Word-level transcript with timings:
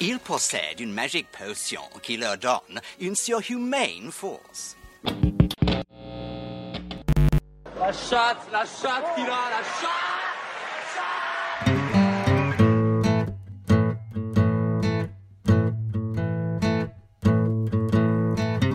Ils 0.00 0.20
possèdent 0.20 0.78
une 0.78 0.92
magique 0.92 1.26
potion 1.36 1.80
qui 2.04 2.16
leur 2.16 2.38
donne 2.38 2.80
une 3.00 3.16
surhumaine 3.16 4.12
force. 4.12 4.76
La 7.76 7.92
chatte, 7.92 8.46
la 8.52 8.64
chatte, 8.64 9.04
Kira, 9.16 9.50
la 9.50 9.62
chatte 9.80 10.18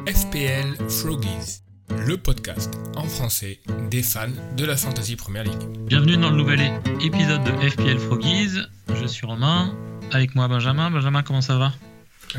FPL 0.05 0.89
Froggies, 0.89 1.61
le 2.05 2.17
podcast 2.17 2.73
en 2.97 3.05
français 3.05 3.61
des 3.89 4.03
fans 4.03 4.27
de 4.57 4.65
la 4.65 4.75
Fantasy 4.75 5.15
Première 5.15 5.45
League. 5.45 5.69
Bienvenue 5.85 6.17
dans 6.17 6.31
le 6.31 6.35
nouvel 6.35 6.59
épisode 7.01 7.45
de 7.45 7.69
FPL 7.69 7.97
Froggies. 7.97 8.59
Je 8.93 9.05
suis 9.05 9.25
Romain, 9.25 9.73
avec 10.13 10.35
moi 10.35 10.47
Benjamin. 10.47 10.91
Benjamin, 10.91 11.23
comment 11.23 11.41
ça 11.41 11.57
va? 11.57 11.73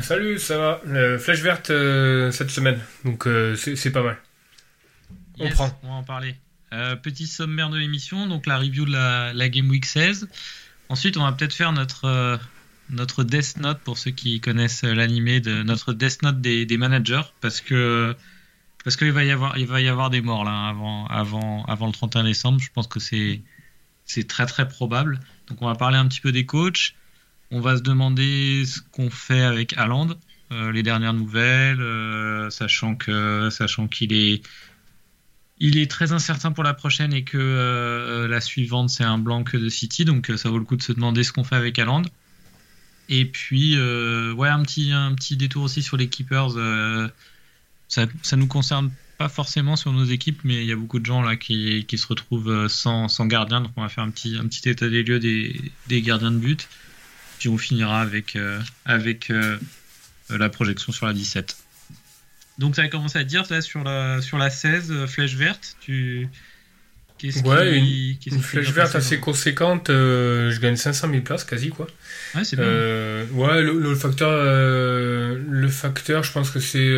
Salut, 0.01 0.39
ça 0.39 0.57
va. 0.57 0.81
Euh, 0.87 1.17
flèche 1.17 1.41
verte 1.41 1.69
euh, 1.69 2.31
cette 2.31 2.49
semaine, 2.49 2.79
donc 3.03 3.27
euh, 3.27 3.55
c'est 3.55 3.91
pas 3.91 4.03
mal. 4.03 4.17
On 5.39 5.49
prend. 5.49 5.79
On 5.83 5.87
va 5.87 5.93
en 5.93 6.03
parler. 6.03 6.35
petit 7.03 7.27
sommaire 7.27 7.69
de 7.69 7.77
l'émission, 7.77 8.27
donc 8.27 8.45
la 8.45 8.57
review 8.57 8.85
de 8.85 8.91
la, 8.91 9.49
Game 9.49 9.69
Week 9.69 9.85
16. 9.85 10.27
Ensuite, 10.89 11.17
on 11.17 11.23
va 11.23 11.31
peut-être 11.31 11.53
faire 11.53 11.71
notre, 11.71 12.39
notre 12.89 13.23
Death 13.23 13.57
Note 13.57 13.79
pour 13.79 13.97
ceux 13.97 14.11
qui 14.11 14.39
connaissent 14.39 14.83
l'animé 14.83 15.39
de 15.39 15.63
notre 15.63 15.93
Death 15.93 16.21
Note 16.23 16.41
des, 16.41 16.77
managers, 16.77 17.23
parce 17.41 17.61
que 17.61 18.15
parce 18.83 18.97
qu'il 18.97 19.11
va 19.11 19.23
y 19.23 19.31
avoir 19.31 19.57
il 19.57 19.65
va 19.65 19.81
y 19.81 19.87
avoir 19.87 20.11
des 20.11 20.21
morts 20.21 20.45
là 20.45 20.67
avant 20.67 21.07
avant 21.07 21.65
avant 21.65 21.87
le 21.87 21.93
31 21.93 22.23
décembre. 22.23 22.59
Je 22.59 22.69
pense 22.73 22.87
que 22.87 22.99
c'est 22.99 23.41
c'est 24.05 24.27
très 24.27 24.45
très 24.45 24.67
probable. 24.67 25.19
Donc 25.47 25.61
on 25.61 25.67
va 25.67 25.75
parler 25.75 25.97
un 25.97 26.07
petit 26.07 26.21
peu 26.21 26.31
des 26.31 26.45
coachs. 26.45 26.93
On 27.55 27.61
va 27.61 27.77
se 27.77 27.81
demander 27.81 28.65
ce 28.65 28.81
qu'on 28.91 29.09
fait 29.09 29.41
avec 29.41 29.77
Haaland, 29.77 30.09
euh, 30.51 30.73
les 30.73 30.83
dernières 30.83 31.13
nouvelles, 31.13 31.79
euh, 31.79 32.49
sachant 32.49 32.95
que 32.95 33.49
sachant 33.49 33.87
qu'il 33.87 34.11
est 34.11 34.41
il 35.61 35.77
est 35.77 35.89
très 35.89 36.11
incertain 36.11 36.51
pour 36.51 36.65
la 36.65 36.73
prochaine 36.73 37.13
et 37.13 37.23
que 37.23 37.37
euh, 37.37 38.27
la 38.27 38.41
suivante 38.41 38.89
c'est 38.89 39.05
un 39.05 39.17
blanc 39.17 39.45
de 39.53 39.69
City, 39.69 40.03
donc 40.03 40.33
ça 40.35 40.49
vaut 40.49 40.57
le 40.57 40.65
coup 40.65 40.75
de 40.75 40.81
se 40.81 40.91
demander 40.91 41.23
ce 41.23 41.31
qu'on 41.31 41.45
fait 41.45 41.55
avec 41.55 41.79
Haaland. 41.79 42.01
Et 43.07 43.23
puis 43.23 43.79
ouais 43.79 44.49
un 44.49 44.61
petit 44.63 44.91
un 44.91 45.13
petit 45.13 45.37
détour 45.37 45.63
aussi 45.63 45.81
sur 45.81 45.95
les 45.95 46.09
keepers. 46.09 46.51
ça 47.87 48.05
ça 48.21 48.35
nous 48.35 48.47
concerne 48.47 48.91
pas 49.17 49.29
forcément 49.29 49.77
sur 49.77 49.93
nos 49.93 50.03
équipes, 50.03 50.41
mais 50.43 50.55
il 50.55 50.67
y 50.67 50.73
a 50.73 50.75
beaucoup 50.75 50.99
de 50.99 51.05
gens 51.05 51.21
là 51.21 51.37
qui, 51.37 51.85
qui 51.85 51.97
se 51.97 52.05
retrouvent 52.05 52.67
sans, 52.67 53.07
sans 53.07 53.27
gardien, 53.27 53.61
donc 53.61 53.71
on 53.77 53.81
va 53.81 53.87
faire 53.87 54.03
un 54.03 54.11
petit 54.11 54.35
un 54.37 54.45
petit 54.45 54.67
état 54.67 54.89
des 54.89 55.03
lieux 55.03 55.19
des, 55.19 55.71
des 55.87 56.01
gardiens 56.01 56.31
de 56.31 56.39
but. 56.39 56.67
Puis 57.39 57.49
on 57.49 57.57
finira 57.57 58.01
avec, 58.01 58.35
euh, 58.35 58.59
avec 58.85 59.29
euh, 59.29 59.57
la 60.29 60.49
projection 60.49 60.91
sur 60.91 61.05
la 61.05 61.13
17. 61.13 61.57
Donc 62.57 62.75
ça 62.75 62.83
a 62.83 62.87
commencé 62.87 63.19
à 63.19 63.23
dire 63.23 63.43
là, 63.49 63.61
sur, 63.61 63.83
la, 63.83 64.21
sur 64.21 64.37
la 64.37 64.49
16, 64.49 64.91
euh, 64.91 65.07
flèche 65.07 65.35
verte, 65.35 65.75
tu... 65.81 66.29
ouais, 67.43 67.77
une, 68.25 68.41
flèche 68.41 68.71
verte 68.71 68.95
assez 68.95 69.19
conséquente, 69.19 69.87
je 69.89 70.59
gagne 70.59 70.77
500 70.77 71.09
000 71.09 71.21
places 71.21 71.43
quasi 71.43 71.69
quoi. 71.69 71.87
Ouais, 72.33 72.45
c'est 72.45 72.55
bien. 72.55 72.65
ouais, 72.65 73.61
le, 73.61 73.95
facteur, 73.95 74.31
le 74.31 75.67
facteur, 75.67 76.23
je 76.23 76.31
pense 76.31 76.49
que 76.49 76.59
c'est 76.59 76.95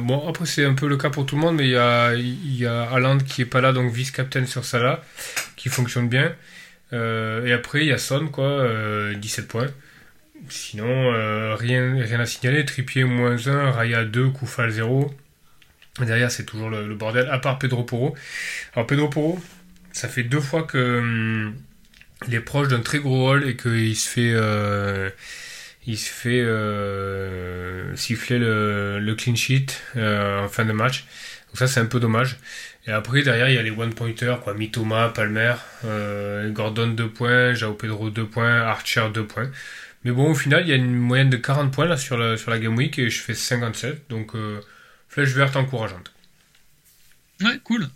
bon. 0.00 0.28
Après, 0.28 0.46
c'est 0.46 0.64
un 0.64 0.74
peu 0.74 0.86
le 0.86 0.96
cas 0.96 1.10
pour 1.10 1.26
tout 1.26 1.34
le 1.34 1.40
monde, 1.40 1.56
mais 1.56 1.64
il 1.64 1.70
y 1.70 1.76
a, 1.76 2.14
il 2.14 2.56
y 2.56 2.66
a 2.66 2.82
Haaland 2.84 3.18
qui 3.18 3.42
est 3.42 3.46
pas 3.46 3.60
là, 3.60 3.72
donc 3.72 3.92
vice-captain 3.92 4.46
sur 4.46 4.64
Salah, 4.64 5.02
qui 5.56 5.68
fonctionne 5.68 6.08
bien. 6.08 6.32
Euh, 6.92 7.46
et 7.46 7.52
après, 7.52 7.80
il 7.80 7.86
y 7.86 7.92
a 7.92 7.98
Son, 7.98 8.28
quoi, 8.28 8.66
17 9.14 9.44
euh, 9.44 9.48
points. 9.48 9.70
Sinon, 10.48 11.14
euh, 11.14 11.54
rien, 11.54 12.02
rien 12.02 12.20
à 12.20 12.26
signaler. 12.26 12.64
Tripier 12.64 13.04
moins 13.04 13.46
1, 13.46 13.70
Raya 13.70 14.04
2, 14.04 14.30
Koufal 14.30 14.70
0. 14.70 15.14
Derrière, 16.00 16.30
c'est 16.30 16.44
toujours 16.44 16.70
le, 16.70 16.94
bordel, 16.94 17.28
à 17.30 17.38
part 17.38 17.58
Pedro 17.58 17.84
Porro. 17.84 18.14
Alors, 18.74 18.86
Pedro 18.86 19.08
Porro, 19.08 19.38
ça 19.92 20.08
fait 20.08 20.22
deux 20.22 20.40
fois 20.40 20.62
que 20.64 20.98
hum, 20.98 21.54
est 22.30 22.40
proche 22.40 22.68
d'un 22.68 22.80
très 22.80 22.98
gros 22.98 23.18
rôle 23.26 23.48
et 23.48 23.56
qu'il 23.56 23.96
se 23.96 24.08
fait, 24.08 24.34
il 25.86 25.98
se 25.98 26.10
fait 26.10 26.42
siffler 27.96 28.38
le, 28.38 28.98
le, 29.00 29.14
clean 29.14 29.36
sheet 29.36 29.66
en 29.96 30.48
fin 30.48 30.64
de 30.64 30.72
match. 30.72 31.04
Donc 31.48 31.58
ça, 31.58 31.66
c'est 31.66 31.80
un 31.80 31.86
peu 31.86 32.00
dommage. 32.00 32.38
Et 32.86 32.90
après, 32.90 33.22
derrière, 33.22 33.48
il 33.48 33.54
y 33.54 33.58
a 33.58 33.62
les 33.62 33.70
one-pointers, 33.70 34.40
quoi. 34.40 34.54
Mitoma, 34.54 35.10
Palmer, 35.10 35.54
euh, 35.84 36.50
Gordon 36.50 36.88
2 36.88 37.08
points, 37.08 37.54
Jao 37.54 37.74
Pedro 37.74 38.10
2 38.10 38.26
points, 38.26 38.60
Archer 38.62 39.08
2 39.14 39.24
points. 39.24 39.50
Mais 40.04 40.10
bon, 40.10 40.30
au 40.30 40.34
final, 40.34 40.62
il 40.62 40.68
y 40.68 40.72
a 40.72 40.76
une 40.76 40.96
moyenne 40.96 41.30
de 41.30 41.36
40 41.36 41.72
points 41.72 41.86
là 41.86 41.96
sur 41.96 42.18
la, 42.18 42.36
sur 42.36 42.50
la 42.50 42.58
Game 42.58 42.76
Week 42.76 42.98
et 42.98 43.08
je 43.08 43.20
fais 43.20 43.34
57. 43.34 44.06
Donc, 44.08 44.34
euh, 44.34 44.60
flèche 45.08 45.30
verte 45.30 45.54
encourageante. 45.54 46.12
Ouais, 47.40 47.60
cool. 47.62 47.88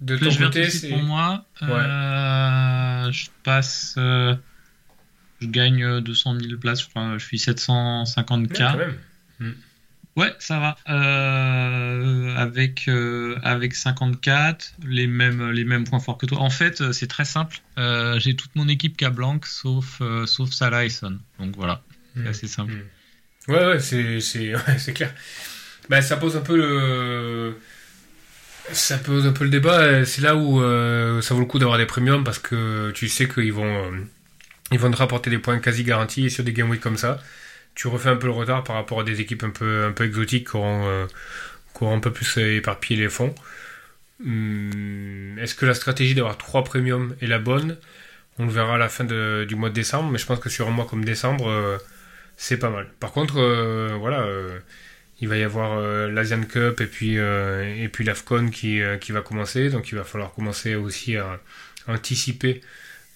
De 0.00 0.16
flèche 0.16 0.38
ton 0.38 0.44
côté, 0.46 0.68
c'est. 0.68 0.88
Pour 0.88 1.02
moi, 1.02 1.44
euh, 1.62 3.12
je 3.12 3.26
passe. 3.44 3.94
Je 3.96 5.46
gagne 5.46 6.00
200 6.00 6.40
000 6.40 6.56
places, 6.58 6.82
je, 6.82 7.18
je 7.18 7.24
suis 7.24 7.38
750K. 7.38 8.56
quand 8.56 8.76
même. 8.76 8.98
Hmm. 9.38 9.52
Ouais, 10.14 10.34
ça 10.38 10.58
va. 10.58 10.76
Euh, 10.90 12.36
avec, 12.36 12.86
euh, 12.88 13.38
avec 13.42 13.74
54, 13.74 14.74
les 14.84 15.06
mêmes, 15.06 15.50
les 15.50 15.64
mêmes 15.64 15.84
points 15.84 16.00
forts 16.00 16.18
que 16.18 16.26
toi. 16.26 16.38
En 16.38 16.50
fait, 16.50 16.82
euh, 16.82 16.92
c'est 16.92 17.06
très 17.06 17.24
simple. 17.24 17.60
J'ai 17.76 18.36
toute 18.36 18.54
mon 18.54 18.68
équipe 18.68 18.96
qui 18.96 19.04
a 19.04 19.10
blanc, 19.10 19.40
sauf, 19.44 20.02
sauf 20.26 20.50
Salah 20.50 20.84
et 20.84 20.90
Son. 20.90 21.18
Donc 21.38 21.56
voilà, 21.56 21.82
c'est 22.14 22.22
hmm. 22.22 22.26
assez 22.26 22.46
simple. 22.46 22.72
Hmm. 22.72 23.52
Ouais, 23.52 23.64
ouais, 23.72 23.80
c'est 23.80 24.92
clair. 24.92 25.14
Bah, 25.88 26.02
ça 26.02 26.16
pose 26.16 26.36
un 26.36 26.42
peu 26.42 26.56
le. 26.56 27.58
Ça 28.70 28.98
pose 28.98 29.26
un 29.26 29.32
peu 29.32 29.44
le 29.44 29.50
débat. 29.50 30.04
C'est 30.04 30.20
là 30.20 30.36
où 30.36 30.60
ça 31.22 31.34
vaut 31.34 31.40
le 31.40 31.46
coup 31.46 31.58
d'avoir 31.58 31.78
des 31.78 31.86
premiums 31.86 32.22
parce 32.22 32.38
que 32.38 32.90
tu 32.90 33.08
sais 33.08 33.26
qu'ils 33.26 33.52
vont, 33.52 33.90
ils 34.70 34.78
vont 34.78 34.90
te 34.90 34.96
rapporter 34.96 35.30
des 35.30 35.38
points 35.38 35.58
quasi 35.58 35.84
garantis 35.84 36.30
sur 36.30 36.44
des 36.44 36.52
game 36.52 36.68
week 36.68 36.82
comme 36.82 36.98
ça 36.98 37.18
tu 37.74 37.88
refais 37.88 38.08
un 38.08 38.16
peu 38.16 38.26
le 38.26 38.32
retard 38.32 38.64
par 38.64 38.76
rapport 38.76 39.00
à 39.00 39.04
des 39.04 39.20
équipes 39.20 39.44
un 39.44 39.50
peu, 39.50 39.84
un 39.84 39.92
peu 39.92 40.04
exotiques 40.04 40.50
qui 40.50 40.56
auront, 40.56 40.86
euh, 40.86 41.06
un 41.82 41.98
peu 41.98 42.12
plus 42.12 42.38
éparpillé 42.38 43.00
les 43.00 43.08
fonds. 43.08 43.34
Hum, 44.24 45.36
est-ce 45.40 45.54
que 45.56 45.66
la 45.66 45.74
stratégie 45.74 46.14
d'avoir 46.14 46.38
trois 46.38 46.62
premiums 46.62 47.16
est 47.20 47.26
la 47.26 47.40
bonne? 47.40 47.76
On 48.38 48.46
le 48.46 48.52
verra 48.52 48.76
à 48.76 48.78
la 48.78 48.88
fin 48.88 49.04
du 49.04 49.56
mois 49.56 49.68
de 49.68 49.74
décembre, 49.74 50.10
mais 50.10 50.18
je 50.18 50.26
pense 50.26 50.38
que 50.38 50.48
sur 50.48 50.68
un 50.68 50.70
mois 50.70 50.86
comme 50.86 51.04
décembre, 51.04 51.48
euh, 51.48 51.78
c'est 52.36 52.56
pas 52.56 52.70
mal. 52.70 52.88
Par 53.00 53.12
contre, 53.12 53.38
euh, 53.38 53.96
voilà, 53.98 54.26
il 55.20 55.28
va 55.28 55.36
y 55.36 55.42
avoir 55.42 55.80
l'Asian 56.08 56.42
Cup 56.42 56.80
et 56.80 56.86
puis, 56.86 57.16
et 57.16 57.88
puis 57.92 58.04
l'AFCON 58.04 58.50
qui, 58.50 58.80
qui 59.00 59.12
va 59.12 59.22
commencer, 59.22 59.70
donc 59.70 59.90
il 59.90 59.96
va 59.96 60.04
falloir 60.04 60.32
commencer 60.32 60.76
aussi 60.76 61.16
à 61.16 61.40
anticiper 61.88 62.60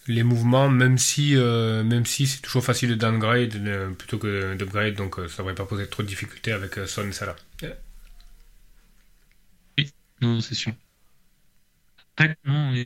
les 0.07 0.23
mouvements, 0.23 0.69
même 0.69 0.99
si, 0.99 1.37
euh, 1.37 1.83
même 1.85 2.07
si 2.07 2.27
c'est 2.27 2.41
toujours 2.41 2.65
facile 2.65 2.91
de 2.91 2.95
downgrade 2.95 3.55
euh, 3.57 3.91
plutôt 3.91 4.19
que 4.19 4.55
d'upgrade, 4.55 4.95
donc 4.95 5.19
euh, 5.19 5.29
ça 5.29 5.43
ne 5.43 5.49
devrait 5.49 5.55
pas 5.55 5.67
poser 5.67 5.89
trop 5.89 6.03
de 6.03 6.09
difficultés 6.09 6.53
avec 6.53 6.75
Son 6.87 7.09
et 7.09 7.13
Salah. 7.13 7.37
Oui, 9.79 9.91
non, 10.21 10.41
c'est 10.41 10.55
sûr. 10.55 10.73
Non, 12.47 12.73
je 12.75 12.85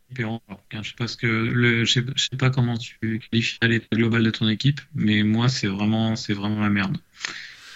sais 0.83 0.95
pas 0.97 1.07
que 1.07 1.27
le, 1.27 1.85
je 1.85 2.03
sais, 2.17 2.37
pas 2.37 2.51
comment 2.51 2.77
tu 2.77 3.21
qualifies 3.31 3.59
l'état 3.63 3.97
global 3.97 4.25
de 4.25 4.31
ton 4.31 4.49
équipe, 4.49 4.81
mais 4.95 5.23
moi 5.23 5.49
c'est 5.49 5.69
vraiment, 5.69 6.15
vraiment 6.15 6.61
la 6.61 6.71
merde. 6.71 6.99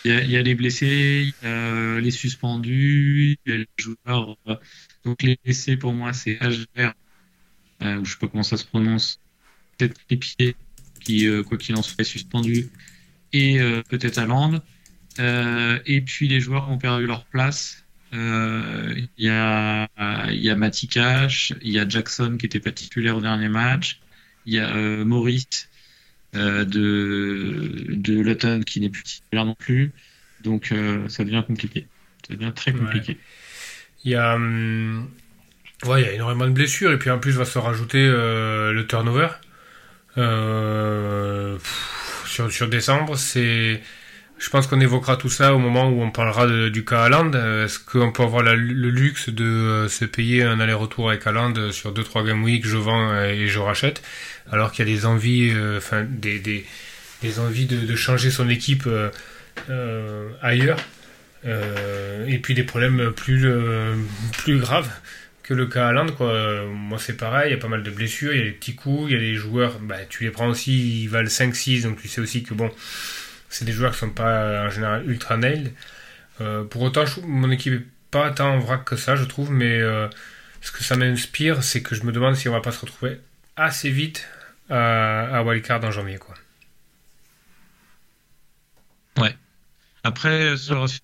Il 0.04 0.30
y, 0.30 0.36
a, 0.36 0.42
les 0.42 0.54
blessés, 0.54 1.32
il 1.42 1.48
y 1.48 1.50
a 1.50 2.00
les 2.00 2.10
suspendus, 2.10 3.38
il 3.46 3.50
y 3.50 3.54
a 3.54 3.58
les 3.58 3.68
joueurs. 3.78 4.36
Donc 5.04 5.22
les 5.22 5.38
blessés 5.44 5.76
pour 5.76 5.92
moi 5.94 6.12
c'est 6.12 6.38
HR, 6.42 6.92
euh, 7.82 8.04
je 8.04 8.10
sais 8.10 8.18
pas 8.18 8.28
comment 8.28 8.42
ça 8.42 8.56
se 8.56 8.64
prononce, 8.64 9.20
peut-être 9.88 10.54
qui, 11.04 11.26
euh, 11.26 11.42
quoi 11.42 11.58
qu'il 11.58 11.76
en 11.76 11.82
soit, 11.82 12.00
est 12.00 12.04
suspendu, 12.04 12.70
et 13.32 13.60
euh, 13.60 13.82
peut-être 13.88 14.20
Land. 14.20 14.60
Euh, 15.20 15.78
et 15.86 16.00
puis 16.00 16.26
les 16.26 16.40
joueurs 16.40 16.68
ont 16.70 16.78
perdu 16.78 17.06
leur 17.06 17.24
place. 17.26 17.84
Il 18.12 19.08
y 19.18 19.28
a, 19.28 19.88
y 20.30 20.48
a 20.48 20.54
Matikash, 20.56 21.52
il 21.62 21.72
y 21.72 21.80
a 21.80 21.88
Jackson 21.88 22.36
qui 22.38 22.46
était 22.46 22.60
pas 22.60 22.70
titulaire 22.70 23.16
au 23.16 23.20
dernier 23.20 23.48
match, 23.48 24.00
il 24.46 24.54
y 24.54 24.60
a 24.60 24.72
Maurice 25.04 25.68
de, 26.32 26.64
de 27.88 28.20
Luton 28.20 28.60
qui 28.60 28.78
n'est 28.78 28.88
plus 28.88 29.02
titulaire 29.02 29.44
non 29.44 29.56
plus. 29.56 29.90
Donc 30.44 30.72
ça 31.08 31.24
devient 31.24 31.42
compliqué. 31.44 31.88
Ça 32.28 32.34
devient 32.36 32.52
très 32.54 32.72
compliqué. 32.72 33.18
Il 34.04 34.12
y 34.12 34.14
a, 34.14 34.36
hum, 34.36 35.10
ouais, 35.84 36.02
il 36.02 36.06
y 36.06 36.08
a 36.08 36.12
énormément 36.12 36.46
de 36.46 36.52
blessures 36.52 36.92
et 36.92 36.98
puis 37.00 37.10
en 37.10 37.18
plus 37.18 37.32
va 37.32 37.44
se 37.44 37.58
rajouter 37.58 38.06
le 38.06 38.84
turnover. 38.88 39.28
Euh, 40.18 41.58
sur, 42.26 42.68
décembre, 42.68 43.16
je 43.16 44.50
pense 44.50 44.66
qu'on 44.66 44.80
évoquera 44.80 45.16
tout 45.16 45.28
ça 45.28 45.54
au 45.54 45.58
moment 45.58 45.88
où 45.88 46.02
on 46.02 46.10
parlera 46.10 46.46
du 46.68 46.84
cas 46.84 47.04
Haaland. 47.04 47.32
Est-ce 47.64 47.78
qu'on 47.78 48.12
peut 48.12 48.22
avoir 48.22 48.42
le 48.42 48.54
luxe 48.54 49.28
de 49.28 49.44
euh, 49.44 49.88
se 49.88 50.04
payer 50.04 50.42
un 50.42 50.60
aller-retour 50.60 51.10
avec 51.10 51.26
Haaland 51.26 51.70
sur 51.70 51.92
2-3 51.92 52.26
game 52.26 52.42
week, 52.42 52.66
je 52.66 52.76
vends 52.76 53.22
et 53.24 53.46
je 53.46 53.58
rachète, 53.58 54.02
alors 54.50 54.72
qu'il 54.72 54.88
y 54.88 54.92
a 54.92 54.94
des 54.94 55.06
envies, 55.06 55.52
euh, 55.54 55.78
enfin 55.78 56.04
des, 56.08 56.64
envies 57.38 57.66
de, 57.66 57.96
changer 57.96 58.30
son 58.30 58.48
équipe 58.48 58.88
ailleurs. 60.42 60.78
et 61.44 62.38
puis 62.42 62.54
des 62.54 62.64
problèmes 62.64 63.12
plus 63.12 64.58
graves 64.58 64.90
que 65.44 65.54
le 65.54 65.66
cas 65.66 65.88
à 65.88 66.06
quoi. 66.12 66.66
Moi, 66.66 66.98
c'est 66.98 67.16
pareil, 67.16 67.50
il 67.50 67.54
y 67.54 67.58
a 67.58 67.60
pas 67.60 67.68
mal 67.68 67.82
de 67.82 67.90
blessures, 67.90 68.32
il 68.32 68.38
y 68.38 68.42
a 68.42 68.44
des 68.44 68.52
petits 68.52 68.74
coups, 68.74 69.10
il 69.10 69.12
y 69.12 69.16
a 69.16 69.20
des 69.20 69.34
joueurs, 69.34 69.78
bah, 69.78 70.04
tu 70.08 70.24
les 70.24 70.30
prends 70.30 70.48
aussi, 70.48 71.02
ils 71.02 71.08
valent 71.08 71.28
5-6, 71.28 71.82
donc 71.82 72.00
tu 72.00 72.08
sais 72.08 72.20
aussi 72.20 72.42
que 72.42 72.54
bon, 72.54 72.70
c'est 73.50 73.64
des 73.64 73.72
joueurs 73.72 73.92
qui 73.92 73.98
sont 73.98 74.10
pas 74.10 74.64
en 74.66 74.70
général 74.70 75.08
ultra 75.08 75.36
nailed. 75.36 75.72
Euh, 76.40 76.64
pour 76.64 76.82
autant, 76.82 77.04
mon 77.22 77.50
équipe 77.50 77.74
est 77.74 77.86
pas 78.10 78.30
tant 78.30 78.54
en 78.54 78.58
vrac 78.58 78.84
que 78.84 78.96
ça, 78.96 79.16
je 79.16 79.24
trouve, 79.24 79.50
mais 79.50 79.80
euh, 79.80 80.08
ce 80.60 80.72
que 80.72 80.82
ça 80.82 80.96
m'inspire, 80.96 81.62
c'est 81.62 81.82
que 81.82 81.94
je 81.94 82.04
me 82.04 82.12
demande 82.12 82.36
si 82.36 82.48
on 82.48 82.52
va 82.52 82.60
pas 82.60 82.72
se 82.72 82.80
retrouver 82.80 83.20
assez 83.56 83.90
vite 83.90 84.26
à, 84.70 85.42
Wildcard 85.44 85.84
en 85.84 85.90
janvier, 85.90 86.18
quoi. 86.18 86.34
Ouais. 89.18 89.36
Après, 90.02 90.54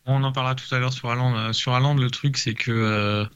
on 0.06 0.24
en 0.24 0.32
parlera 0.32 0.54
tout 0.54 0.74
à 0.74 0.78
l'heure 0.78 0.92
sur 0.92 1.10
Aland. 1.10 1.36
Euh, 1.36 1.52
sur 1.52 1.74
Aland, 1.74 1.94
le 1.94 2.10
truc, 2.10 2.36
c'est 2.36 2.54
que 2.54 3.26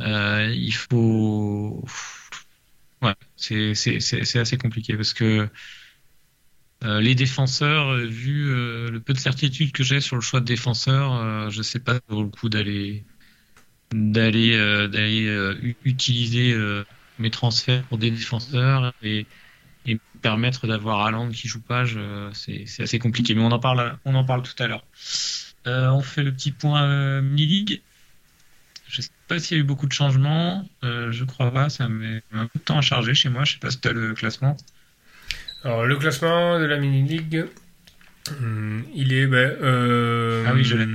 il 0.00 0.72
faut. 0.72 1.84
Ouais, 3.02 3.14
c'est 3.36 4.38
assez 4.38 4.58
compliqué 4.58 4.94
parce 4.94 5.14
que 5.14 5.48
euh, 6.82 7.00
les 7.00 7.14
défenseurs, 7.14 7.88
euh, 7.88 8.06
vu 8.06 8.46
le 8.90 9.00
peu 9.00 9.12
de 9.12 9.18
certitude 9.18 9.72
que 9.72 9.82
j'ai 9.82 10.00
sur 10.00 10.16
le 10.16 10.22
choix 10.22 10.40
de 10.40 10.46
défenseurs, 10.46 11.50
je 11.50 11.62
sais 11.62 11.80
pas 11.80 12.00
pour 12.00 12.22
le 12.22 12.28
coup 12.28 12.48
d'aller 12.48 13.04
d'aller 13.92 14.56
d'aller 14.88 15.74
utiliser 15.84 16.56
mes 17.18 17.30
transferts 17.30 17.82
pour 17.84 17.98
des 17.98 18.10
défenseurs 18.10 18.92
et, 19.02 19.26
et 19.86 19.98
permettre 20.22 20.66
d'avoir 20.66 21.00
Haaland 21.06 21.30
qui 21.30 21.48
joue 21.48 21.60
pas, 21.60 21.84
c'est 22.32 22.64
assez 22.78 22.98
compliqué. 22.98 23.34
Mais 23.34 23.42
on 23.42 23.52
en 23.52 23.58
parle 23.58 23.98
on 24.04 24.14
en 24.14 24.24
parle 24.24 24.42
tout 24.42 24.62
à 24.62 24.66
l'heure. 24.66 24.84
on 25.66 26.02
fait 26.02 26.22
le 26.22 26.32
petit 26.32 26.52
point 26.52 27.20
mini 27.20 27.46
league. 27.46 27.82
Je 28.90 29.02
sais 29.02 29.10
pas 29.28 29.38
s'il 29.38 29.56
y 29.56 29.60
a 29.60 29.62
eu 29.62 29.66
beaucoup 29.66 29.86
de 29.86 29.92
changements. 29.92 30.68
Euh, 30.82 31.12
je 31.12 31.24
crois 31.24 31.52
pas. 31.52 31.68
Ça 31.68 31.88
met 31.88 32.22
un 32.32 32.46
peu 32.46 32.58
de 32.58 32.64
temps 32.64 32.78
à 32.78 32.80
charger 32.80 33.14
chez 33.14 33.28
moi. 33.28 33.44
Je 33.44 33.52
sais 33.52 33.58
pas 33.58 33.70
si 33.70 33.80
tu 33.80 33.88
as 33.88 33.92
le 33.92 34.14
classement. 34.14 34.56
Alors, 35.62 35.86
le 35.86 35.96
classement 35.96 36.58
de 36.58 36.64
la 36.64 36.76
mini-league, 36.76 37.46
hmm, 38.40 38.80
il 38.94 39.12
est. 39.12 39.26
Ben, 39.26 39.56
euh, 39.62 40.44
ah 40.46 40.52
oui, 40.54 40.64
je 40.64 40.76
l'ai. 40.76 40.86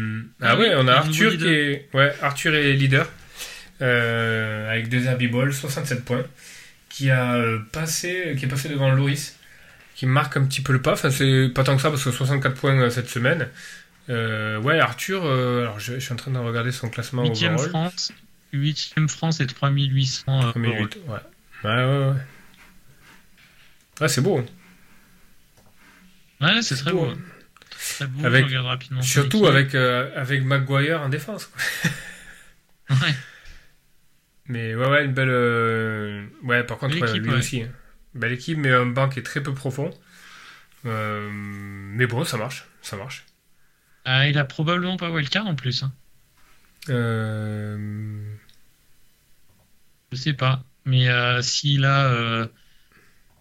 Ah, 0.41 0.57
oui, 0.57 0.67
on 0.75 0.87
a 0.87 0.93
Arthur 0.93 1.37
qui 1.37 1.47
est. 1.47 1.89
Ouais, 1.93 2.13
Arthur 2.21 2.53
est 2.55 2.73
leader. 2.73 3.09
Euh, 3.81 4.69
avec 4.69 4.89
deux 4.89 5.05
Herbie 5.05 5.27
Ball, 5.27 5.53
67 5.53 6.03
points. 6.03 6.25
Qui, 6.89 7.09
a 7.09 7.41
passé, 7.73 8.35
qui 8.37 8.45
est 8.45 8.47
passé 8.47 8.69
devant 8.69 8.89
Loris. 8.89 9.37
Qui 9.95 10.05
marque 10.05 10.35
un 10.35 10.45
petit 10.45 10.61
peu 10.61 10.73
le 10.73 10.81
pas. 10.81 10.93
Enfin, 10.93 11.11
c'est 11.11 11.49
pas 11.53 11.63
tant 11.63 11.75
que 11.77 11.81
ça 11.81 11.89
parce 11.89 12.03
que 12.03 12.11
64 12.11 12.55
points 12.55 12.89
cette 12.89 13.09
semaine. 13.09 13.47
Euh, 14.09 14.59
ouais, 14.59 14.79
Arthur, 14.79 15.25
euh, 15.25 15.61
alors 15.61 15.79
je, 15.79 15.99
suis 15.99 16.13
en 16.13 16.15
train 16.15 16.31
de 16.31 16.37
regarder 16.37 16.71
son 16.71 16.89
classement 16.89 17.23
8ème 17.23 17.57
France, 17.57 18.11
8ème 18.53 19.07
France 19.07 19.39
et 19.39 19.47
3800 19.47 20.53
ouais. 20.55 20.61
Ouais, 20.61 20.85
ouais, 21.63 21.85
ouais. 21.85 22.13
Ouais, 24.01 24.07
c'est 24.07 24.21
beau. 24.21 24.37
Hein. 24.37 24.45
Ouais, 26.41 26.61
c'est 26.61 26.75
très 26.75 26.91
beau. 26.91 27.05
Hein. 27.05 27.17
Très 27.71 28.07
beau, 28.07 28.25
avec, 28.25 28.47
je 28.47 28.57
rapidement. 28.57 29.01
Surtout 29.01 29.47
avec, 29.47 29.73
euh, 29.73 30.11
avec 30.15 30.43
Maguire 30.43 31.01
en 31.01 31.09
défense. 31.09 31.49
ouais. 32.89 33.15
Mais 34.47 34.75
ouais, 34.75 34.87
ouais, 34.87 35.05
une 35.05 35.13
belle. 35.13 36.29
Ouais, 36.43 36.63
par 36.63 36.77
contre, 36.77 36.95
lui 36.95 37.33
aussi. 37.33 37.63
Hein. 37.63 37.69
Belle 38.13 38.33
équipe, 38.33 38.57
mais 38.59 38.71
un 38.71 38.85
banc 38.85 39.09
qui 39.09 39.19
est 39.19 39.23
très 39.23 39.41
peu 39.41 39.53
profond. 39.53 39.89
mais 40.83 42.05
bon, 42.05 42.23
ça 42.23 42.37
marche. 42.37 42.67
Ça 42.81 42.97
marche. 42.97 43.25
Ah, 44.05 44.27
il 44.27 44.37
a 44.37 44.45
probablement 44.45 44.97
pas 44.97 45.09
wildcard 45.09 45.47
en 45.47 45.55
plus. 45.55 45.83
Hein. 45.83 45.91
Euh... 46.89 48.35
Je 50.11 50.17
sais 50.17 50.33
pas. 50.33 50.63
Mais 50.85 51.09
euh, 51.09 51.41
s'il 51.41 51.83
a 51.83 52.05
euh, 52.05 52.47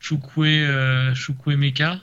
Chukwe, 0.00 0.64
euh, 0.64 1.14
Meka, 1.46 2.00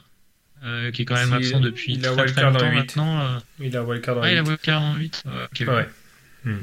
euh, 0.64 0.92
qui 0.92 1.02
est 1.02 1.06
quand 1.06 1.16
même 1.16 1.34
absent 1.34 1.60
depuis 1.60 1.94
il 1.96 2.02
très, 2.02 2.26
très 2.28 2.44
longtemps 2.44 2.72
maintenant. 2.72 3.42
Il 3.60 3.76
a 3.76 3.84
wildcard 3.84 4.18
en 4.18 4.22
ah, 4.22 4.28
8. 4.28 4.32
il 4.32 4.38
a 4.38 4.44
wildcard 4.44 4.82
en 4.82 4.96
8. 4.96 5.24
ouais. 5.68 5.90
Hmm. 6.44 6.58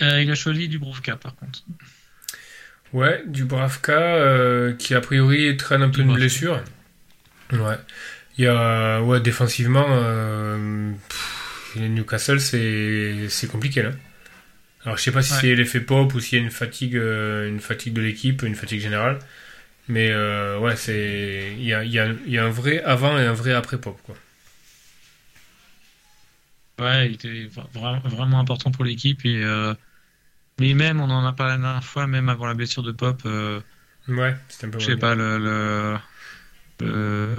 il 0.00 0.30
a 0.30 0.34
choisi 0.34 0.68
du 0.68 0.78
Bravka 0.78 1.16
par 1.16 1.34
contre. 1.36 1.62
Ouais, 2.92 3.22
du 3.26 3.44
Bravka 3.44 4.72
qui 4.78 4.94
a 4.94 5.00
priori 5.00 5.56
traîne 5.56 5.82
un 5.82 5.90
peu 5.90 6.00
une 6.00 6.14
blessure. 6.14 6.62
Ouais. 7.52 7.76
Il 8.38 8.44
y 8.44 8.48
a, 8.48 9.00
ouais, 9.02 9.20
défensivement, 9.20 9.86
euh, 9.88 10.92
Newcastle, 11.76 12.40
c'est 12.40 13.48
compliqué 13.50 13.82
là. 13.82 13.92
Alors 14.84 14.98
je 14.98 15.02
sais 15.02 15.10
pas 15.10 15.22
si 15.22 15.32
c'est 15.32 15.54
l'effet 15.56 15.80
pop 15.80 16.14
ou 16.14 16.20
s'il 16.20 16.38
y 16.38 16.40
a 16.40 16.44
une 16.44 16.52
fatigue, 16.52 16.96
euh, 16.96 17.48
une 17.48 17.58
fatigue 17.58 17.92
de 17.92 18.00
l'équipe, 18.00 18.42
une 18.42 18.54
fatigue 18.54 18.80
générale. 18.80 19.18
Mais 19.88 20.10
euh, 20.10 20.60
ouais, 20.60 20.76
c'est 20.76 21.54
il 21.58 21.64
y 21.64 21.74
a, 21.74 21.84
y, 21.84 21.98
a, 21.98 22.12
y 22.26 22.38
a, 22.38 22.44
un 22.44 22.50
vrai 22.50 22.82
avant 22.82 23.18
et 23.18 23.26
un 23.26 23.32
vrai 23.32 23.52
après 23.52 23.80
pop 23.80 24.00
quoi. 24.04 24.14
Ouais, 26.78 27.08
il 27.08 27.14
était 27.14 27.48
vraiment 27.74 28.38
important 28.38 28.70
pour 28.70 28.84
l'équipe 28.84 29.24
et 29.24 29.42
euh, 29.42 29.74
mais 30.60 30.74
même 30.74 31.00
on 31.00 31.10
en 31.10 31.26
a 31.26 31.32
parlé 31.32 31.54
la 31.54 31.62
dernière 31.62 31.84
fois, 31.84 32.06
même 32.06 32.28
avant 32.28 32.46
la 32.46 32.54
blessure 32.54 32.84
de 32.84 32.92
pop. 32.92 33.22
ouais, 33.24 34.36
c'était 34.48 34.66
un 34.66 34.70
peu. 34.70 34.78
Je 34.78 34.86
sais 34.86 34.96
pas 34.96 35.16
le 35.16 35.98
euh, 36.82 37.34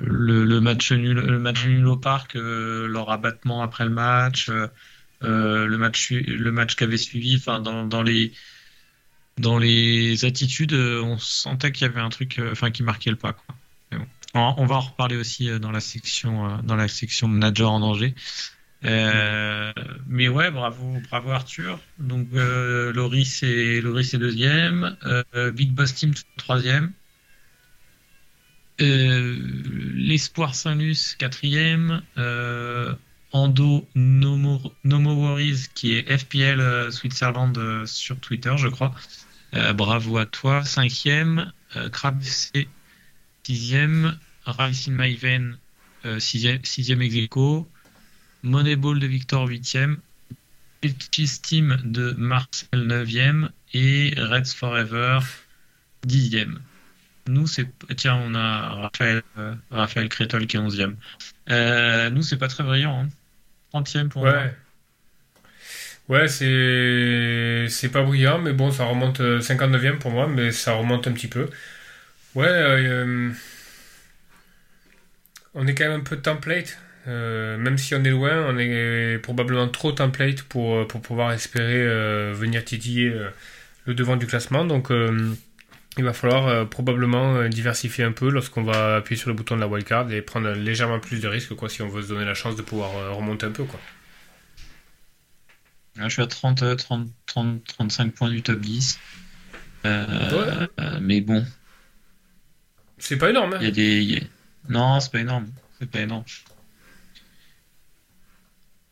le, 0.00 0.60
match 0.60 0.92
nul, 0.92 1.86
au 1.86 1.96
parc, 1.96 2.36
euh, 2.36 2.86
leur 2.86 3.10
abattement 3.10 3.62
après 3.62 3.84
le 3.84 3.90
match, 3.90 4.48
euh, 4.48 5.66
le 5.66 5.76
match, 5.76 6.10
le 6.10 6.50
match 6.50 6.76
qui 6.76 6.84
avait 6.84 6.96
suivi, 6.96 7.36
enfin 7.36 7.60
dans, 7.60 8.02
les 8.02 8.32
dans 9.38 9.58
les 9.58 10.24
attitudes, 10.24 10.72
on 10.72 11.18
sentait 11.18 11.72
qu'il 11.72 11.86
y 11.86 11.90
avait 11.90 12.00
un 12.00 12.08
truc, 12.08 12.40
enfin 12.50 12.70
qui 12.70 12.82
marquait 12.82 13.10
le 13.10 13.16
pas. 13.16 13.34
Quoi. 13.34 13.54
On, 14.34 14.66
va 14.66 14.76
en 14.76 14.80
reparler 14.80 15.16
aussi 15.16 15.48
dans 15.60 15.70
la 15.70 15.80
section, 15.80 16.58
dans 16.62 16.76
la 16.76 16.88
section 16.88 17.26
manager 17.28 17.70
en 17.70 17.80
danger. 17.80 18.14
Mais 18.82 20.28
ouais, 20.28 20.50
bravo, 20.50 21.00
bravo 21.08 21.30
Arthur. 21.30 21.78
Donc 21.98 22.28
Loris 22.32 23.42
est 23.42 23.80
Loris 23.80 24.14
est 24.14 24.18
deuxième, 24.18 24.96
Big 25.54 25.72
Boss 25.72 25.94
Team 25.94 26.12
troisième. 26.36 26.92
Euh, 28.80 29.36
L'Espoir 29.94 30.54
Saint-Luc, 30.54 31.16
quatrième. 31.18 32.02
Euh, 32.18 32.94
Ando 33.32 33.86
Nomo, 33.94 34.60
Worries, 34.84 35.66
qui 35.74 35.94
est 35.94 36.16
FPL 36.16 36.60
euh, 36.60 36.90
Switzerland 36.90 37.86
sur 37.86 38.18
Twitter, 38.18 38.54
je 38.56 38.68
crois. 38.68 38.94
bravo 39.74 40.18
à 40.18 40.26
toi. 40.26 40.64
Cinquième. 40.64 41.52
Crab 41.92 42.22
C, 42.22 42.68
sixième. 43.42 44.18
Racing 44.44 44.94
Maven, 44.94 45.58
sixième, 46.18 46.64
sixième 46.64 47.02
ex 47.02 47.16
Moneyball 48.44 49.00
de 49.00 49.06
Victor, 49.08 49.48
huitième. 49.48 49.98
Cheese 51.10 51.40
Team 51.42 51.78
de 51.84 52.12
Marcel, 52.12 52.86
neuvième. 52.86 53.50
Et 53.74 54.14
Reds 54.16 54.54
Forever, 54.54 55.18
dixième. 56.04 56.60
Nous, 57.28 57.46
c'est. 57.46 57.66
Tiens, 57.96 58.20
on 58.24 58.34
a 58.34 58.68
Raphaël, 58.68 59.22
euh, 59.38 59.54
Raphaël 59.70 60.08
Crétol 60.08 60.46
qui 60.46 60.56
est 60.56 60.60
11e. 60.60 60.94
Euh, 61.50 62.10
nous, 62.10 62.22
c'est 62.22 62.36
pas 62.36 62.48
très 62.48 62.62
brillant. 62.62 63.06
30e 63.74 63.98
hein. 63.98 64.08
pour 64.08 64.22
moi. 64.22 64.44
Ouais, 66.08 66.28
c'est. 66.28 67.66
C'est 67.68 67.88
pas 67.88 68.02
brillant, 68.02 68.38
mais 68.38 68.52
bon, 68.52 68.70
ça 68.70 68.84
remonte 68.84 69.20
59e 69.20 69.86
euh, 69.86 69.96
pour 69.96 70.12
moi, 70.12 70.28
mais 70.28 70.52
ça 70.52 70.74
remonte 70.74 71.08
un 71.08 71.12
petit 71.12 71.28
peu. 71.28 71.50
Ouais, 72.34 73.32
on 75.54 75.66
est 75.66 75.74
quand 75.74 75.84
même 75.84 76.00
un 76.00 76.04
peu 76.04 76.18
template. 76.18 76.78
même 77.06 77.78
si 77.78 77.94
on 77.94 78.04
est 78.04 78.10
loin, 78.10 78.46
on 78.46 78.58
est 78.58 79.18
probablement 79.18 79.68
trop 79.68 79.90
template 79.90 80.42
pour, 80.42 80.86
pour 80.86 81.00
pouvoir 81.00 81.32
espérer 81.32 82.32
venir 82.34 82.64
titiller 82.64 83.12
le 83.86 83.94
devant 83.94 84.16
du 84.16 84.26
classement. 84.26 84.64
Donc 84.64 84.90
il 85.98 86.04
va 86.04 86.12
falloir 86.12 86.46
euh, 86.46 86.64
probablement 86.64 87.36
euh, 87.36 87.48
diversifier 87.48 88.04
un 88.04 88.12
peu 88.12 88.28
lorsqu'on 88.28 88.62
va 88.62 88.96
appuyer 88.96 89.18
sur 89.18 89.30
le 89.30 89.34
bouton 89.34 89.56
de 89.56 89.60
la 89.60 89.68
wildcard 89.68 90.10
et 90.12 90.20
prendre 90.20 90.50
légèrement 90.50 91.00
plus 91.00 91.20
de 91.20 91.28
risques 91.28 91.54
quoi, 91.54 91.68
si 91.68 91.82
on 91.82 91.88
veut 91.88 92.02
se 92.02 92.08
donner 92.08 92.24
la 92.24 92.34
chance 92.34 92.56
de 92.56 92.62
pouvoir 92.62 92.94
euh, 92.96 93.12
remonter 93.12 93.46
un 93.46 93.50
peu. 93.50 93.64
Quoi. 93.64 93.80
je 95.96 96.08
suis 96.08 96.22
à 96.22 96.26
30, 96.26 96.76
30, 96.76 97.08
30, 97.26 97.64
35 97.64 98.12
points 98.12 98.28
du 98.28 98.42
top 98.42 98.60
10. 98.60 99.00
mais 101.00 101.20
bon. 101.20 101.44
C'est 102.98 103.18
pas 103.18 103.30
énorme. 103.30 103.54
Hein. 103.54 103.62
Y 103.62 103.66
a 103.66 103.70
des... 103.70 104.22
Non, 104.68 105.00
c'est 105.00 105.12
pas 105.12 105.20
énorme. 105.20 105.48
C'est 105.78 105.90
pas 105.90 106.00
énorme. 106.00 106.24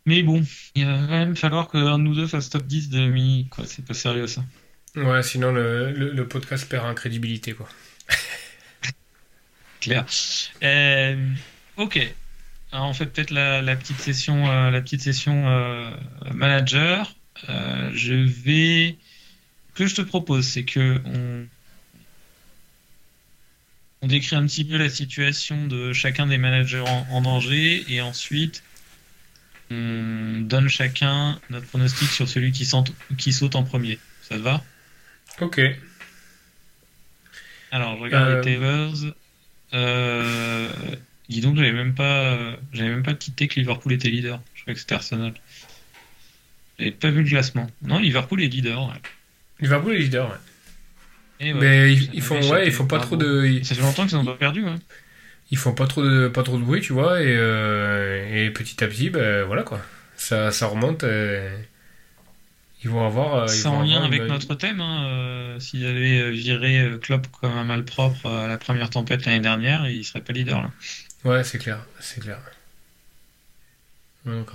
Mais 0.06 0.22
bon, 0.22 0.42
il 0.74 0.84
va 0.84 0.98
même 1.06 1.36
falloir 1.36 1.70
qu'un 1.70 1.98
de 1.98 2.04
nous 2.04 2.14
deux 2.14 2.26
fasse 2.26 2.50
top 2.50 2.64
10 2.64 2.90
de 2.90 3.08
mini. 3.08 3.48
Quoi. 3.48 3.64
C'est 3.66 3.84
pas 3.84 3.94
sérieux 3.94 4.26
ça. 4.26 4.42
Ouais, 4.96 5.22
sinon 5.24 5.52
le, 5.52 6.26
podcast 6.28 6.68
perd 6.68 6.86
en 6.86 6.94
crédibilité, 6.94 7.52
quoi. 7.52 7.68
clair. 9.80 10.06
Euh, 10.62 11.30
ok. 11.76 11.98
Alors, 12.70 12.88
on 12.88 12.94
fait 12.94 13.06
peut-être 13.06 13.30
la, 13.30 13.76
petite 13.76 14.00
session, 14.00 14.46
la 14.70 14.80
petite 14.80 15.00
session 15.00 15.48
euh, 15.48 15.90
manager. 16.32 17.14
Euh, 17.48 17.90
je 17.92 18.14
vais. 18.14 18.96
Ce 19.70 19.78
que 19.78 19.86
je 19.86 19.96
te 19.96 20.02
propose, 20.02 20.46
c'est 20.46 20.64
que 20.64 21.00
on, 21.04 21.46
décrit 24.06 24.36
un 24.36 24.46
petit 24.46 24.64
peu 24.64 24.76
la 24.76 24.90
situation 24.90 25.66
de 25.66 25.92
chacun 25.94 26.26
des 26.26 26.36
managers 26.36 26.84
en, 27.10 27.22
danger 27.22 27.84
et 27.88 28.02
ensuite 28.02 28.62
on 29.70 30.42
donne 30.42 30.68
chacun 30.68 31.40
notre 31.48 31.66
pronostic 31.68 32.10
sur 32.10 32.28
celui 32.28 32.52
qui, 32.52 32.70
qui 33.16 33.32
saute 33.32 33.56
en 33.56 33.62
premier. 33.62 33.98
Ça 34.28 34.36
te 34.36 34.40
va? 34.40 34.62
Ok. 35.40 35.60
Alors, 37.70 37.96
je 37.96 38.02
regarde 38.02 38.28
Euh, 38.30 38.42
les 38.42 38.54
tables. 38.58 39.14
Euh, 39.74 40.68
dis 41.28 41.40
donc, 41.40 41.56
j'avais 41.56 41.72
même 41.72 41.94
pas, 41.94 42.56
j'avais 42.72 42.90
même 42.90 43.02
pas 43.02 43.14
quitté 43.14 43.48
que 43.48 43.56
Liverpool 43.58 43.92
était 43.92 44.08
leader. 44.10 44.40
Je 44.54 44.62
croyais 44.62 44.74
que 44.74 44.80
c'était 44.80 44.94
Arsenal. 44.94 45.34
J'avais 46.78 46.92
pas 46.92 47.10
vu 47.10 47.22
le 47.22 47.28
classement. 47.28 47.68
Non, 47.82 47.98
Liverpool 47.98 48.42
est 48.42 48.48
leader. 48.48 48.82
ouais. 48.88 48.94
Liverpool 49.60 49.94
est 49.94 49.98
leader, 49.98 50.28
ouais. 50.30 50.36
Et 51.40 51.52
ouais, 51.52 51.60
Mais 51.60 51.92
ils, 51.92 52.22
font, 52.22 52.40
ouais, 52.50 52.66
ils 52.68 52.72
font 52.72 52.86
pas 52.86 53.00
trop 53.00 53.16
de, 53.16 53.44
ils, 53.44 53.64
Ça 53.66 53.74
fait 53.74 53.80
longtemps 53.82 54.06
qu'ils 54.06 54.16
n'ont 54.16 54.24
pas 54.24 54.34
perdu. 54.36 54.62
Ouais. 54.64 54.74
ils 55.50 55.58
font 55.58 55.72
pas 55.74 55.86
trop 55.88 56.02
de, 56.04 56.28
pas 56.28 56.44
trop 56.44 56.56
de 56.58 56.62
bruit, 56.62 56.80
tu 56.80 56.92
vois, 56.92 57.20
et, 57.20 57.26
euh, 57.36 58.46
et 58.46 58.50
petit 58.50 58.82
à 58.84 58.86
petit, 58.86 59.10
ben 59.10 59.42
voilà 59.44 59.64
quoi. 59.64 59.80
Ça, 60.16 60.52
ça 60.52 60.68
remonte. 60.68 61.02
et 61.02 61.48
ils 62.84 62.90
vont 62.90 63.04
avoir. 63.06 63.34
euh, 63.34 63.46
C'est 63.48 63.66
en 63.66 63.82
lien 63.82 64.02
avec 64.04 64.20
une- 64.22 64.26
notre 64.28 64.54
thème. 64.54 64.80
Hein, 64.80 65.06
euh, 65.06 65.58
S'ils 65.60 65.84
avaient 65.86 66.20
euh, 66.20 66.30
viré 66.30 66.90
Klopp 67.00 67.26
comme 67.40 67.52
un 67.56 67.64
malpropre 67.64 68.26
à 68.26 68.46
la 68.46 68.58
première 68.58 68.90
tempête 68.90 69.24
l'année 69.24 69.40
dernière, 69.40 69.88
il 69.88 70.04
serait 70.04 70.20
pas 70.20 70.32
leader 70.32 70.60
là. 70.62 70.70
Ouais, 71.24 71.42
c'est 71.44 71.58
clair, 71.58 71.78
c'est 72.00 72.20
clair. 72.20 72.38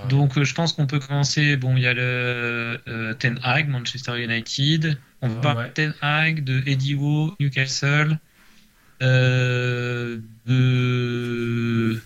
Donc 0.09 0.41
je 0.41 0.53
pense 0.55 0.73
qu'on 0.73 0.87
peut 0.87 0.99
commencer. 0.99 1.55
Bon, 1.55 1.77
il 1.77 1.83
y 1.83 1.87
a 1.87 1.93
le 1.93 2.79
euh, 2.87 3.13
Ten 3.13 3.39
Hag, 3.43 3.69
Manchester 3.69 4.19
United. 4.21 4.97
On 5.21 5.27
va 5.27 5.35
Ouais. 5.35 5.41
parler 5.41 5.67
de 5.69 5.73
Ten 5.73 5.93
Hag, 6.01 6.43
de 6.43 6.63
Eddie 6.65 6.95
Howe, 6.95 7.35
Newcastle, 7.39 8.17
euh, 9.03 10.17
de 10.47 12.01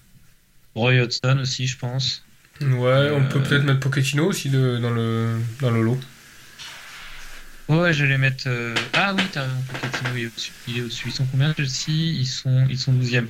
Roy 0.76 1.00
Hodgson 1.00 1.40
aussi, 1.42 1.68
je 1.68 1.78
pense. 1.78 2.26
Ouais, 2.62 3.12
on 3.12 3.24
peut 3.30 3.42
peut-être 3.42 3.64
mettre 3.64 3.80
Pochettino 3.80 4.26
aussi 4.26 4.50
de, 4.50 4.78
dans, 4.82 4.90
le, 4.92 5.38
dans 5.62 5.72
le 5.72 5.82
lot. 5.84 6.00
Ouais, 7.82 7.94
je 7.94 8.04
vais 8.04 8.10
les 8.12 8.18
mettre. 8.18 8.44
euh, 8.48 8.76
Ah 8.94 9.14
oui, 9.16 9.24
t'as 9.32 9.42
raison, 9.44 9.56
Pochettino, 9.72 10.10
il 10.16 10.22
est 10.24 10.26
au-dessus. 10.28 10.52
Il 10.68 10.78
est 10.78 10.82
au-dessus. 10.82 11.08
Ils 11.10 11.14
sont 11.14 11.26
combien 11.26 11.54
Ils 11.58 12.26
sont, 12.28 12.68
ils 12.70 12.78
sont 12.78 12.94
12e. 12.94 13.28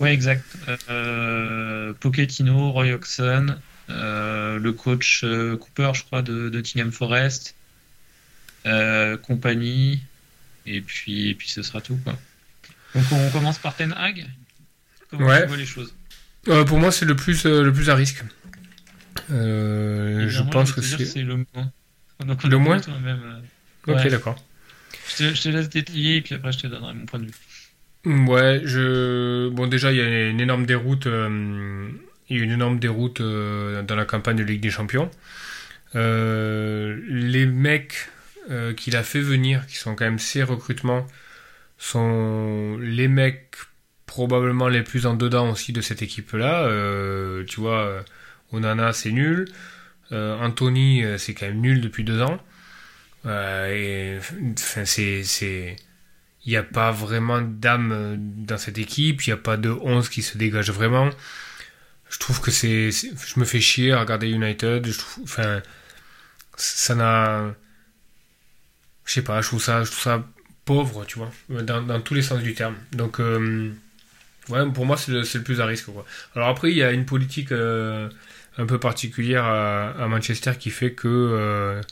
Ouais, 0.00 0.12
exact. 0.12 0.44
Euh, 0.90 1.92
Pochettino, 1.94 2.72
Roy 2.72 2.92
Hodgson, 2.92 3.56
euh, 3.90 4.58
le 4.58 4.72
coach 4.72 5.22
euh, 5.24 5.56
Cooper, 5.56 5.92
je 5.94 6.02
crois, 6.04 6.22
de, 6.22 6.50
Nottingham 6.50 6.92
Forest, 6.92 7.54
compagnie, 9.22 10.02
et 10.66 10.80
puis, 10.80 11.28
et 11.30 11.34
puis 11.34 11.48
ce 11.48 11.62
sera 11.62 11.80
tout, 11.80 11.96
quoi. 12.04 12.18
Donc 12.94 13.04
on 13.12 13.30
commence 13.30 13.58
par 13.58 13.76
Ten 13.76 13.92
Hag? 13.96 14.26
Comment 15.10 15.26
Ouais. 15.26 15.42
tu 15.42 15.48
vois 15.48 15.56
les 15.56 15.66
choses? 15.66 15.94
Pour 16.44 16.78
moi, 16.78 16.90
c'est 16.92 17.04
le 17.04 17.14
plus, 17.16 17.44
le 17.44 17.72
plus 17.72 17.90
à 17.90 17.94
risque. 17.94 18.22
Je 19.28 20.50
pense 20.50 20.72
que 20.72 20.80
c'est. 20.80 21.22
le 21.22 21.36
moins. 21.54 21.72
Donc, 22.26 22.40
on 22.44 22.48
Le 22.48 22.56
est 22.56 22.58
moins 22.58 22.78
plutôt 22.80 22.98
même, 23.00 23.42
Ok, 23.86 23.94
ouais. 23.94 24.10
d'accord. 24.10 24.36
Je 25.08 25.16
te, 25.16 25.34
je 25.34 25.42
te 25.42 25.48
laisse 25.48 25.68
détailler, 25.68 26.16
et 26.16 26.22
puis 26.22 26.34
après 26.34 26.52
je 26.52 26.58
te 26.58 26.66
donnerai 26.66 26.94
mon 26.94 27.06
point 27.06 27.20
de 27.20 27.26
vue. 27.26 27.34
Ouais, 28.04 28.60
je. 28.64 29.48
Bon, 29.48 29.66
déjà, 29.66 29.90
il 29.92 29.98
y 29.98 30.00
a 30.00 30.28
une 30.28 30.40
énorme 30.40 30.64
déroute. 30.66 31.06
euh, 31.06 31.88
Il 32.28 32.36
y 32.38 32.40
a 32.40 32.44
une 32.44 32.52
énorme 32.52 32.78
déroute 32.78 33.20
euh, 33.20 33.82
dans 33.82 33.96
la 33.96 34.04
campagne 34.04 34.36
de 34.36 34.44
Ligue 34.44 34.60
des 34.60 34.70
Champions. 34.70 35.10
Euh, 35.96 37.00
les 37.08 37.46
mecs 37.46 38.08
euh, 38.50 38.74
qu'il 38.74 38.96
a 38.96 39.02
fait 39.02 39.20
venir, 39.20 39.66
qui 39.66 39.76
sont 39.76 39.94
quand 39.96 40.04
même 40.04 40.18
ses 40.20 40.42
recrutements, 40.44 41.06
sont 41.78 42.78
les 42.80 43.08
mecs 43.08 43.56
probablement 44.06 44.68
les 44.68 44.82
plus 44.82 45.06
en 45.06 45.14
dedans 45.14 45.50
aussi 45.50 45.72
de 45.72 45.80
cette 45.80 46.02
équipe-là. 46.02 46.68
Tu 47.46 47.60
vois, 47.60 48.04
Onana, 48.52 48.92
c'est 48.92 49.12
nul. 49.12 49.46
Anthony, 50.12 51.04
c'est 51.18 51.34
quand 51.34 51.46
même 51.46 51.60
nul 51.60 51.80
depuis 51.80 52.04
deux 52.04 52.22
ans. 52.22 52.40
Euh, 53.26 54.20
il 56.44 56.50
n'y 56.50 56.56
a 56.56 56.62
pas 56.62 56.92
vraiment 56.92 57.40
d'âme 57.40 57.92
euh, 57.92 58.16
dans 58.18 58.58
cette 58.58 58.78
équipe. 58.78 59.26
Il 59.26 59.30
n'y 59.30 59.34
a 59.34 59.38
pas 59.38 59.56
de 59.56 59.70
11 59.70 60.08
qui 60.08 60.22
se 60.22 60.38
dégage 60.38 60.70
vraiment. 60.70 61.10
Je 62.08 62.18
trouve 62.18 62.40
que 62.40 62.52
c'est, 62.52 62.90
je 62.92 63.40
me 63.40 63.44
fais 63.44 63.60
chier 63.60 63.92
à 63.92 64.00
regarder 64.00 64.28
United. 64.28 64.86
Je 64.86 64.98
trouve, 64.98 65.24
enfin, 65.24 65.60
ça 66.56 66.94
n'a, 66.94 67.52
je 69.04 69.12
sais 69.12 69.22
pas, 69.22 69.40
je 69.40 69.48
trouve 69.48 69.62
ça, 69.62 69.82
je 69.82 69.90
trouve 69.90 70.02
ça 70.02 70.24
pauvre, 70.64 71.04
tu 71.04 71.18
vois, 71.18 71.30
dans, 71.62 72.00
tous 72.00 72.14
les 72.14 72.22
sens 72.22 72.40
du 72.40 72.54
terme. 72.54 72.76
Donc, 72.92 73.18
euh, 73.18 73.72
pour 74.46 74.86
moi, 74.86 74.96
c'est 74.96 75.10
le, 75.10 75.42
plus 75.42 75.60
à 75.60 75.66
risque. 75.66 75.88
Alors 76.36 76.48
après, 76.48 76.70
il 76.70 76.76
y 76.76 76.82
a 76.84 76.92
une 76.92 77.06
politique 77.06 77.50
un 77.50 78.66
peu 78.66 78.78
particulière 78.78 79.44
à, 79.44 80.06
Manchester 80.06 80.52
qui 80.58 80.70
fait 80.70 80.92
que 80.92 81.82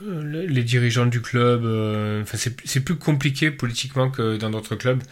les 0.00 0.64
dirigeants 0.64 1.06
du 1.06 1.20
club, 1.22 1.64
euh, 1.64 2.24
c'est, 2.34 2.80
plus 2.84 2.96
compliqué 2.96 3.50
politiquement 3.50 4.10
que 4.10 4.36
dans 4.36 4.50
d'autres 4.50 4.76
clubs. 4.76 5.02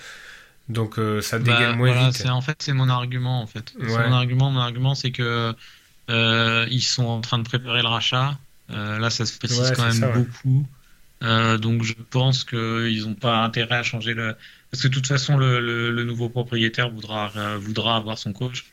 Donc, 0.69 0.99
euh, 0.99 1.21
ça 1.23 1.39
dégaine 1.39 1.73
Bah, 1.73 1.77
moins 1.77 1.93
voilà, 1.93 2.11
vite. 2.11 2.27
en 2.27 2.41
fait 2.41 2.57
c'est 2.63 2.73
mon 2.73 2.89
argument 2.89 3.41
en 3.43 3.47
fait. 3.47 3.73
C'est 3.79 3.85
Ouais. 3.97 4.09
mon 4.09 4.13
argument. 4.15 4.51
Mon 4.51 4.61
argument 4.61 4.95
c'est 4.95 5.13
que 5.13 5.55
euh, 6.11 6.67
ils 6.71 6.83
sont 6.83 7.05
en 7.07 7.21
train 7.21 7.39
de 7.39 7.45
préparer 7.45 7.83
le 7.83 7.89
rachat. 7.89 8.39
Euh, 8.71 8.99
là, 8.99 9.11
ça 9.11 9.27
se 9.27 9.39
précise 9.39 9.61
Ouais, 9.61 9.73
quand 9.77 9.85
même 9.85 9.93
ça, 9.93 10.09
beaucoup. 10.13 10.67
Euh, 11.23 11.57
donc 11.59 11.83
je 11.83 11.95
pense 11.95 12.45
qu'ils 12.45 13.03
n'ont 13.07 13.15
pas 13.15 13.39
intérêt 13.45 13.77
à 13.77 13.83
changer 13.83 14.13
le 14.15 14.37
parce 14.71 14.83
que 14.83 14.89
de 14.89 14.93
toute 14.95 15.07
façon 15.07 15.37
le, 15.39 15.61
le, 15.61 15.91
le 15.91 16.05
nouveau 16.05 16.29
propriétaire 16.29 16.91
voudra 16.91 17.33
euh, 17.37 17.57
voudra 17.59 17.97
avoir 17.97 18.19
son 18.19 18.33
coach. 18.33 18.67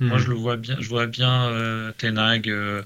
Hmm. 0.00 0.08
Moi 0.08 0.18
je 0.18 0.28
le 0.28 0.34
vois 0.34 0.56
bien, 0.56 0.76
je 0.80 0.88
vois 0.88 1.06
bien 1.06 1.46
euh, 1.48 1.92
Ten 1.98 2.18
Hag 2.18 2.48
euh, 2.48 2.82
euh, 2.82 2.84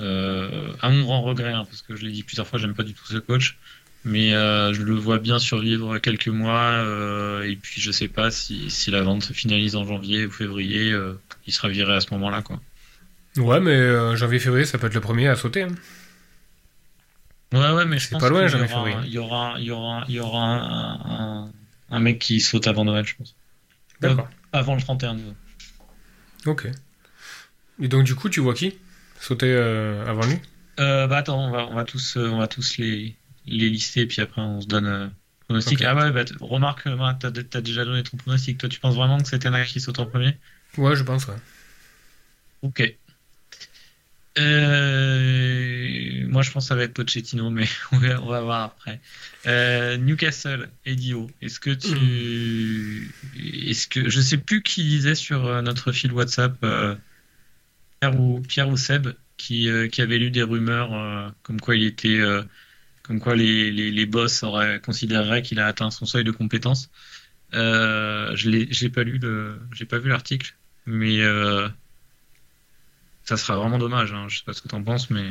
à 0.00 0.88
mon 0.90 1.02
grand 1.02 1.22
regret 1.22 1.52
hein, 1.52 1.64
parce 1.64 1.82
que 1.82 1.94
je 1.96 2.04
l'ai 2.06 2.12
dit 2.12 2.22
plusieurs 2.22 2.46
fois, 2.46 2.58
j'aime 2.58 2.74
pas 2.74 2.82
du 2.82 2.94
tout 2.94 3.06
ce 3.06 3.18
coach. 3.18 3.56
Mais 4.02 4.32
euh, 4.32 4.72
je 4.72 4.82
le 4.82 4.94
vois 4.94 5.18
bien 5.18 5.38
survivre 5.38 5.98
quelques 5.98 6.28
mois 6.28 6.70
euh, 6.72 7.42
et 7.42 7.54
puis 7.56 7.82
je 7.82 7.90
sais 7.90 8.08
pas 8.08 8.30
si, 8.30 8.70
si 8.70 8.90
la 8.90 9.02
vente 9.02 9.22
se 9.22 9.34
finalise 9.34 9.76
en 9.76 9.84
janvier 9.84 10.24
ou 10.24 10.30
février, 10.30 10.90
euh, 10.90 11.20
il 11.46 11.52
sera 11.52 11.68
viré 11.68 11.92
à 11.94 12.00
ce 12.00 12.06
moment-là 12.12 12.40
quoi. 12.40 12.60
Ouais, 13.36 13.60
mais 13.60 13.72
euh, 13.72 14.16
janvier-février, 14.16 14.64
ça 14.64 14.78
peut 14.78 14.86
être 14.86 14.94
le 14.94 15.00
premier 15.02 15.28
à 15.28 15.36
sauter. 15.36 15.64
hein. 15.64 15.74
Ouais 17.52 17.72
ouais 17.72 17.84
mais 17.84 17.98
je 17.98 18.08
pense 18.08 18.20
pas 18.22 18.28
loin, 18.30 18.46
il 19.04 19.12
y 19.12 19.18
aura 19.18 19.56
il 19.58 19.64
y 19.64 19.70
aura 19.70 20.04
il 20.08 20.14
y 20.14 20.20
aura 20.20 20.44
un, 20.44 21.44
un, 21.44 21.50
un 21.90 22.00
mec 22.00 22.18
qui 22.20 22.40
saute 22.40 22.68
avant 22.68 22.84
Noël 22.84 23.04
je 23.04 23.16
pense. 23.16 23.34
D'accord. 24.00 24.30
Avant 24.52 24.76
le 24.76 24.80
31 24.80 25.14
novembre. 25.14 25.36
Ok. 26.46 26.68
Et 27.82 27.88
donc, 27.88 28.04
du 28.04 28.14
coup, 28.14 28.28
tu 28.28 28.40
vois 28.40 28.54
qui? 28.54 28.78
Sauter 29.20 29.52
euh, 29.52 30.04
avant 30.06 30.26
lui? 30.26 30.38
Euh, 30.78 31.06
bah 31.06 31.18
attends, 31.18 31.46
on 31.46 31.50
va, 31.50 31.66
on 31.66 31.74
va 31.74 31.84
tous, 31.84 32.16
euh, 32.16 32.28
on 32.28 32.38
va 32.38 32.48
tous 32.48 32.78
les, 32.78 33.14
les 33.46 33.68
lister, 33.68 34.06
puis 34.06 34.20
après 34.20 34.40
on 34.40 34.60
se 34.60 34.66
donne 34.66 35.12
pronostic. 35.44 35.82
Ah 35.82 35.94
ouais, 35.94 36.10
bah, 36.10 36.24
remarque, 36.40 36.86
Marc, 36.86 37.20
t'as, 37.20 37.30
t'as 37.30 37.60
déjà 37.60 37.84
donné 37.84 38.02
ton 38.02 38.16
pronostic. 38.16 38.58
Toi, 38.58 38.68
tu 38.68 38.80
penses 38.80 38.94
vraiment 38.94 39.18
que 39.18 39.28
c'est 39.28 39.38
Tenak 39.38 39.68
qui 39.68 39.80
saute 39.80 39.98
en 39.98 40.06
premier? 40.06 40.36
Ouais, 40.78 40.96
je 40.96 41.02
pense, 41.02 41.26
ouais. 41.26 41.34
Ok. 42.62 42.94
Euh, 44.38 46.26
moi, 46.28 46.42
je 46.42 46.50
pense 46.50 46.64
que 46.64 46.68
ça 46.68 46.74
va 46.76 46.84
être 46.84 46.94
Pochettino, 46.94 47.50
mais 47.50 47.66
on 47.92 47.98
va, 47.98 48.40
voir 48.40 48.62
après. 48.62 49.00
Euh, 49.46 49.96
Newcastle, 49.96 50.70
Edio, 50.86 51.30
est-ce 51.42 51.58
que 51.60 51.70
tu, 51.70 53.12
est-ce 53.68 53.86
que 53.88 54.08
je 54.08 54.20
sais 54.20 54.38
plus 54.38 54.62
qui 54.62 54.84
disait 54.84 55.14
sur 55.14 55.62
notre 55.62 55.92
fil 55.92 56.12
WhatsApp, 56.12 56.56
euh, 56.62 56.94
Pierre 58.48 58.68
ou 58.68 58.76
Seb, 58.76 59.08
qui, 59.36 59.68
euh, 59.68 59.88
qui 59.88 60.00
avait 60.02 60.18
lu 60.18 60.30
des 60.30 60.42
rumeurs 60.42 60.94
euh, 60.94 61.28
comme 61.42 61.60
quoi 61.60 61.76
il 61.76 61.84
était, 61.84 62.18
euh, 62.20 62.42
comme 63.02 63.20
quoi 63.20 63.36
les, 63.36 63.70
les, 63.70 63.90
les 63.90 64.06
boss 64.06 64.42
auraient 64.42 64.80
considéreraient 64.80 65.42
qu'il 65.42 65.60
a 65.60 65.66
atteint 65.66 65.90
son 65.90 66.06
seuil 66.06 66.24
de 66.24 66.30
compétence. 66.30 66.90
Euh, 67.54 68.34
je 68.36 68.66
j'ai 68.70 68.90
pas 68.90 69.02
lu 69.04 69.20
j'ai 69.72 69.86
pas 69.86 69.98
vu 69.98 70.08
l'article, 70.08 70.54
mais 70.86 71.20
ça 73.24 73.36
sera 73.38 73.56
vraiment 73.56 73.78
dommage. 73.78 74.12
Hein. 74.12 74.26
Je 74.28 74.38
sais 74.38 74.44
pas 74.44 74.52
ce 74.52 74.60
que 74.62 74.68
t'en 74.68 74.82
penses, 74.82 75.10
mais 75.10 75.30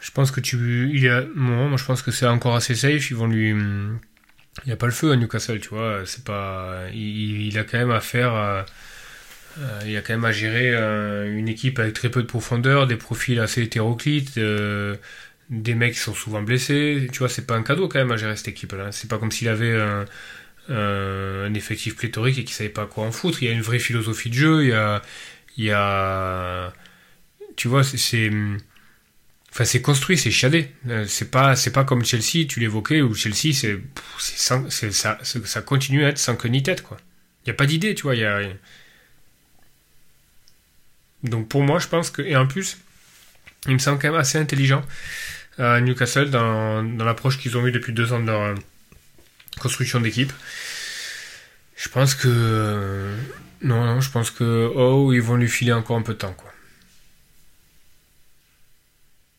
Je 0.00 0.10
pense 0.10 0.30
que 0.30 0.40
tu. 0.40 0.90
Il 0.92 1.00
y 1.00 1.08
a... 1.08 1.24
Moi, 1.34 1.68
moi, 1.68 1.76
je 1.76 1.84
pense 1.84 2.02
que 2.02 2.10
c'est 2.10 2.26
encore 2.26 2.56
assez 2.56 2.74
safe. 2.74 3.10
Ils 3.10 3.16
vont 3.16 3.26
lui. 3.26 3.50
Il 3.50 4.66
n'y 4.66 4.72
a 4.72 4.76
pas 4.76 4.86
le 4.86 4.92
feu 4.92 5.12
à 5.12 5.16
Newcastle, 5.16 5.60
tu 5.60 5.68
vois. 5.70 6.02
C'est 6.06 6.24
pas. 6.24 6.88
Il, 6.92 7.46
il 7.46 7.58
a 7.58 7.64
quand 7.64 7.78
même 7.78 7.90
à 7.90 8.00
euh, 9.58 9.80
il 9.86 9.96
a 9.96 10.02
quand 10.02 10.12
même 10.12 10.24
à 10.24 10.32
gérer 10.32 10.70
euh, 10.74 11.36
une 11.36 11.48
équipe 11.48 11.78
avec 11.78 11.94
très 11.94 12.10
peu 12.10 12.22
de 12.22 12.26
profondeur, 12.26 12.86
des 12.86 12.96
profils 12.96 13.38
assez 13.40 13.62
hétéroclites, 13.62 14.38
euh, 14.38 14.96
des 15.50 15.74
mecs 15.74 15.94
qui 15.94 16.00
sont 16.00 16.14
souvent 16.14 16.42
blessés. 16.42 17.08
Tu 17.12 17.18
vois, 17.20 17.28
c'est 17.28 17.46
pas 17.46 17.56
un 17.56 17.62
cadeau 17.62 17.88
quand 17.88 17.98
même 17.98 18.12
à 18.12 18.16
gérer 18.16 18.36
cette 18.36 18.48
équipe-là. 18.48 18.92
C'est 18.92 19.08
pas 19.08 19.18
comme 19.18 19.32
s'il 19.32 19.48
avait 19.48 19.74
un, 20.68 21.54
effectif 21.54 21.96
pléthorique 21.96 22.38
et 22.38 22.44
qui 22.44 22.52
savait 22.52 22.68
pas 22.68 22.86
quoi 22.86 23.04
en 23.04 23.12
foutre. 23.12 23.42
Il 23.42 23.46
y 23.46 23.50
a 23.50 23.54
une 23.54 23.62
vraie 23.62 23.78
philosophie 23.78 24.28
de 24.30 24.34
jeu, 24.34 24.64
il 24.64 24.68
y 24.68 24.72
a, 24.72 25.02
il 25.56 25.64
y 25.64 25.72
a 25.72 26.72
tu 27.56 27.68
vois, 27.68 27.82
c'est 27.84 28.30
Enfin, 29.50 29.64
c'est 29.64 29.80
construit, 29.82 30.18
c'est 30.18 30.30
chiadé. 30.30 30.68
C'est 31.06 31.30
pas, 31.30 31.56
c'est 31.56 31.72
pas 31.72 31.84
comme 31.84 32.04
Chelsea, 32.04 32.46
tu 32.48 32.60
l'évoquais, 32.60 33.02
où 33.02 33.14
Chelsea, 33.14 33.52
c'est, 33.52 33.80
ça, 34.92 35.62
continue 35.62 36.04
à 36.04 36.08
être 36.10 36.18
sans 36.18 36.36
queue 36.36 36.48
ni 36.48 36.62
tête, 36.62 36.82
quoi. 36.82 36.96
Il 37.44 37.48
y 37.48 37.50
a 37.50 37.54
pas 37.54 37.66
d'idée, 37.66 37.94
tu 37.94 38.02
vois. 38.02 38.14
Y 38.14 38.24
a... 38.24 38.40
Donc 41.22 41.48
pour 41.48 41.62
moi, 41.62 41.78
je 41.78 41.88
pense 41.88 42.10
que, 42.10 42.22
et 42.22 42.36
en 42.36 42.46
plus, 42.46 42.78
il 43.66 43.74
me 43.74 43.78
semble 43.78 43.98
quand 43.98 44.10
même 44.10 44.20
assez 44.20 44.38
intelligent 44.38 44.82
à 45.58 45.80
Newcastle 45.80 46.30
dans, 46.30 46.82
l'approche 47.04 47.38
qu'ils 47.38 47.56
ont 47.56 47.66
eu 47.66 47.72
depuis 47.72 47.92
deux 47.92 48.12
ans 48.12 48.20
de 48.20 48.26
leur 48.26 48.40
euh, 48.40 48.54
construction 49.60 50.00
d'équipe. 50.00 50.32
Je 51.76 51.88
pense 51.88 52.14
que, 52.14 53.14
non, 53.62 53.84
non, 53.84 54.00
je 54.00 54.10
pense 54.10 54.30
que, 54.30 54.70
oh, 54.74 55.12
ils 55.12 55.22
vont 55.22 55.36
lui 55.36 55.48
filer 55.48 55.72
encore 55.72 55.96
un 55.96 56.02
peu 56.02 56.14
de 56.14 56.18
temps, 56.18 56.32
quoi. 56.32 56.52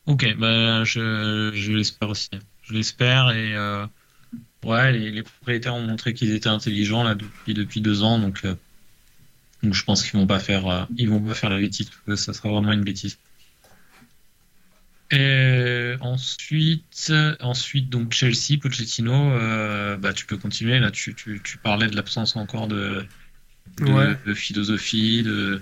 Ok, 0.05 0.25
bah, 0.37 0.83
je, 0.85 1.71
l'espère 1.71 2.09
aussi. 2.09 2.29
Je 2.63 2.73
l'espère 2.73 3.29
et 3.29 3.55
euh, 3.55 3.85
ouais, 4.63 4.91
les, 4.91 5.21
propriétaires 5.23 5.75
ont 5.75 5.81
montré 5.81 6.13
qu'ils 6.13 6.33
étaient 6.33 6.49
intelligents 6.49 7.03
là 7.03 7.15
depuis 7.47 7.81
deux 7.81 8.03
ans, 8.03 8.17
donc 8.17 8.41
euh, 8.43 8.55
donc 9.63 9.73
je 9.73 9.83
pense 9.83 10.03
qu'ils 10.03 10.19
vont 10.19 10.27
pas 10.27 10.39
faire 10.39 10.67
euh, 10.67 10.83
ils 10.97 11.09
vont 11.09 11.19
pas 11.19 11.33
faire 11.33 11.49
la 11.49 11.59
bêtise, 11.59 11.89
ça 12.15 12.33
sera 12.33 12.49
vraiment 12.49 12.71
une 12.71 12.83
bêtise. 12.83 13.17
Et 15.11 15.95
ensuite, 16.01 17.11
ensuite 17.39 17.89
donc 17.89 18.13
Chelsea, 18.13 18.59
Pochettino, 18.61 19.31
bah 19.97 20.13
tu 20.13 20.27
peux 20.27 20.37
continuer 20.37 20.77
là. 20.77 20.91
Tu, 20.91 21.15
tu, 21.15 21.41
tu 21.43 21.57
parlais 21.57 21.87
de 21.87 21.95
l'absence 21.95 22.35
encore 22.35 22.67
de 22.67 23.05
de, 23.79 24.33
philosophie, 24.35 25.23
de. 25.23 25.61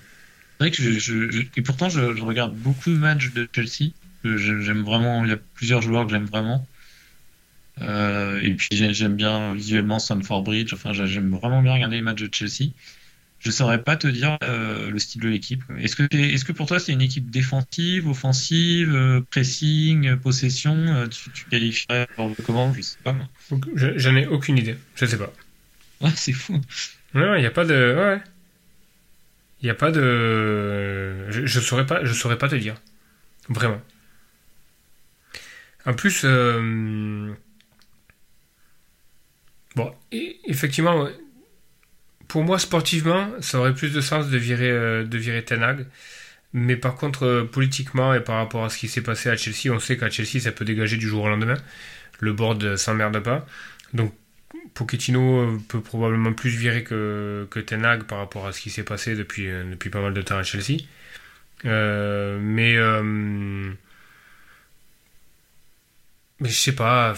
C'est 0.58 0.64
vrai 0.64 0.72
que 0.72 0.84
je, 0.84 1.00
je, 1.00 1.46
et 1.56 1.62
pourtant 1.62 1.88
je, 1.88 2.16
je, 2.16 2.24
regarde 2.24 2.56
beaucoup 2.56 2.90
de 2.90 2.98
matchs 2.98 3.32
de 3.32 3.48
Chelsea 3.56 3.92
j'aime 4.36 4.84
vraiment, 4.84 5.24
il 5.24 5.30
y 5.30 5.34
a 5.34 5.38
plusieurs 5.38 5.82
joueurs 5.82 6.06
que 6.06 6.12
j'aime 6.12 6.26
vraiment. 6.26 6.66
Euh, 7.82 8.42
et 8.42 8.54
puis 8.56 8.70
j'aime 8.72 9.16
bien 9.16 9.54
visuellement 9.54 10.00
Stanford 10.00 10.44
Bridge, 10.44 10.74
enfin 10.74 10.94
j'aime 10.94 11.30
vraiment 11.30 11.62
bien 11.62 11.74
regarder 11.74 11.98
les 11.98 12.02
matchs 12.02 12.24
de 12.24 12.34
Chelsea. 12.34 12.72
Je 13.40 13.52
saurais 13.52 13.84
pas 13.84 13.96
te 13.96 14.08
dire 14.08 14.38
euh, 14.44 14.90
le 14.90 15.00
style 15.00 15.22
de 15.22 15.30
l'équipe. 15.30 15.64
Est-ce 15.80 15.96
que, 15.96 16.52
pour 16.52 16.66
toi 16.66 16.80
c'est 16.80 16.92
une 16.92 17.02
équipe 17.02 17.30
défensive, 17.30 18.08
offensive, 18.08 18.96
euh, 18.96 19.22
pressing, 19.30 20.16
possession 20.18 21.08
tu, 21.10 21.32
tu, 21.32 21.46
qualifierais 21.46 22.08
comment 22.46 22.74
Je 22.74 22.82
sais 22.82 22.98
pas. 23.04 23.16
J'en 23.76 24.16
ai 24.16 24.26
aucune 24.26 24.58
idée. 24.58 24.76
Je 24.96 25.06
sais 25.06 25.18
pas. 25.18 25.32
Ouais, 26.02 26.12
c'est 26.16 26.34
fou. 26.34 26.60
Ouais, 27.14 27.38
il 27.38 27.42
n'y 27.42 27.48
a 27.48 27.52
pas 27.52 27.66
de. 27.66 27.96
Ouais. 27.98 28.22
Il 29.62 29.66
n'y 29.66 29.72
a 29.72 29.76
pas 29.76 29.92
de. 29.92 31.30
Je, 31.32 31.46
je 31.46 31.60
saurais 31.60 31.86
pas. 31.86 32.04
Je 32.04 32.14
saurais 32.14 32.38
pas 32.38 32.50
te 32.50 32.56
dire. 32.56 32.76
Vraiment. 33.50 33.82
En 35.86 35.94
plus, 35.94 36.24
euh, 36.26 37.34
bon, 39.76 39.94
effectivement, 40.12 41.08
pour 42.28 42.44
moi, 42.44 42.60
sportivement, 42.60 43.30
ça 43.42 43.60
aurait 43.60 43.74
plus 43.74 43.94
de 43.94 44.02
sens 44.02 44.30
de 44.30 44.38
virer, 44.38 44.70
euh, 44.72 45.04
de 45.04 45.18
virer 45.18 45.44
Tenag. 45.44 45.86
Mais 46.54 46.76
par 46.78 46.96
contre, 46.96 47.26
euh, 47.26 47.46
politiquement 47.46 48.14
et 48.14 48.22
par 48.22 48.38
rapport 48.38 48.66
à 48.66 48.70
ce 48.70 48.78
qui 48.78 48.88
s'est 48.88 49.02
passé 49.04 49.30
à 49.30 49.38
Chelsea, 49.38 49.74
on 49.74 49.80
sait 49.80 49.98
qu'à 49.98 50.10
Chelsea, 50.10 50.40
ça 50.42 50.52
peut 50.52 50.66
dégager 50.66 50.98
du 50.98 51.08
jour 51.08 51.24
au 51.24 51.30
lendemain. 51.30 51.58
Le 52.20 52.34
board 52.34 52.78
s'emmerde 52.78 53.20
pas. 53.20 53.46
Donc, 53.94 54.14
Pochettino 54.74 55.60
peut 55.70 55.82
probablement 55.82 56.34
plus 56.34 56.50
virer 56.50 56.84
que, 56.84 57.48
que 57.52 57.60
Tenag 57.60 58.04
par 58.04 58.20
rapport 58.20 58.48
à 58.48 58.52
ce 58.54 58.62
qui 58.62 58.70
s'est 58.70 58.84
passé 58.84 59.16
depuis, 59.16 59.48
depuis 59.72 59.90
pas 59.90 60.02
mal 60.02 60.14
de 60.14 60.22
temps 60.22 60.38
à 60.38 60.44
Chelsea. 60.44 60.78
mais 61.64 62.78
mais 66.40 66.50
je 66.50 66.56
sais 66.56 66.76
pas. 66.76 67.14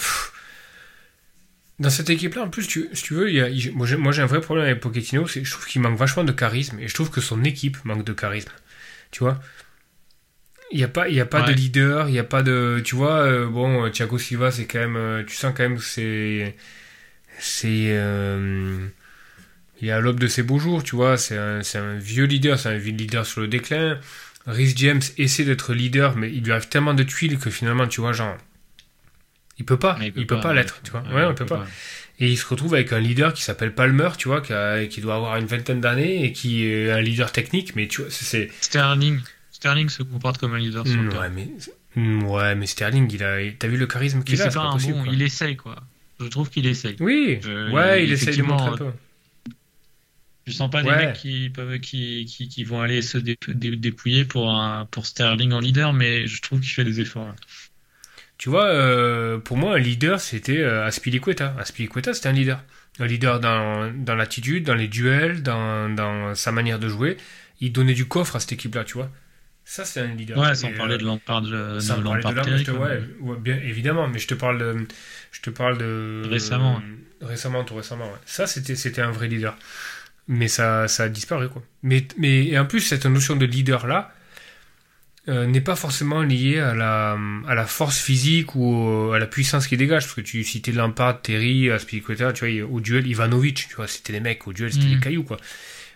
Dans 1.79 1.89
cette 1.89 2.09
équipe-là, 2.09 2.43
en 2.43 2.49
plus, 2.49 2.67
tu, 2.67 2.89
si 2.91 3.03
tu 3.03 3.13
veux, 3.13 3.31
il 3.31 3.71
moi 3.73 4.11
j'ai 4.11 4.21
un 4.21 4.25
vrai 4.25 4.41
problème 4.41 4.65
avec 4.65 4.81
Pochettino, 4.81 5.27
c'est 5.27 5.45
je 5.45 5.51
trouve 5.51 5.65
qu'il 5.65 5.81
manque 5.81 5.97
vachement 5.97 6.25
de 6.25 6.33
charisme 6.33 6.77
et 6.79 6.89
je 6.89 6.93
trouve 6.93 7.09
que 7.09 7.21
son 7.21 7.43
équipe 7.45 7.77
manque 7.85 8.03
de 8.03 8.11
charisme. 8.11 8.51
Tu 9.11 9.23
vois? 9.23 9.39
Il 10.71 10.77
n'y 10.77 10.83
a 10.83 10.87
pas, 10.87 11.07
il 11.07 11.19
a 11.19 11.25
pas 11.25 11.41
de 11.41 11.51
leader, 11.53 12.09
il 12.09 12.11
n'y 12.11 12.19
a 12.19 12.23
pas 12.23 12.43
de. 12.43 12.81
Tu 12.83 12.95
vois, 12.95 13.21
euh, 13.21 13.47
bon, 13.47 13.89
Thiago 13.89 14.17
Silva, 14.19 14.51
c'est 14.51 14.65
quand 14.65 14.79
même. 14.79 14.97
Euh, 14.97 15.23
tu 15.25 15.35
sens 15.35 15.53
quand 15.55 15.63
même 15.63 15.77
que 15.77 15.83
c'est. 15.83 16.55
C'est. 17.39 17.87
Euh, 17.89 18.85
il 19.81 19.87
est 19.87 19.91
à 19.91 19.99
l'aube 20.01 20.19
de 20.19 20.27
ses 20.27 20.43
beaux 20.43 20.59
jours, 20.59 20.83
tu 20.83 20.95
vois. 20.95 21.17
C'est 21.17 21.37
un, 21.37 21.61
un, 21.75 21.97
vieux 21.97 22.25
leader, 22.25 22.59
c'est 22.59 22.69
un 22.69 22.77
vieux 22.77 22.93
leader 22.93 23.25
sur 23.25 23.41
le 23.41 23.47
déclin. 23.47 23.99
Rhys 24.45 24.73
James 24.75 25.01
essaie 25.17 25.45
d'être 25.45 25.73
leader, 25.73 26.15
mais 26.17 26.31
il 26.31 26.43
lui 26.43 26.51
arrive 26.51 26.67
tellement 26.67 26.93
de 26.93 27.03
tuiles 27.03 27.39
que 27.39 27.49
finalement, 27.49 27.87
tu 27.87 28.01
vois, 28.01 28.13
genre 28.13 28.37
il 29.59 29.65
peut 29.65 29.77
pas, 29.77 29.97
il 30.01 30.25
peut, 30.25 30.39
pas, 30.39 30.53
l'être, 30.53 30.81
tu 30.83 30.91
vois. 30.91 31.03
Ouais, 31.13 31.25
on 31.25 31.35
peut, 31.35 31.45
pas. 31.45 31.65
Et 32.19 32.29
il 32.29 32.37
se 32.37 32.45
retrouve 32.47 32.73
avec 32.73 32.91
un 32.93 32.99
leader 32.99 33.33
qui 33.33 33.43
s'appelle 33.43 33.73
Palmer, 33.73 34.09
tu 34.17 34.29
vois, 34.29 34.41
qui, 34.41 35.01
doit 35.01 35.15
avoir 35.15 35.37
une 35.37 35.45
vingtaine 35.45 35.81
d'années 35.81 36.25
et 36.25 36.31
qui 36.31 36.65
est 36.65 36.91
un 36.91 37.01
leader 37.01 37.31
technique, 37.31 37.75
mais 37.75 37.87
tu 37.87 38.01
vois, 38.01 38.09
c'est. 38.09 38.49
Sterling. 38.61 39.19
Sterling 39.51 39.89
se 39.89 40.03
comporte 40.03 40.37
comme 40.37 40.53
un 40.53 40.59
leader 40.59 40.87
sur 40.87 41.01
le 41.01 41.09
ouais, 41.09 41.29
mais, 41.29 41.49
mm, 41.95 42.23
ouais, 42.23 42.55
mais 42.55 42.65
Sterling, 42.65 43.11
il 43.13 43.23
a, 43.23 43.39
t'as 43.51 43.67
vu 43.67 43.75
le 43.75 43.87
charisme 43.87 44.23
qu'il 44.23 44.41
a, 44.41 44.45
c'est 44.49 44.55
pas, 44.57 44.63
un 44.63 44.77
bon, 44.77 45.05
il 45.11 45.21
essaye, 45.21 45.57
quoi. 45.57 45.75
Je 46.21 46.27
trouve 46.27 46.49
qu'il 46.49 46.65
essaye. 46.65 46.95
Oui, 47.01 47.39
ouais, 47.71 48.05
il, 48.05 48.11
essaye 48.13 48.37
de 48.37 48.43
montrer 48.43 48.69
un 48.69 48.77
peu. 48.77 48.91
Je 50.47 50.53
sens 50.53 50.71
pas 50.71 50.81
des 50.81 50.89
mecs 50.89 51.13
qui 51.13 51.49
peuvent, 51.49 51.79
qui, 51.79 52.25
qui, 52.25 52.47
qui, 52.47 52.63
vont 52.63 52.81
aller 52.81 53.01
se 53.01 53.17
dépouiller 53.17 54.25
pour 54.25 54.49
un, 54.49 54.85
pour 54.85 55.05
Sterling 55.05 55.51
en 55.51 55.59
leader, 55.59 55.93
mais 55.93 56.25
je 56.25 56.41
trouve 56.41 56.61
qu'il 56.61 56.69
fait 56.69 56.85
des 56.85 57.01
efforts. 57.01 57.33
Tu 58.39 58.47
vois, 58.47 58.67
euh, 58.67 59.37
pour 59.37 59.57
moi, 59.57 59.75
un 59.75 59.79
leader, 59.79 60.21
c'était 60.21 60.59
euh, 60.59 60.85
Aspilicueta. 60.85 61.53
Aspilicueta, 61.59 62.13
c'était 62.13 62.29
un 62.29 62.33
leader. 62.33 62.63
Un 62.99 63.05
leader 63.05 63.41
dans, 63.41 63.91
dans 63.93 64.15
l'attitude, 64.15 64.63
dans 64.63 64.75
les 64.75 64.87
duels, 64.87 65.43
dans, 65.43 65.93
dans 65.93 66.33
sa 66.35 66.53
manière 66.53 66.79
de 66.79 66.87
jouer. 66.87 67.17
Il 67.59 67.73
donnait 67.73 67.93
du 67.93 68.07
coffre 68.07 68.37
à 68.37 68.39
cette 68.39 68.53
équipe-là, 68.53 68.85
tu 68.85 68.93
vois. 68.93 69.11
Ça, 69.65 69.83
c'est 69.83 69.99
un 69.99 70.15
leader. 70.15 70.37
Ouais, 70.37 70.55
sans 70.55 70.71
parler 70.71 70.97
de 70.97 71.03
Lampard. 71.03 71.41
De, 71.41 71.79
sans 71.81 72.01
parler 72.01 72.23
de 72.23 72.71
ouais, 72.71 73.01
ouais, 73.19 73.37
bien 73.37 73.57
évidemment, 73.57 74.07
mais 74.07 74.19
je 74.19 74.27
te 74.27 74.33
parle 74.33 74.57
de. 74.57 74.87
Je 75.31 75.41
te 75.41 75.49
parle 75.49 75.77
de. 75.77 76.23
Récemment. 76.25 76.81
récemment, 77.21 77.65
tout 77.65 77.75
récemment, 77.75 78.05
ouais. 78.05 78.19
Ça, 78.25 78.47
c'était, 78.47 78.75
c'était 78.75 79.01
un 79.01 79.11
vrai 79.11 79.27
leader. 79.27 79.57
Mais 80.29 80.47
ça, 80.47 80.87
ça 80.87 81.03
a 81.03 81.09
disparu, 81.09 81.49
quoi. 81.49 81.61
Mais, 81.83 82.07
mais 82.17 82.45
et 82.45 82.57
en 82.57 82.65
plus, 82.65 82.79
cette 82.79 83.05
notion 83.05 83.35
de 83.35 83.45
leader-là, 83.45 84.13
euh, 85.29 85.45
n'est 85.45 85.61
pas 85.61 85.75
forcément 85.75 86.23
lié 86.23 86.59
à 86.59 86.73
la, 86.73 87.17
à 87.47 87.55
la 87.55 87.65
force 87.65 87.99
physique 87.99 88.55
ou 88.55 89.11
à 89.13 89.19
la 89.19 89.27
puissance 89.27 89.67
qu'il 89.67 89.77
dégage. 89.77 90.03
Parce 90.03 90.15
que 90.15 90.21
tu 90.21 90.43
citais 90.43 90.71
Lampard, 90.71 91.21
Terry, 91.21 91.69
Aspilicueta, 91.69 92.33
tu 92.33 92.49
vois, 92.49 92.69
au 92.69 92.79
duel, 92.79 93.05
Ivanovic, 93.05 93.67
tu 93.69 93.75
vois, 93.75 93.87
c'était 93.87 94.13
des 94.13 94.19
mecs, 94.19 94.47
au 94.47 94.53
duel, 94.53 94.73
c'était 94.73 94.87
des 94.87 94.95
mm. 94.95 95.01
cailloux, 95.01 95.23
quoi. 95.23 95.37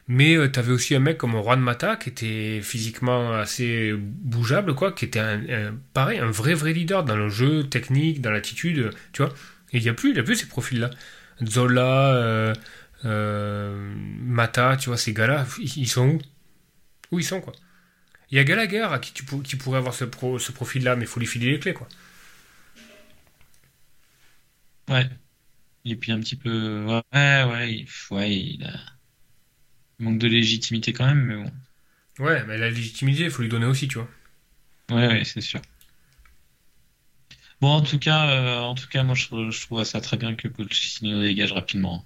Mais 0.08 0.36
euh, 0.36 0.52
tu 0.52 0.60
avais 0.60 0.72
aussi 0.72 0.96
un 0.96 1.00
mec 1.00 1.17
comme 1.17 1.32
Juan 1.32 1.60
Mata, 1.60 1.96
qui 1.96 2.10
était 2.10 2.62
physiquement 2.62 3.34
assez 3.34 3.93
bougeable, 3.98 4.76
quoi, 4.76 4.91
qui 4.91 5.06
était 5.06 5.19
un, 5.19 5.41
pareil, 5.93 6.19
un 6.19 6.30
vrai, 6.30 6.54
vrai 6.54 6.74
leader 6.74 7.04
dans 7.04 7.15
le 7.15 7.30
jeu 7.30 7.63
technique, 7.63 8.22
dans 8.22 8.32
l'attitude, 8.32 8.91
tu 9.13 9.24
vois. 9.24 9.34
Et 9.72 9.78
il 9.78 9.84
n'y 9.84 9.89
a 9.89 9.93
plus, 9.93 10.12
il 10.12 10.17
y 10.17 10.19
a 10.19 10.24
plus 10.24 10.36
ces 10.36 10.48
profils-là. 10.48 10.91
Zola, 11.43 12.54
euh, 13.06 13.93
Mata, 14.22 14.78
tu 14.78 14.89
vois, 14.89 14.98
ces 14.98 15.13
gars-là, 15.13 15.46
ils 15.60 15.88
sont 15.88 16.08
où? 16.08 16.22
Où 17.12 17.19
ils 17.19 17.26
sont, 17.26 17.41
quoi? 17.41 17.54
Il 18.34 18.38
y 18.38 18.39
a 18.39 18.43
Gallagher 18.46 18.88
à 18.91 18.98
qui, 18.98 19.13
tu, 19.13 19.24
qui 19.43 19.56
pourrait 19.58 19.78
avoir 19.78 19.93
ce, 19.93 20.06
pro, 20.06 20.39
ce 20.39 20.52
profil-là, 20.52 20.96
mais 20.96 21.04
il 21.04 21.08
faut 21.08 21.19
lui 21.19 21.28
filer 21.28 21.52
les 21.52 21.60
clés, 21.60 21.76
quoi. 21.76 21.88
Ouais. 24.89 25.10
Et 25.86 25.96
puis 25.96 26.12
un 26.12 26.19
petit 26.19 26.36
peu. 26.36 26.86
Ouais, 26.86 27.04
ouais, 27.13 27.86
ouais 28.12 28.36
il, 28.36 28.63
a... 28.65 28.74
manque 30.00 30.19
de 30.19 30.28
légitimité 30.28 30.93
quand 30.93 31.06
même, 31.06 31.24
mais 31.26 31.36
bon. 31.43 31.52
Ouais, 32.26 32.43
mais 32.46 32.58
la 32.58 32.69
légitimité, 32.69 33.24
il 33.26 33.32
faut 33.32 33.41
lui 33.43 33.50
donner 33.50 33.65
aussi, 33.65 33.88
tu 33.88 34.00
vois. 34.00 34.10
Ouais, 34.91 35.08
ouais, 35.08 35.24
c'est 35.26 35.41
sûr. 35.41 35.62
Bon, 37.62 37.69
en 37.69 37.82
tout 37.82 37.98
cas, 38.00 38.28
euh, 38.30 38.60
en 38.60 38.76
tout 38.76 38.88
cas, 38.88 39.04
moi, 39.04 39.15
je, 39.15 39.26
je 39.52 39.62
trouve 39.65 39.84
ça 39.84 40.02
très 40.02 40.17
bien 40.17 40.36
que 40.36 40.48
Pochettino 40.48 41.22
dégage 41.22 41.52
rapidement. 41.54 42.06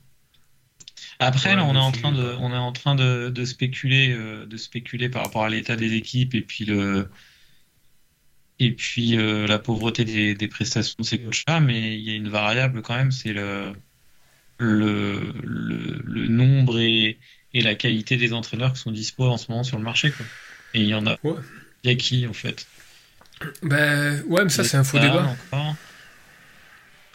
Après, 1.20 1.56
là, 1.56 1.66
on 1.66 1.76
est 1.76 1.80
en 1.80 1.92
train 1.92 2.12
de, 2.12 2.36
on 2.40 2.52
est 2.52 2.58
en 2.58 2.72
train 2.72 2.96
de, 2.96 3.30
de 3.30 3.46
spéculer, 3.46 4.12
euh, 4.12 4.46
de 4.46 4.58
spéculer 4.58 5.10
par 5.10 5.24
rapport 5.24 5.44
à 5.44 5.50
l'état 5.50 5.76
des 5.76 5.94
équipes 5.94 6.36
et 6.36 6.42
puis 6.42 6.66
le, 6.66 7.10
et 8.60 8.72
puis 8.72 9.18
euh, 9.18 9.48
la 9.48 9.60
pauvreté 9.60 10.06
des, 10.06 10.36
des, 10.36 10.48
prestations 10.48 10.96
de 11.00 11.06
ces 11.06 11.20
coachs-là. 11.20 11.60
Mais 11.60 11.96
il 11.96 12.02
y 12.02 12.12
a 12.12 12.16
une 12.16 12.30
variable 12.30 12.82
quand 12.82 12.96
même, 12.96 13.12
c'est 13.12 13.34
le, 13.34 13.74
le, 14.60 15.34
le, 15.44 16.02
le, 16.04 16.28
nombre 16.28 16.80
et, 16.80 17.18
et 17.54 17.62
la 17.62 17.76
qualité 17.76 18.18
des 18.18 18.34
entraîneurs 18.34 18.74
qui 18.74 18.80
sont 18.80 18.92
dispo 18.92 19.26
en 19.26 19.38
ce 19.38 19.52
moment 19.52 19.64
sur 19.64 19.78
le 19.78 19.84
marché. 19.84 20.12
Quoi. 20.12 20.26
Et 20.74 20.82
il 20.82 20.88
y 20.88 20.96
en 20.96 21.08
a. 21.08 21.18
Il 21.84 21.90
y 21.90 21.94
a 21.94 21.96
qui 21.96 22.28
en 22.28 22.34
fait? 22.34 22.68
Ben 23.62 24.24
ouais, 24.28 24.44
mais 24.44 24.50
ça 24.50 24.64
c'est 24.64 24.78
un 24.78 24.84
faux 24.84 25.00
débat. 25.00 25.36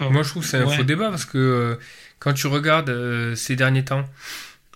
Moi 0.01 0.23
je 0.23 0.29
trouve 0.29 0.43
que 0.43 0.49
c'est 0.49 0.59
un 0.59 0.69
faux 0.69 0.85
débat 0.85 1.11
parce 1.11 1.25
que 1.25 1.79
quand 2.23 2.35
tu 2.35 2.47
regardes 2.47 3.35
ces 3.35 3.57
derniers 3.57 3.85
temps, 3.85 4.09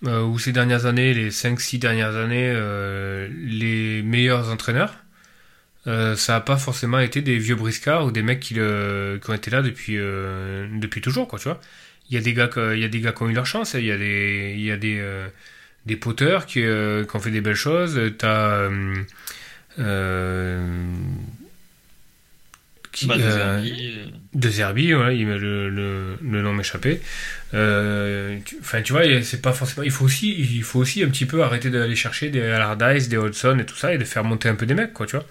ou 0.03 0.39
ces 0.39 0.53
dernières 0.53 0.87
années, 0.87 1.15
les 1.15 1.31
5-6 1.31 1.79
dernières 1.79 2.17
années, 2.17 2.53
les 3.31 4.03
meilleurs 4.03 4.51
entraîneurs, 4.51 4.95
ça 5.85 6.33
n'a 6.33 6.41
pas 6.41 6.57
forcément 6.57 6.99
été 6.99 7.23
des 7.23 7.39
vieux 7.39 7.55
briscards 7.55 8.05
ou 8.05 8.11
des 8.11 8.23
mecs 8.23 8.41
qui, 8.41 8.55
ont 8.61 9.35
été 9.35 9.51
là 9.51 9.63
depuis, 9.63 9.97
depuis 9.97 11.01
toujours, 11.01 11.29
quoi, 11.29 11.39
tu 11.39 11.49
vois. 11.49 11.61
Il 12.11 12.15
y 12.15 12.19
a 12.19 12.21
des 12.21 12.35
gars, 12.35 12.51
il 12.75 12.81
y 12.81 12.85
a 12.85 12.89
des 12.89 13.01
gars 13.01 13.13
qui 13.13 13.23
ont 13.23 13.29
eu 13.29 13.35
leur 13.35 13.47
chance, 13.47 13.75
il 13.75 13.85
y 13.85 13.93
a 13.93 13.97
des, 13.97 14.55
il 14.57 14.65
y 14.65 14.71
a 14.73 14.77
des, 14.77 15.01
des 15.87 15.97
poteurs 15.97 16.47
qui, 16.47 16.61
qui, 16.61 17.17
ont 17.17 17.21
fait 17.21 17.31
des 17.31 17.41
belles 17.41 17.55
choses. 17.55 18.01
T'as, 18.19 18.69
euh, 19.79 20.85
qui, 22.97 23.07
bah, 23.07 23.17
de 23.19 24.49
Zerbi, 24.49 24.93
euh. 24.93 25.11
le, 25.11 25.69
le, 25.69 26.19
le, 26.23 26.43
nom 26.43 26.55
m'échappait. 26.55 27.03
Euh, 27.53 28.39
enfin, 28.61 28.81
tu 28.81 28.95
vois, 28.95 29.23
c'est 29.23 29.43
pas 29.43 29.53
forcément. 29.53 29.85
Il 29.85 29.91
faut 29.91 30.07
aussi, 30.07 30.35
il 30.39 30.63
faut 30.63 30.79
aussi 30.79 31.03
un 31.05 31.09
petit 31.09 31.27
peu 31.27 31.43
arrêter 31.45 31.69
d'aller 31.69 31.95
chercher 31.95 32.31
des 32.31 32.41
Allardyce, 32.41 33.11
des 33.11 33.19
Hodgson 33.19 33.59
et 33.59 33.67
tout 33.67 33.77
ça, 33.77 33.93
et 33.93 33.99
de 33.99 34.05
faire 34.05 34.25
monter 34.25 34.49
un 34.49 34.55
peu 34.55 34.65
des 34.65 34.75
mecs, 34.75 34.95
quoi, 34.95 35.07
tu 35.07 35.17
vois. 35.17 35.27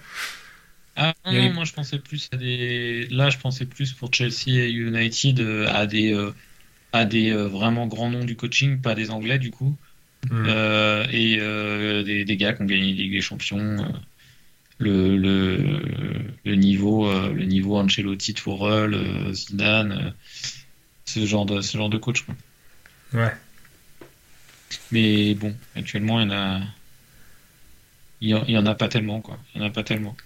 Ah 0.94 1.12
non, 1.26 1.52
moi 1.52 1.64
je 1.64 1.72
pensais 1.72 1.98
plus 1.98 2.28
à 2.32 2.36
des. 2.36 3.08
Là, 3.10 3.30
je 3.30 3.38
pensais 3.38 3.66
plus 3.66 3.92
pour 3.92 4.14
Chelsea 4.14 4.48
et 4.48 4.70
United 4.70 5.40
à 5.68 5.86
des, 5.86 6.16
à 6.92 7.04
des 7.04 7.32
vraiment 7.32 7.88
grands 7.88 8.10
noms 8.10 8.24
du 8.24 8.36
coaching, 8.36 8.80
pas 8.80 8.94
des 8.94 9.10
Anglais 9.10 9.38
du 9.38 9.50
coup. 9.50 9.76
Hmm. 10.30 10.46
et 11.12 11.36
des, 12.04 12.24
des, 12.24 12.36
gars 12.36 12.52
qui 12.52 12.62
ont 12.62 12.64
gagné 12.64 12.92
Ligue 12.92 13.12
des 13.12 13.20
Champions 13.20 13.76
le, 14.78 15.16
le, 15.16 16.34
le, 16.44 16.54
niveau, 16.54 17.08
euh, 17.08 17.32
le 17.32 17.44
niveau 17.44 17.78
Ancelotti, 17.78 18.34
Tourelle, 18.34 18.94
euh, 18.94 19.32
Zidane, 19.32 19.92
euh, 19.92 20.10
ce 21.04 21.24
genre 21.24 21.46
de, 21.46 21.60
ce 21.60 21.78
genre 21.78 21.88
de 21.88 21.98
coach. 21.98 22.22
Quoi. 22.22 22.34
Ouais. 23.14 23.32
Mais 24.92 25.34
bon, 25.34 25.56
actuellement, 25.74 26.20
il 26.20 26.28
y 26.28 26.32
en 26.32 26.36
a. 26.36 26.60
Il 28.22 28.30
y 28.30 28.56
en 28.56 28.66
a 28.66 28.74
pas 28.74 28.88
tellement, 28.88 29.20
quoi. 29.20 29.38
Il 29.54 29.60
y 29.60 29.64
en 29.64 29.66
a 29.66 29.70
pas 29.70 29.82
tellement. 29.82 30.16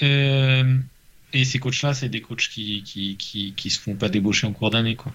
et 0.00 1.44
ces 1.44 1.58
coachs-là, 1.58 1.92
c'est 1.92 2.08
des 2.08 2.22
coachs 2.22 2.48
qui, 2.48 2.82
qui, 2.82 3.16
qui, 3.16 3.52
qui, 3.54 3.70
se 3.70 3.78
font 3.78 3.94
pas 3.94 4.08
débaucher 4.08 4.46
en 4.46 4.52
cours 4.52 4.70
d'année, 4.70 4.96
quoi. 4.96 5.12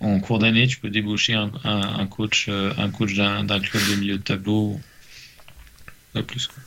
En 0.00 0.20
cours 0.20 0.38
d'année, 0.38 0.66
tu 0.68 0.78
peux 0.78 0.88
débaucher 0.88 1.34
un, 1.34 1.50
un, 1.64 2.06
coach, 2.06 2.48
un 2.48 2.90
coach 2.90 3.14
d'un 3.14 3.44
club 3.60 3.82
de 3.90 3.94
milieu 3.96 4.18
de 4.18 4.22
tableau, 4.22 4.80
pas 6.12 6.22
plus, 6.22 6.46
quoi. 6.46 6.62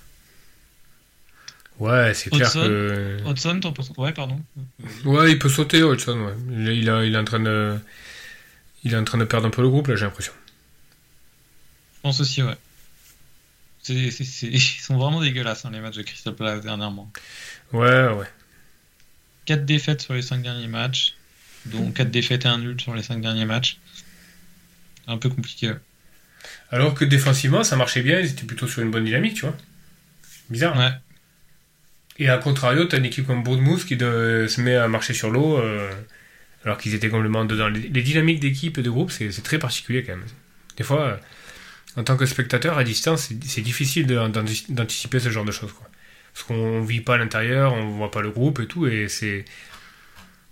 Ouais, 1.79 2.13
c'est 2.13 2.29
clair 2.29 2.51
que. 2.51 3.17
Hudson, 3.25 3.59
t'en 3.59 3.73
penses 3.73 3.91
Ouais, 3.97 4.13
pardon. 4.13 4.39
Ouais, 5.03 5.31
il 5.31 5.39
peut 5.39 5.49
sauter, 5.49 5.79
Hudson, 5.79 6.19
ouais. 6.19 6.33
Il, 6.49 6.67
il, 6.69 6.89
a, 6.89 7.03
il, 7.03 7.13
est 7.13 7.17
en 7.17 7.25
train 7.25 7.39
de. 7.39 7.77
Il 8.83 8.93
est 8.93 8.97
en 8.97 9.03
train 9.03 9.17
de 9.17 9.25
perdre 9.25 9.47
un 9.47 9.49
peu 9.49 9.61
le 9.61 9.69
groupe, 9.69 9.88
là, 9.88 9.95
j'ai 9.95 10.05
l'impression. 10.05 10.33
Je 11.95 12.01
pense 12.01 12.19
aussi, 12.19 12.43
ouais. 12.43 12.55
Ils 13.89 14.61
sont 14.61 14.97
vraiment 14.97 15.21
dégueulasses, 15.21 15.65
hein, 15.65 15.69
les 15.71 15.79
matchs 15.79 15.97
de 15.97 16.01
Crystal 16.01 16.33
Palace 16.33 16.61
dernièrement. 16.61 17.11
Ouais, 17.71 18.07
ouais. 18.07 18.25
4 19.45 19.65
défaites 19.65 20.01
sur 20.01 20.13
les 20.13 20.23
5 20.23 20.41
derniers 20.41 20.67
matchs, 20.67 21.15
dont 21.65 21.91
4 21.91 22.09
défaites 22.09 22.45
et 22.45 22.47
un 22.47 22.57
nul 22.57 22.81
sur 22.81 22.95
les 22.95 23.03
5 23.03 23.21
derniers 23.21 23.45
matchs. 23.45 23.77
Un 25.07 25.17
peu 25.17 25.29
compliqué. 25.29 25.73
Alors 26.71 26.95
que 26.95 27.05
défensivement, 27.05 27.63
ça 27.63 27.75
marchait 27.75 28.01
bien, 28.01 28.19
ils 28.19 28.31
étaient 28.31 28.45
plutôt 28.45 28.67
sur 28.67 28.81
une 28.81 28.89
bonne 28.89 29.05
dynamique, 29.05 29.35
tu 29.35 29.41
vois. 29.41 29.55
Bizarre. 30.49 30.77
Ouais. 30.77 30.91
Et 32.17 32.30
à 32.30 32.38
contrario, 32.38 32.86
tu 32.86 32.95
as 32.95 32.99
une 32.99 33.06
équipe 33.06 33.28
comme 33.28 33.43
Bournemouth 33.43 33.86
qui 33.86 33.97
se 33.97 34.62
met 34.62 34.75
à 34.75 34.88
marcher 34.88 35.13
sur 35.13 35.30
l'eau, 35.32 35.58
euh, 35.58 35.91
alors 36.63 36.78
qu'ils 36.78 36.93
étaient 36.93 37.10
complètement 37.10 37.45
dedans. 37.45 37.67
Les, 37.67 38.01
dynamiques 38.01 38.39
d'équipe 38.39 38.78
et 38.78 38.82
de 38.82 38.89
groupe, 38.89 39.12
c'est 39.12 39.30
très 39.43 39.60
particulier 39.60 40.04
quand 40.04 40.15
même. 40.15 40.25
Des 40.78 40.84
fois, 40.84 41.01
euh, 41.01 41.17
en 41.97 42.04
tant 42.04 42.15
que 42.15 42.25
spectateur 42.25 42.78
à 42.78 42.84
distance, 42.84 43.30
c'est 43.45 43.62
difficile 43.62 44.08
d'anticiper 44.08 45.19
ce 45.19 45.30
genre 45.30 45.45
de 45.45 45.51
choses. 45.51 45.73
Quoi. 45.73 45.89
Parce 46.34 46.45
qu'on 46.45 46.82
vit 46.82 47.01
pas 47.01 47.15
à 47.15 47.17
l'intérieur, 47.17 47.73
on 47.73 47.89
voit 47.97 48.12
pas 48.12 48.21
le 48.21 48.32
groupe 48.32 48.60
et 48.60 48.67
tout, 48.67 48.88
et 48.88 49.08
c'est 49.10 49.45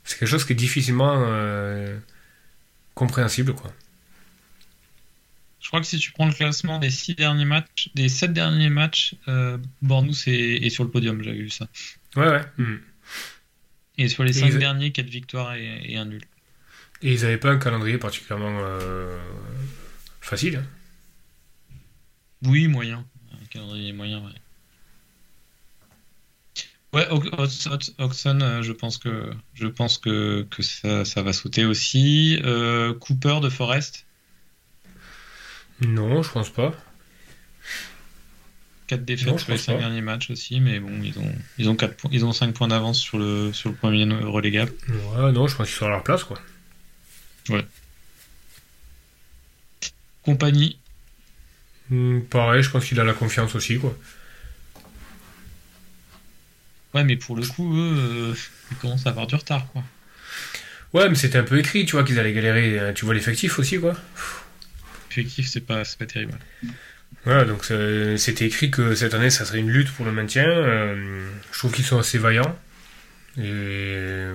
quelque 0.05 0.25
chose 0.25 0.45
qui 0.45 0.53
est 0.53 0.57
difficilement 0.57 1.15
euh, 1.27 1.97
compréhensible. 2.93 3.53
quoi. 3.53 3.71
Je 5.63 5.69
crois 5.69 5.79
que 5.79 5.87
si 5.87 5.97
tu 5.97 6.11
prends 6.11 6.27
le 6.27 6.33
classement 6.33 6.77
des 6.77 6.89
six 6.89 7.15
derniers 7.15 7.45
matchs, 7.45 7.89
des 7.95 8.09
sept 8.09 8.33
derniers 8.33 8.69
matchs, 8.69 9.15
euh, 9.29 9.57
Bornous 9.81 10.27
est, 10.27 10.69
sur 10.69 10.83
le 10.83 10.89
podium, 10.89 11.23
j'avais 11.23 11.37
vu 11.37 11.49
ça. 11.49 11.67
Ouais, 12.17 12.27
ouais. 12.27 12.41
Hmm. 12.57 12.75
Et 13.97 14.09
sur 14.09 14.25
les 14.25 14.33
cinq 14.33 14.57
derniers, 14.57 14.91
quatre 14.91 15.09
victoires 15.09 15.55
et, 15.55 15.95
un 15.95 16.03
nul. 16.03 16.21
Et 17.01 17.13
ils 17.13 17.21
n'avaient 17.21 17.37
pas 17.37 17.51
un 17.51 17.57
calendrier 17.57 17.97
particulièrement 17.97 18.59
euh, 18.61 19.17
facile. 20.19 20.57
Hein. 20.57 20.65
Oui, 22.43 22.67
moyen. 22.67 23.05
Un 23.31 23.45
calendrier 23.45 23.93
moyen, 23.93 24.19
ouais. 24.19 24.31
Ouais, 26.91 27.07
Oxon, 27.09 28.41
euh, 28.41 28.61
je 28.61 28.71
pense 28.73 28.97
que 28.97 29.31
je 29.53 29.67
pense 29.67 29.97
que, 29.97 30.45
que 30.51 30.61
ça, 30.61 31.05
ça, 31.05 31.21
va 31.21 31.31
sauter 31.31 31.63
aussi. 31.63 32.37
Euh, 32.43 32.93
Cooper 32.93 33.39
de 33.41 33.49
Forest. 33.49 34.05
Non, 35.81 36.23
je 36.23 36.31
pense 36.31 36.49
pas. 36.49 36.73
4 38.87 39.05
défaites 39.05 39.39
sur 39.39 39.51
les 39.51 39.57
5 39.57 39.79
derniers 39.79 40.01
matchs 40.01 40.29
aussi, 40.29 40.59
mais 40.59 40.79
bon, 40.79 40.91
ils 41.01 41.17
ont, 41.17 41.31
ils 41.57 41.69
ont, 41.69 41.75
4 41.75 41.95
points, 41.95 42.11
ils 42.13 42.25
ont 42.25 42.33
5 42.33 42.53
points 42.53 42.67
d'avance 42.67 42.99
sur 42.99 43.17
le, 43.17 43.53
sur 43.53 43.69
le 43.69 43.75
premier 43.75 44.03
relégable. 44.03 44.71
Ouais, 44.89 45.31
non, 45.31 45.47
je 45.47 45.55
pense 45.55 45.67
qu'ils 45.67 45.77
sont 45.77 45.85
à 45.85 45.89
leur 45.89 46.03
place, 46.03 46.23
quoi. 46.23 46.39
Ouais. 47.49 47.65
Compagnie. 50.23 50.77
Hmm, 51.89 52.21
pareil, 52.21 52.63
je 52.63 52.69
pense 52.69 52.85
qu'il 52.85 52.99
a 52.99 53.03
la 53.03 53.13
confiance 53.13 53.55
aussi, 53.55 53.77
quoi. 53.79 53.95
Ouais, 56.93 57.03
mais 57.03 57.15
pour 57.15 57.35
le 57.35 57.45
coup, 57.45 57.75
eux, 57.75 57.95
euh, 57.97 58.35
ils 58.71 58.77
commencent 58.77 59.07
à 59.07 59.09
avoir 59.09 59.27
du 59.27 59.35
retard, 59.35 59.67
quoi. 59.71 59.83
Ouais, 60.93 61.09
mais 61.09 61.15
c'était 61.15 61.39
un 61.39 61.43
peu 61.43 61.57
écrit, 61.57 61.85
tu 61.85 61.93
vois, 61.93 62.03
qu'ils 62.03 62.19
allaient 62.19 62.33
galérer. 62.33 62.79
Euh, 62.79 62.93
tu 62.93 63.05
vois 63.05 63.15
l'effectif 63.15 63.57
aussi, 63.57 63.79
quoi 63.79 63.95
effectif, 65.13 65.47
c'est 65.47 65.61
pas, 65.61 65.83
pas 65.97 66.05
terrible. 66.05 66.37
Voilà, 67.25 67.45
donc 67.45 67.63
c'était 68.17 68.45
écrit 68.45 68.69
que 68.69 68.95
cette 68.95 69.13
année, 69.13 69.29
ça 69.29 69.45
serait 69.45 69.59
une 69.59 69.69
lutte 69.69 69.91
pour 69.91 70.05
le 70.05 70.11
maintien. 70.11 70.47
Euh, 70.47 71.25
je 71.51 71.57
trouve 71.57 71.71
qu'ils 71.71 71.85
sont 71.85 71.97
assez 71.97 72.17
vaillants. 72.17 72.57
Et 73.37 74.27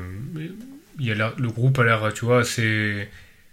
il 0.98 1.06
y 1.06 1.12
a 1.12 1.34
le 1.36 1.48
groupe 1.48 1.78
a 1.78 1.84
l'air, 1.84 2.12
tu 2.14 2.24
vois, 2.24 2.44
c'est. 2.44 3.08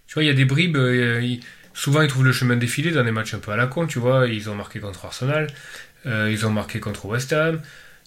Tu 0.08 0.14
vois, 0.14 0.24
il 0.24 0.28
y 0.28 0.30
a 0.30 0.34
des 0.34 0.46
bribes. 0.46 0.78
Euh, 0.78 1.36
souvent, 1.74 2.02
ils 2.02 2.08
trouvent 2.08 2.26
le 2.26 2.32
chemin 2.32 2.56
défilé 2.56 2.92
dans 2.92 3.04
des 3.04 3.12
matchs 3.12 3.34
un 3.34 3.40
peu 3.40 3.52
à 3.52 3.58
la 3.58 3.68
con, 3.68 3.88
tu 3.88 4.00
vois. 4.00 4.28
Ils 4.28 4.50
ont 4.50 4.56
marqué 4.56 4.80
contre 4.80 5.06
Arsenal, 5.06 5.48
euh, 6.06 6.30
ils 6.32 6.46
ont 6.46 6.52
marqué 6.52 6.80
contre 6.80 7.06
West 7.06 7.34
Ham, 7.34 7.62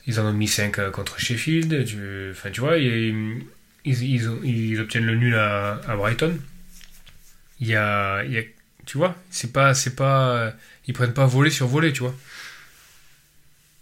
ils 0.06 0.18
en 0.20 0.24
ont 0.24 0.32
mis 0.32 0.48
5 0.48 0.90
contre 0.90 1.20
Sheffield. 1.20 1.74
enfin, 2.30 2.50
tu 2.50 2.60
vois, 2.60 2.78
ils, 2.78 3.44
ils, 3.84 4.80
obtiennent 4.80 5.06
le 5.06 5.16
nul 5.16 5.34
à, 5.34 5.80
Brighton. 5.96 6.38
Il 7.60 7.66
y 7.66 7.74
a 7.74 8.24
tu 8.88 8.96
vois, 8.96 9.14
c'est 9.28 9.52
pas, 9.52 9.74
c'est 9.74 9.94
pas, 9.94 10.54
ils 10.86 10.94
prennent 10.94 11.12
pas 11.12 11.26
voler 11.26 11.50
sur 11.50 11.66
voler, 11.66 11.92
tu 11.92 12.00
vois. 12.00 12.14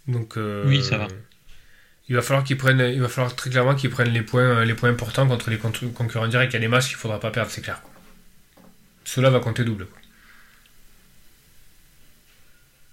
Donc. 0.05 0.35
Euh, 0.35 0.65
oui, 0.67 0.83
ça 0.83 0.97
va. 0.97 1.07
Il 2.09 2.15
va 2.15 2.21
falloir 2.21 2.43
qu'ils 2.43 2.57
prennent, 2.57 2.81
il 2.81 2.99
va 2.99 3.07
falloir 3.07 3.33
très 3.33 3.49
clairement 3.49 3.73
qu'ils 3.73 3.89
prennent 3.89 4.11
les 4.11 4.21
points, 4.21 4.65
les 4.65 4.73
points 4.73 4.89
importants 4.89 5.25
contre 5.25 5.49
les 5.49 5.57
concurrents 5.57 6.27
directs. 6.27 6.51
Il 6.51 6.55
y 6.55 6.57
a 6.57 6.59
des 6.59 6.67
matchs 6.67 6.89
qu'il 6.89 6.97
faudra 6.97 7.21
pas 7.21 7.31
perdre, 7.31 7.49
c'est 7.49 7.61
clair. 7.61 7.81
Cela 9.05 9.29
va 9.29 9.39
compter 9.39 9.63
double. 9.63 9.87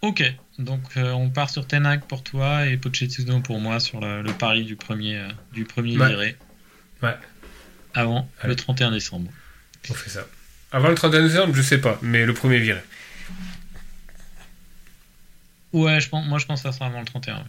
Ok, 0.02 0.22
donc 0.60 0.82
euh, 0.96 1.10
on 1.10 1.30
part 1.30 1.50
sur 1.50 1.66
Tenac 1.66 2.06
pour 2.06 2.22
toi 2.22 2.66
et 2.66 2.76
Pochettino 2.76 3.40
pour 3.40 3.58
moi 3.58 3.80
sur 3.80 4.00
le, 4.00 4.22
pari 4.38 4.64
du 4.64 4.76
premier, 4.76 5.16
euh, 5.16 5.28
du 5.52 5.64
premier 5.64 5.98
ouais. 5.98 6.36
Ouais. 7.02 7.16
Avant 7.92 8.28
le 8.44 8.54
31 8.54 8.92
décembre. 8.92 9.32
On 9.90 9.94
fait 9.94 10.10
ça. 10.10 10.26
Avant 10.74 10.88
le 10.88 10.96
31 10.96 11.22
décembre, 11.22 11.54
je 11.54 11.62
sais 11.62 11.78
pas, 11.78 12.00
mais 12.02 12.26
le 12.26 12.34
premier 12.34 12.58
viré. 12.58 12.80
Ouais, 15.72 16.00
je 16.00 16.08
pense, 16.08 16.26
moi 16.26 16.40
je 16.40 16.46
pense 16.46 16.62
que 16.62 16.68
ça 16.68 16.76
sera 16.76 16.86
avant 16.86 16.98
le 16.98 17.06
31. 17.06 17.44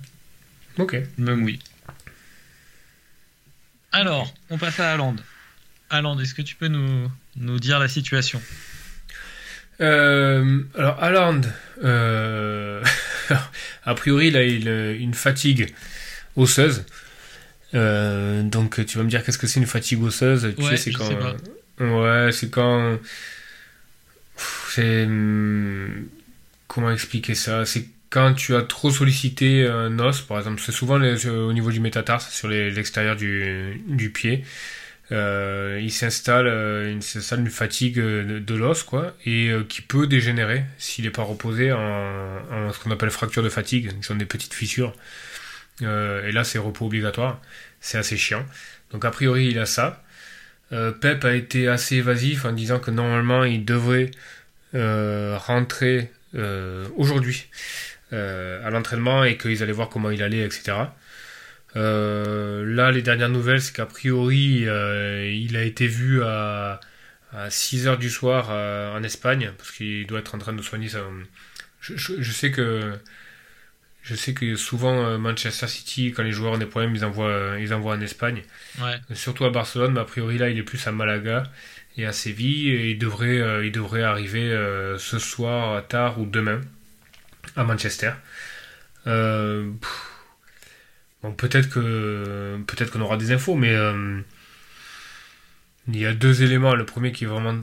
Ok. 0.77 0.95
Même 1.17 1.43
oui. 1.43 1.59
Alors, 3.91 4.31
on 4.51 4.59
passe 4.59 4.79
à 4.79 4.91
Haaland. 4.91 5.15
Haaland, 5.89 6.19
est-ce 6.19 6.35
que 6.35 6.43
tu 6.43 6.53
peux 6.53 6.67
nous, 6.67 7.09
nous 7.35 7.59
dire 7.59 7.79
la 7.79 7.88
situation? 7.88 8.39
Euh, 9.81 10.61
Alors, 10.77 11.01
Haaland, 11.01 11.41
euh, 11.83 12.83
a 13.85 13.95
priori, 13.95 14.27
il 14.27 14.38
a 14.38 14.43
une, 14.43 15.01
une 15.01 15.15
fatigue 15.15 15.73
osseuse. 16.35 16.85
Euh, 17.73 18.43
donc, 18.43 18.85
tu 18.85 18.99
vas 18.99 19.03
me 19.03 19.09
dire 19.09 19.23
qu'est-ce 19.23 19.39
que 19.39 19.47
c'est 19.47 19.59
une 19.59 19.65
fatigue 19.65 20.03
osseuse? 20.03 20.53
Tu 20.55 20.63
sais, 20.63 20.77
c'est 20.77 20.91
quand. 20.91 21.09
Ouais, 21.79 22.29
c'est 22.31 22.49
quand. 22.49 22.97
C'est. 24.69 25.05
Hmm, 25.05 26.07
comment 26.67 26.91
expliquer 26.91 27.35
ça? 27.35 27.65
C'est 27.65 27.88
quand 28.09 28.33
tu 28.33 28.55
as 28.55 28.61
trop 28.61 28.91
sollicité 28.91 29.67
un 29.67 29.99
os, 29.99 30.21
par 30.21 30.38
exemple. 30.38 30.61
C'est 30.65 30.71
souvent 30.71 31.01
au 31.01 31.53
niveau 31.53 31.71
du 31.71 31.79
métatarse, 31.79 32.31
sur 32.33 32.47
l'extérieur 32.47 33.15
du, 33.17 34.11
pied. 34.13 34.45
il 35.11 35.91
s'installe 35.91 36.47
une, 36.47 37.49
fatigue 37.49 37.97
de, 37.99 38.55
l'os, 38.55 38.83
quoi, 38.83 39.13
et 39.25 39.51
qui 39.67 39.81
peut 39.81 40.07
dégénérer 40.07 40.63
s'il 40.77 41.03
n'est 41.05 41.11
pas 41.11 41.23
reposé 41.23 41.73
en, 41.73 42.71
ce 42.71 42.79
qu'on 42.79 42.91
appelle 42.91 43.11
fracture 43.11 43.43
de 43.43 43.49
fatigue, 43.49 43.91
sont 44.01 44.15
des 44.15 44.25
petites 44.25 44.53
fissures. 44.53 44.93
et 45.81 46.31
là, 46.31 46.43
c'est 46.45 46.59
repos 46.59 46.85
obligatoire. 46.85 47.41
C'est 47.81 47.97
assez 47.97 48.17
chiant. 48.17 48.45
Donc, 48.91 49.03
a 49.03 49.11
priori, 49.11 49.47
il 49.47 49.59
a 49.59 49.65
ça. 49.65 50.04
Pep 50.71 51.23
a 51.23 51.34
été 51.34 51.67
assez 51.67 51.97
évasif 51.97 52.45
en 52.45 52.51
disant 52.51 52.80
que 52.80 52.91
normalement, 52.91 53.43
il 53.43 53.65
devrait 53.65 54.12
rentrer 54.73 56.12
aujourd'hui 56.97 57.47
à 58.12 58.69
l'entraînement 58.69 59.23
et 59.23 59.38
qu'ils 59.38 59.63
allaient 59.63 59.71
voir 59.71 59.89
comment 59.89 60.10
il 60.10 60.21
allait, 60.23 60.43
etc. 60.43 60.88
Euh, 61.75 62.63
là, 62.65 62.91
les 62.91 63.01
dernières 63.01 63.30
nouvelles, 63.30 63.62
c'est 63.62 63.73
qu'a 63.75 63.86
priori, 63.86 64.67
euh, 64.67 65.30
il 65.30 65.58
a 65.58 65.63
été 65.63 65.88
vu 65.88 66.23
à, 66.23 66.80
6 67.49 67.88
h 67.88 67.97
du 67.97 68.10
soir 68.10 68.47
euh, 68.49 68.95
en 68.95 69.04
Espagne, 69.04 69.51
parce 69.58 69.71
qu'il 69.71 70.08
doit 70.08 70.19
être 70.19 70.36
en 70.36 70.38
train 70.38 70.54
de 70.54 70.62
soigner 70.62 70.88
ça. 70.88 71.01
Je, 71.82 72.32
sais 72.32 72.49
que 72.51 72.93
je 74.05 74.15
sais 74.15 74.33
que 74.33 74.55
souvent 74.55 75.17
Manchester 75.17 75.67
City, 75.67 76.13
quand 76.15 76.23
les 76.23 76.31
joueurs 76.31 76.53
ont 76.53 76.57
des 76.57 76.65
problèmes, 76.65 76.95
ils 76.95 77.03
envoient, 77.03 77.55
ils 77.59 77.73
envoient 77.73 77.95
en 77.95 78.01
Espagne. 78.01 78.43
Surtout 79.13 79.45
à 79.45 79.49
Barcelone, 79.49 79.93
mais 79.93 79.99
a 79.99 80.05
priori 80.05 80.37
là, 80.37 80.49
il 80.49 80.57
est 80.57 80.63
plus 80.63 80.85
à 80.87 80.91
Malaga 80.91 81.43
et 81.97 82.05
à 82.05 82.11
Séville, 82.11 82.69
et 82.69 82.91
il 82.91 82.97
devrait, 82.97 83.65
il 83.65 83.71
devrait 83.71 84.03
arriver 84.03 84.49
ce 84.97 85.19
soir 85.19 85.85
tard 85.87 86.19
ou 86.19 86.25
demain 86.25 86.61
à 87.55 87.63
Manchester. 87.63 88.11
Euh, 89.07 89.71
peut-être 91.37 91.69
que 91.69 92.59
peut-être 92.67 92.91
qu'on 92.91 93.01
aura 93.01 93.17
des 93.17 93.31
infos, 93.31 93.55
mais 93.55 93.73
euh, 93.73 94.19
il 95.87 95.97
y 95.97 96.05
a 96.05 96.13
deux 96.13 96.43
éléments. 96.43 96.75
Le 96.75 96.85
premier 96.85 97.11
qui 97.11 97.25
est 97.25 97.27
vraiment 97.27 97.61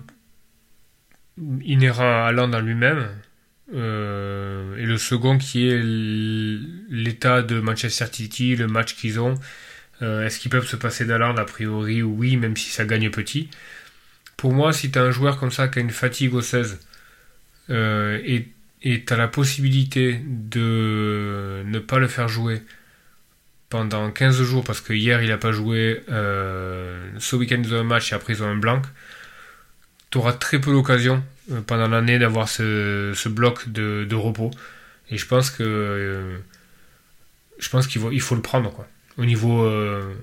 inhérent 1.63 2.27
à 2.27 2.33
Land 2.33 2.53
en 2.53 2.61
lui-même, 2.61 3.09
euh, 3.75 4.77
et 4.77 4.85
le 4.85 4.99
second 4.99 5.39
qui 5.39 5.69
est 5.69 5.81
l'état 5.83 7.43
de 7.43 7.61
Manchester 7.61 8.07
City, 8.11 8.57
le 8.57 8.67
match 8.67 8.95
qu'ils 8.95 9.21
ont. 9.21 9.35
Euh, 10.03 10.27
est-ce 10.27 10.39
qu'ils 10.39 10.51
peuvent 10.51 10.67
se 10.67 10.77
passer 10.77 11.05
d'Aland 11.05 11.37
A 11.37 11.45
priori, 11.45 12.03
oui, 12.03 12.37
même 12.37 12.57
si 12.57 12.71
ça 12.71 12.85
gagne 12.85 13.11
petit. 13.11 13.49
Pour 14.37 14.53
moi, 14.53 14.73
si 14.73 14.91
tu 14.91 14.99
as 14.99 15.03
un 15.03 15.11
joueur 15.11 15.39
comme 15.39 15.53
ça 15.53 15.69
qui 15.69 15.79
a 15.79 15.83
une 15.83 15.91
fatigue 15.91 16.35
osseuse 16.35 16.79
et 17.69 18.49
tu 18.83 19.13
as 19.13 19.17
la 19.17 19.29
possibilité 19.29 20.21
de 20.27 21.63
ne 21.65 21.79
pas 21.79 21.99
le 21.99 22.09
faire 22.09 22.29
jouer 22.29 22.63
pendant 23.73 24.11
15 24.11 24.43
jours, 24.43 24.65
parce 24.65 24.83
que 24.83 24.93
hier 24.93 25.23
il 25.23 25.31
n'a 25.31 25.39
pas 25.39 25.51
joué, 25.51 26.03
euh, 26.11 27.11
ce 27.19 27.37
week-end 27.37 27.63
ils 27.65 27.75
un 27.75 27.85
match 27.85 28.13
et 28.13 28.15
après 28.15 28.35
ils 28.35 28.43
un 28.43 28.55
blanc, 28.55 28.83
tu 30.11 30.19
auras 30.19 30.35
très 30.35 30.61
peu 30.61 30.71
l'occasion 30.71 31.17
euh, 31.17 31.32
pendant 31.67 31.89
l'année 31.89 32.19
d'avoir 32.19 32.49
ce, 32.49 33.29
bloc 33.29 33.69
de, 33.69 34.15
repos. 34.15 34.51
Et 35.11 35.19
je 35.19 35.27
pense 35.27 35.51
que 35.51 35.63
euh, 35.63 36.39
je 37.59 37.69
pense 37.69 37.87
qu'il 37.87 38.21
faut, 38.21 38.35
le 38.35 38.43
prendre 38.43 38.73
quoi. 38.73 38.89
Au 39.19 39.27
niveau, 39.27 39.67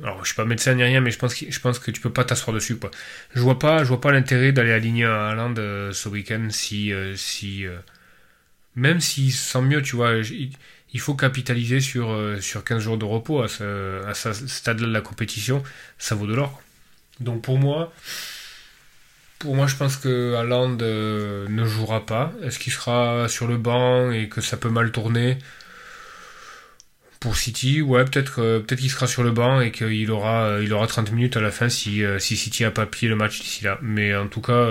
alors 0.04 0.24
je 0.24 0.30
suis 0.30 0.36
pas 0.36 0.46
médecin 0.46 0.74
ni 0.74 0.84
rien, 0.84 1.00
mais 1.00 1.12
je 1.12 1.20
pense 1.20 1.36
que 1.36 1.52
je 1.52 1.60
pense 1.60 1.78
que 1.78 1.92
tu 1.92 2.02
peux 2.02 2.10
pas 2.10 2.24
t'asseoir 2.24 2.56
dessus 2.56 2.78
quoi. 2.78 2.90
Je 3.36 3.40
vois 3.40 3.60
pas, 3.60 3.84
je 3.84 3.90
vois 3.90 4.02
pas 4.02 4.12
l'intérêt 4.12 4.52
d'aller 4.52 4.72
aligner 4.72 5.06
un 5.06 5.30
Haaland 5.30 5.54
ce 5.94 6.10
week-end 6.10 6.48
si 6.50 6.92
si 7.16 7.66
même 8.76 9.00
s'il 9.00 9.32
se 9.32 9.52
sent 9.52 9.62
mieux, 9.62 9.82
tu 9.84 9.96
vois 9.96 10.16
il 10.94 11.00
faut 11.00 11.14
capitaliser 11.14 11.82
sur, 11.82 12.12
euh, 12.12 12.40
sur 12.42 12.64
15 12.64 12.82
jours 12.82 12.98
de 12.98 13.06
repos 13.06 13.42
à 13.42 13.48
ce, 13.48 14.04
à 14.06 14.14
ce 14.14 14.34
stade-là 14.34 14.88
de 14.88 14.92
la 14.92 15.02
compétition, 15.02 15.64
ça 15.98 16.16
vaut 16.16 16.28
de 16.28 16.34
l'or. 16.34 16.62
Donc 17.20 17.42
pour 17.42 17.58
moi, 17.60 17.94
pour 19.40 19.56
moi, 19.56 19.68
je 19.68 19.76
pense 19.76 19.98
que 19.98 20.36
Haaland 20.36 20.78
euh, 20.82 21.48
ne 21.50 21.66
jouera 21.66 22.06
pas. 22.06 22.34
Est-ce 22.44 22.60
qu'il 22.60 22.74
sera 22.74 23.28
sur 23.30 23.48
le 23.48 23.58
banc 23.58 24.12
et 24.12 24.30
que 24.30 24.42
ça 24.42 24.58
peut 24.58 24.70
mal 24.70 24.92
tourner 24.92 25.38
pour 27.20 27.36
City? 27.38 27.82
Ouais, 27.82 28.06
peut-être 28.06 28.42
euh, 28.42 28.60
peut-être 28.60 28.80
qu'il 28.80 28.92
sera 28.92 29.08
sur 29.08 29.24
le 29.24 29.32
banc 29.32 29.62
et 29.62 29.72
qu'il 29.72 30.12
aura 30.12 30.60
il 30.62 30.74
aura 30.74 30.88
30 30.88 31.12
minutes 31.12 31.38
à 31.38 31.42
la 31.42 31.52
fin 31.52 31.70
si, 31.70 32.04
si 32.20 32.38
City 32.38 32.66
a 32.66 32.72
pas 32.72 32.86
plié 32.86 33.10
le 33.10 33.16
match 33.16 33.40
d'ici 33.40 33.64
là. 33.64 33.80
Mais 33.82 34.16
en 34.16 34.28
tout 34.28 34.42
cas, 34.42 34.68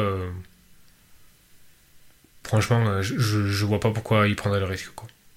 franchement, 2.44 3.02
je, 3.02 3.16
je 3.18 3.64
vois 3.66 3.80
pas 3.80 3.90
pourquoi 3.90 4.28
il 4.28 4.36
prendrait 4.36 4.60
le 4.60 4.66
risque. 4.66 4.90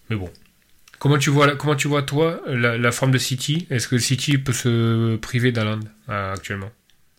Mais 0.09 0.15
bon. 0.15 0.29
Comment 1.01 1.17
tu 1.17 1.31
vois, 1.31 1.55
comment 1.55 1.75
tu 1.75 1.87
vois 1.87 2.03
toi, 2.03 2.39
la, 2.45 2.91
forme 2.91 3.09
de 3.09 3.17
City? 3.17 3.65
Est-ce 3.71 3.87
que 3.87 3.97
City 3.97 4.37
peut 4.37 4.53
se 4.53 5.15
priver 5.15 5.51
d'Aland 5.51 5.79
euh, 6.09 6.33
actuellement? 6.33 6.69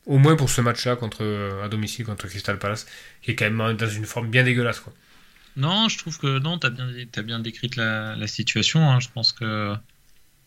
Au 0.06 0.18
moins 0.18 0.36
pour 0.36 0.50
ce 0.50 0.60
match-là 0.60 0.96
contre 0.96 1.22
euh, 1.22 1.64
à 1.64 1.68
domicile 1.68 2.04
contre 2.04 2.26
Crystal 2.26 2.58
Palace, 2.58 2.86
qui 3.22 3.30
est 3.30 3.36
quand 3.36 3.50
même 3.50 3.76
dans 3.76 3.88
une 3.88 4.04
forme 4.04 4.28
bien 4.28 4.42
dégueulasse. 4.42 4.80
Quoi. 4.80 4.92
Non, 5.56 5.88
je 5.88 5.98
trouve 5.98 6.18
que 6.18 6.38
non, 6.38 6.58
tu 6.58 6.66
as 6.66 6.70
bien, 6.70 6.88
as 7.14 7.22
bien 7.22 7.38
décrit 7.38 7.70
la, 7.76 8.26
situation. 8.26 8.90
Hein. 8.90 9.00
Je 9.00 9.08
pense 9.14 9.32
que 9.32 9.74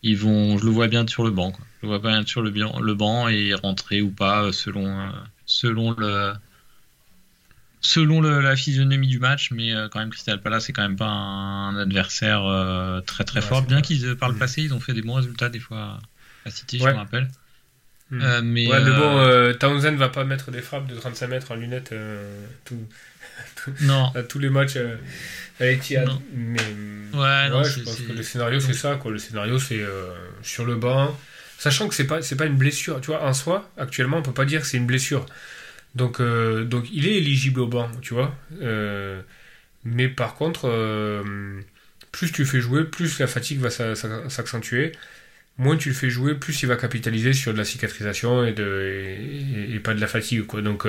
ils 0.02 0.16
vont, 0.16 0.58
je 0.58 0.64
le 0.64 0.70
vois 0.70 0.88
bien 0.88 1.06
sur 1.06 1.24
le 1.24 1.30
banc. 1.30 1.52
Quoi. 1.52 1.64
Je 1.80 1.86
le 1.86 1.96
vois 1.96 2.10
bien 2.10 2.26
sur 2.26 2.42
le, 2.42 2.50
le 2.50 2.94
banc 2.94 3.28
et 3.28 3.54
rentrer 3.54 4.02
ou 4.02 4.10
pas 4.10 4.52
selon, 4.52 5.00
euh, 5.00 5.08
selon 5.46 5.92
le, 5.92 6.34
selon 7.86 8.20
la 8.20 8.56
physionomie 8.56 9.06
du 9.06 9.18
match, 9.18 9.50
mais 9.52 9.72
euh, 9.72 9.88
quand 9.88 10.00
même 10.00 10.10
Crystal 10.10 10.40
Palace 10.40 10.66
c'est 10.66 10.72
quand 10.72 10.82
même 10.82 10.96
pas 10.96 11.06
un, 11.06 11.76
adversaire 11.76 12.44
euh, 12.44 13.00
très 13.00 13.24
très 13.24 13.40
fort. 13.40 13.62
Bien 13.62 13.80
qu'ils 13.82 14.04
euh, 14.06 14.14
par 14.14 14.28
le 14.28 14.34
mm. 14.34 14.38
passé 14.38 14.62
ils 14.62 14.74
ont 14.74 14.80
fait 14.80 14.92
des 14.92 15.02
bons 15.02 15.14
résultats 15.14 15.48
des 15.48 15.60
fois 15.60 15.98
à 16.44 16.50
City, 16.50 16.78
je 16.78 16.84
me 16.84 16.92
rappelle. 16.92 17.28
Mm. 18.10 18.40
mais, 18.44 18.68
ouais, 18.68 18.84
mais 18.84 18.90
bon, 18.90 19.52
Townsend 19.58 19.96
va 19.96 20.08
pas 20.08 20.24
mettre 20.24 20.50
des 20.50 20.62
frappes 20.62 20.86
de 20.86 20.94
35 20.94 21.26
mètres 21.26 21.50
en 21.52 21.56
lunettes 21.56 21.92
non. 23.80 24.12
à 24.14 24.22
tous 24.22 24.38
les 24.38 24.48
matchs 24.48 24.78
à 25.58 25.66
Etihad. 25.66 26.08
Mais 26.34 26.60
ouais, 27.14 27.48
non, 27.50 27.64
je 27.64 27.80
pense 27.80 28.00
que 28.00 28.12
le 28.12 28.22
scénario 28.22 28.60
c'est 28.60 28.74
ça 28.74 28.94
quoi. 28.94 29.10
Le 29.10 29.18
scénario 29.18 29.58
c'est 29.58 29.84
sur 30.42 30.64
le 30.64 30.76
banc, 30.76 31.18
sachant 31.58 31.88
que 31.88 31.94
c'est 31.94 32.06
pas 32.06 32.22
c'est 32.22 32.36
pas 32.36 32.46
une 32.46 32.56
blessure. 32.56 33.00
Tu 33.00 33.08
vois, 33.08 33.24
en 33.24 33.32
soi, 33.32 33.68
actuellement 33.76 34.18
on 34.18 34.22
peut 34.22 34.32
pas 34.32 34.44
dire 34.44 34.60
que 34.60 34.66
c'est 34.66 34.76
une 34.76 34.86
blessure. 34.86 35.26
Donc, 35.96 36.20
euh, 36.20 36.64
donc 36.64 36.86
il 36.92 37.08
est 37.08 37.14
éligible 37.16 37.60
au 37.60 37.66
banc, 37.66 37.90
tu 38.02 38.14
vois. 38.14 38.36
Euh, 38.60 39.22
mais 39.84 40.08
par 40.08 40.34
contre, 40.34 40.68
euh, 40.68 41.60
plus 42.12 42.30
tu 42.32 42.44
fais 42.44 42.60
jouer, 42.60 42.84
plus 42.84 43.18
la 43.18 43.26
fatigue 43.26 43.60
va 43.60 43.70
s'accentuer. 43.70 44.92
Moins 45.58 45.76
tu 45.76 45.88
le 45.88 45.94
fais 45.94 46.10
jouer, 46.10 46.34
plus 46.34 46.62
il 46.62 46.66
va 46.66 46.76
capitaliser 46.76 47.32
sur 47.32 47.52
de 47.52 47.58
la 47.58 47.64
cicatrisation 47.64 48.44
et, 48.44 48.52
pas 49.82 49.94
de 49.94 50.00
la 50.00 50.06
fatigue. 50.06 50.46
Quoi. 50.46 50.60
Donc, 50.60 50.86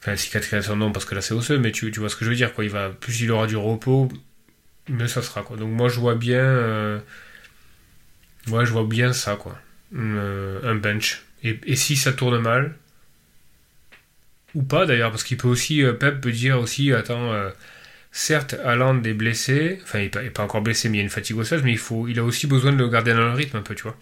enfin, 0.00 0.16
cicatrisation 0.16 0.76
non, 0.76 0.90
parce 0.90 1.04
que 1.04 1.14
là 1.14 1.20
c'est 1.20 1.34
osseux, 1.34 1.58
mais 1.58 1.70
tu, 1.70 1.90
vois 1.90 2.08
ce 2.08 2.16
que 2.16 2.24
je 2.24 2.30
veux 2.30 2.36
dire. 2.36 2.52
Quoi. 2.54 2.66
Va, 2.68 2.90
plus 2.90 3.20
il 3.20 3.30
aura 3.30 3.46
du 3.46 3.56
repos, 3.56 4.10
mieux 4.88 5.06
ça 5.06 5.22
sera. 5.22 5.42
Quoi. 5.42 5.56
Donc 5.56 5.70
moi 5.70 5.88
je 5.88 6.00
vois 6.00 6.16
bien, 6.16 7.00
bien 8.88 9.12
ça, 9.12 9.36
quoi. 9.36 9.58
un 9.94 10.74
bench. 10.74 11.22
Et, 11.44 11.60
et 11.66 11.76
si 11.76 11.96
ça 11.96 12.12
tourne 12.12 12.38
mal, 12.40 12.74
ou 14.56 14.62
pas 14.62 14.86
d'ailleurs, 14.86 15.10
parce 15.10 15.22
qu'il 15.22 15.36
peut 15.36 15.48
aussi, 15.48 15.84
euh, 15.84 15.92
Pep 15.92 16.20
peut 16.20 16.32
dire 16.32 16.58
aussi, 16.58 16.92
attends, 16.92 17.32
euh, 17.32 17.50
certes, 18.16 18.54
Haaland 18.64 19.02
est 19.02 19.14
blessé, 19.14 19.78
enfin, 19.82 20.00
il 20.00 20.10
n'est 20.22 20.30
pas, 20.30 20.42
encore 20.42 20.62
blessé, 20.62 20.88
mais 20.88 20.96
il 20.96 20.98
y 20.98 21.02
a 21.02 21.04
une 21.04 21.10
fatigue 21.10 21.36
osseuse, 21.36 21.62
mais 21.62 21.72
il, 21.72 21.78
faut, 21.78 22.08
il 22.08 22.18
a 22.18 22.24
aussi 22.24 22.46
besoin 22.46 22.72
de 22.72 22.78
le 22.78 22.88
garder 22.88 23.12
dans 23.12 23.20
le 23.20 23.32
rythme 23.32 23.58
un 23.58 23.62
peu, 23.62 23.74
tu 23.74 23.82
vois. 23.82 23.96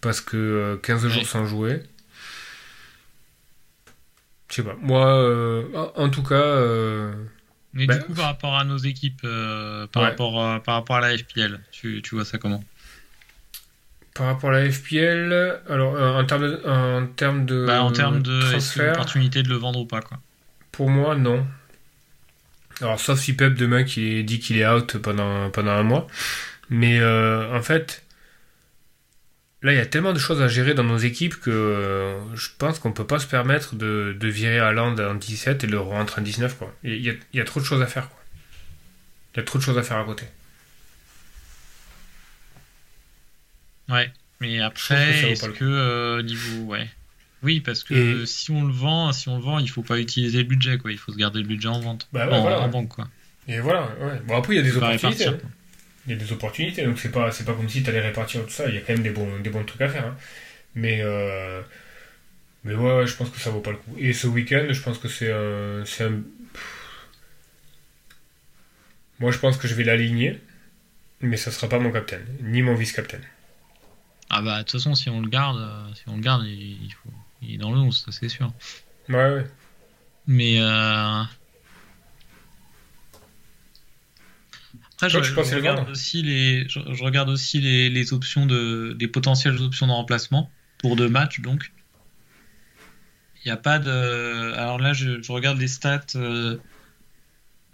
Parce 0.00 0.20
que 0.20 0.78
15 0.82 1.04
euh, 1.04 1.08
jours 1.08 1.26
sans 1.26 1.46
jouer. 1.46 1.82
Je 4.48 4.56
sais 4.56 4.62
pas. 4.62 4.76
Moi, 4.80 5.64
en, 5.96 6.08
tout 6.08 6.22
cas. 6.22 6.60
mais 7.72 7.82
du 7.82 7.86
ben, 7.88 8.02
coup, 8.02 8.14
par 8.14 8.26
rapport 8.26 8.56
à 8.56 8.64
nos 8.64 8.78
équipes, 8.78 9.26
par, 9.92 10.02
rapport, 10.02 10.62
par 10.62 10.76
rapport 10.76 10.96
à 10.96 11.00
la 11.00 11.18
FPL, 11.18 11.60
tu, 11.72 12.00
tu 12.02 12.14
vois 12.14 12.24
ça 12.24 12.38
comment? 12.38 12.62
Par 14.16 14.28
rapport 14.28 14.50
à 14.50 14.60
la 14.60 14.70
FPL, 14.70 15.60
alors 15.68 15.94
euh, 15.94 16.14
en 16.14 16.24
termes 16.24 16.48
de, 16.48 16.62
en 16.66 17.06
termes 17.06 17.44
de, 17.44 17.66
bah, 17.66 17.82
en 17.82 17.92
termes 17.92 18.22
de 18.22 18.40
transfert, 18.50 18.94
opportunité 18.94 19.42
de 19.42 19.50
le 19.50 19.56
vendre 19.56 19.80
ou 19.80 19.84
pas 19.84 20.00
quoi? 20.00 20.18
Pour 20.72 20.88
moi, 20.88 21.14
non. 21.16 21.46
Alors 22.80 23.00
sauf 23.00 23.18
si 23.18 23.32
Pep 23.34 23.54
demain 23.54 23.84
qui 23.84 24.22
dit 24.24 24.38
qu'il 24.38 24.58
est 24.58 24.66
out 24.66 24.98
pendant 24.98 25.50
pendant 25.50 25.72
un 25.72 25.82
mois, 25.82 26.06
mais 26.68 26.98
euh, 27.00 27.56
en 27.56 27.62
fait, 27.62 28.04
là 29.62 29.72
il 29.72 29.76
y 29.76 29.80
a 29.80 29.86
tellement 29.86 30.12
de 30.12 30.18
choses 30.18 30.42
à 30.42 30.48
gérer 30.48 30.74
dans 30.74 30.84
nos 30.84 30.98
équipes 30.98 31.36
que 31.40 31.50
euh, 31.50 32.34
je 32.34 32.48
pense 32.58 32.78
qu'on 32.78 32.92
peut 32.92 33.06
pas 33.06 33.18
se 33.18 33.26
permettre 33.26 33.74
de, 33.76 34.14
de 34.18 34.28
virer 34.28 34.58
Land 34.74 34.96
en 34.98 35.14
17 35.14 35.64
et 35.64 35.66
le 35.66 35.80
rentrer 35.80 36.20
en 36.20 36.24
19 36.24 36.58
quoi. 36.58 36.74
Il 36.84 37.00
y, 37.04 37.10
a, 37.10 37.14
il 37.32 37.38
y 37.38 37.40
a 37.40 37.44
trop 37.44 37.60
de 37.60 37.64
choses 37.64 37.82
à 37.82 37.86
faire 37.86 38.08
quoi. 38.08 38.18
Il 39.34 39.38
y 39.38 39.40
a 39.40 39.44
trop 39.44 39.58
de 39.58 39.64
choses 39.64 39.78
à 39.78 39.82
faire 39.82 39.98
à 39.98 40.04
côté. 40.04 40.26
Ouais, 43.88 44.10
mais 44.40 44.60
après, 44.60 45.30
est-ce 45.30 45.48
que 45.50 45.64
euh, 45.64 46.22
niveau. 46.22 46.64
Ouais. 46.64 46.88
Oui, 47.42 47.60
parce 47.60 47.84
que 47.84 48.24
si 48.24 48.50
on 48.50 48.64
le 48.64 48.72
vend, 48.72 49.12
si 49.12 49.28
on 49.28 49.36
le 49.36 49.42
vend, 49.42 49.58
il 49.58 49.68
faut 49.68 49.82
pas 49.82 49.98
utiliser 49.98 50.38
le 50.38 50.44
budget, 50.44 50.78
quoi. 50.78 50.90
Il 50.90 50.98
faut 50.98 51.12
se 51.12 51.16
garder 51.16 51.40
le 51.40 51.46
budget 51.46 51.68
en 51.68 51.80
vente, 51.80 52.08
bah 52.12 52.28
en, 52.30 52.68
banque, 52.68 52.88
quoi. 52.88 53.08
Et 53.46 53.60
voilà, 53.60 53.88
ouais. 54.00 54.20
Bon, 54.26 54.36
après, 54.36 54.54
il 54.54 54.56
y 54.56 54.60
a 54.60 54.62
des 54.62 54.76
opportunités. 54.76 55.26
Hein. 55.28 55.38
Il 56.06 56.12
y 56.12 56.14
a 56.14 56.18
des 56.18 56.32
opportunités, 56.32 56.84
donc 56.84 56.98
c'est 56.98 57.10
pas, 57.10 57.30
c'est 57.32 57.44
pas 57.44 57.52
comme 57.52 57.68
si 57.68 57.82
tu 57.82 57.90
allais 57.90 58.00
répartir 58.00 58.44
tout 58.44 58.50
ça. 58.50 58.68
Il 58.68 58.74
y 58.74 58.78
a 58.78 58.80
quand 58.80 58.92
même 58.92 59.02
des 59.02 59.10
bons, 59.10 59.40
des 59.40 59.50
bons 59.50 59.64
trucs 59.64 59.80
à 59.80 59.88
faire. 59.88 60.06
Hein. 60.06 60.16
Mais, 60.74 61.00
euh, 61.02 61.60
mais 62.64 62.74
ouais, 62.74 63.06
je 63.06 63.14
pense 63.14 63.30
que 63.30 63.38
ça 63.38 63.50
vaut 63.50 63.60
pas 63.60 63.72
le 63.72 63.76
coup. 63.78 63.94
Et 63.98 64.12
ce 64.12 64.26
week-end, 64.26 64.66
je 64.70 64.80
pense 64.80 64.98
que 64.98 65.08
c'est 65.08 65.32
un, 65.32 65.84
c'est 65.84 66.04
un. 66.04 66.22
Moi, 69.18 69.30
je 69.30 69.38
pense 69.38 69.56
que 69.56 69.66
je 69.66 69.74
vais 69.74 69.84
l'aligner, 69.84 70.40
mais 71.20 71.36
ça 71.36 71.50
sera 71.50 71.68
pas 71.68 71.78
mon 71.78 71.90
capitaine, 71.90 72.26
ni 72.42 72.62
mon 72.62 72.74
vice-capitaine. 72.74 73.24
Ah 74.28 74.42
bah, 74.42 74.58
de 74.58 74.62
toute 74.62 74.72
façon, 74.72 74.94
si 74.94 75.08
on 75.08 75.20
le 75.20 75.28
garde, 75.28 75.58
euh, 75.58 75.94
si 75.94 76.02
on 76.08 76.16
le 76.16 76.22
garde, 76.22 76.44
il, 76.44 76.92
faut, 77.02 77.10
il 77.42 77.54
est 77.54 77.58
dans 77.58 77.72
le 77.72 77.78
11, 77.78 78.04
ça 78.04 78.12
c'est 78.12 78.28
sûr. 78.28 78.52
Ouais, 79.08 79.14
ouais. 79.14 79.46
Mais. 80.26 80.60
Euh... 80.60 81.22
Après, 84.94 85.10
je, 85.10 85.54
regarde 85.54 85.90
aussi 85.90 86.22
les, 86.22 86.66
je, 86.68 87.02
regarde 87.02 87.28
aussi 87.28 87.60
les, 87.60 87.90
les, 87.90 88.12
options 88.14 88.46
de, 88.46 88.96
les 88.98 89.08
potentielles 89.08 89.60
options 89.60 89.86
de 89.86 89.92
remplacement 89.92 90.50
pour 90.78 90.96
deux 90.96 91.08
matchs, 91.08 91.40
donc. 91.40 91.70
Il 93.44 93.48
n'y 93.48 93.52
a 93.52 93.58
pas 93.58 93.78
de. 93.78 94.52
Alors 94.54 94.78
là, 94.78 94.92
je, 94.92 95.20
regarde 95.30 95.58
les 95.58 95.68
stats. 95.68 96.00
Euh, 96.16 96.56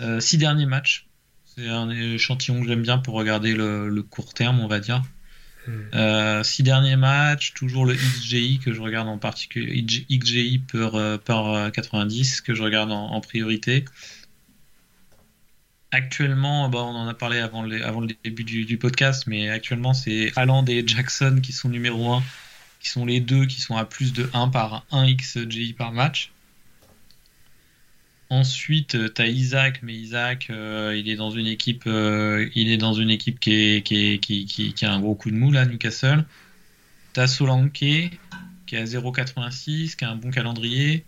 euh, 0.01 0.21
six 0.21 0.39
derniers 0.39 0.67
matchs. 0.67 1.07
C'est 1.45 1.69
un 1.69 1.91
échantillon 1.91 2.61
que 2.61 2.67
j'aime 2.67 2.83
bien 2.83 2.99
pour 2.99 3.15
regarder 3.15 3.55
le, 3.55 4.03
court 4.03 4.35
terme, 4.35 4.61
on 4.61 4.67
va 4.67 4.81
dire. 4.81 5.03
Euh, 5.69 6.43
six 6.43 6.63
derniers 6.63 6.97
matchs, 6.97 7.55
toujours 7.55 7.87
le 7.87 7.95
XGI 7.95 8.59
que 8.59 8.73
je 8.73 8.81
regarde 8.81 9.09
en 9.09 9.19
particulier, 9.19 9.83
XGI 9.83 10.59
par, 10.59 11.21
par 11.21 11.71
90 11.71 12.41
que 12.41 12.55
je 12.55 12.63
regarde 12.63 12.91
en 12.91 13.21
priorité. 13.21 13.85
Actuellement, 15.95 16.71
bah, 16.71 16.79
on 16.79 16.95
en 16.95 17.07
a 17.07 17.13
parlé 17.13 17.39
avant, 17.39 17.71
avant 17.71 18.01
le 18.01 18.09
début 18.25 18.45
du, 18.45 18.79
podcast, 18.79 19.25
mais 19.27 19.51
actuellement, 19.51 19.93
c'est 19.93 20.33
Haaland 20.37 20.65
et 20.65 20.83
Jackson 20.87 21.41
qui 21.43 21.53
sont 21.53 21.69
numéro 21.69 22.15
1, 22.15 22.23
qui 22.81 22.89
sont 22.89 23.05
les 23.05 23.21
deux 23.21 23.45
qui 23.45 23.61
sont 23.61 23.77
à 23.77 23.85
plus 23.85 24.15
de 24.15 24.29
1 24.33 24.49
par 24.49 24.87
1 24.91 25.13
XGI 25.13 25.75
par 25.75 25.93
match. 25.93 26.33
Ensuite, 28.33 28.97
tu 29.13 29.21
as 29.21 29.27
Isaac, 29.27 29.81
mais 29.83 29.93
Isaac, 29.93 30.47
euh, 30.49 30.97
il 30.97 31.11
est 31.11 31.17
dans 31.17 31.31
une 31.31 31.47
équipe, 31.47 31.83
euh, 31.87 32.49
il 32.55 32.71
est 32.71 32.79
dans 32.79 32.95
une 32.95 33.11
équipe 33.11 33.39
qui, 33.39 34.75
a 34.81 34.91
un 34.91 35.01
gros 35.01 35.15
coup 35.15 35.31
de 35.31 35.37
mou 35.37 35.51
là, 35.51 35.67
Newcastle. 35.67 36.25
Tu 37.13 37.21
as 37.21 37.27
Solanke, 37.27 37.75
qui 37.75 38.11
est 38.73 38.79
à 38.79 38.85
0,86, 38.85 39.97
qui 39.97 40.07
a 40.07 40.11
un 40.11 40.17
bon 40.17 40.31
calendrier. 40.31 41.05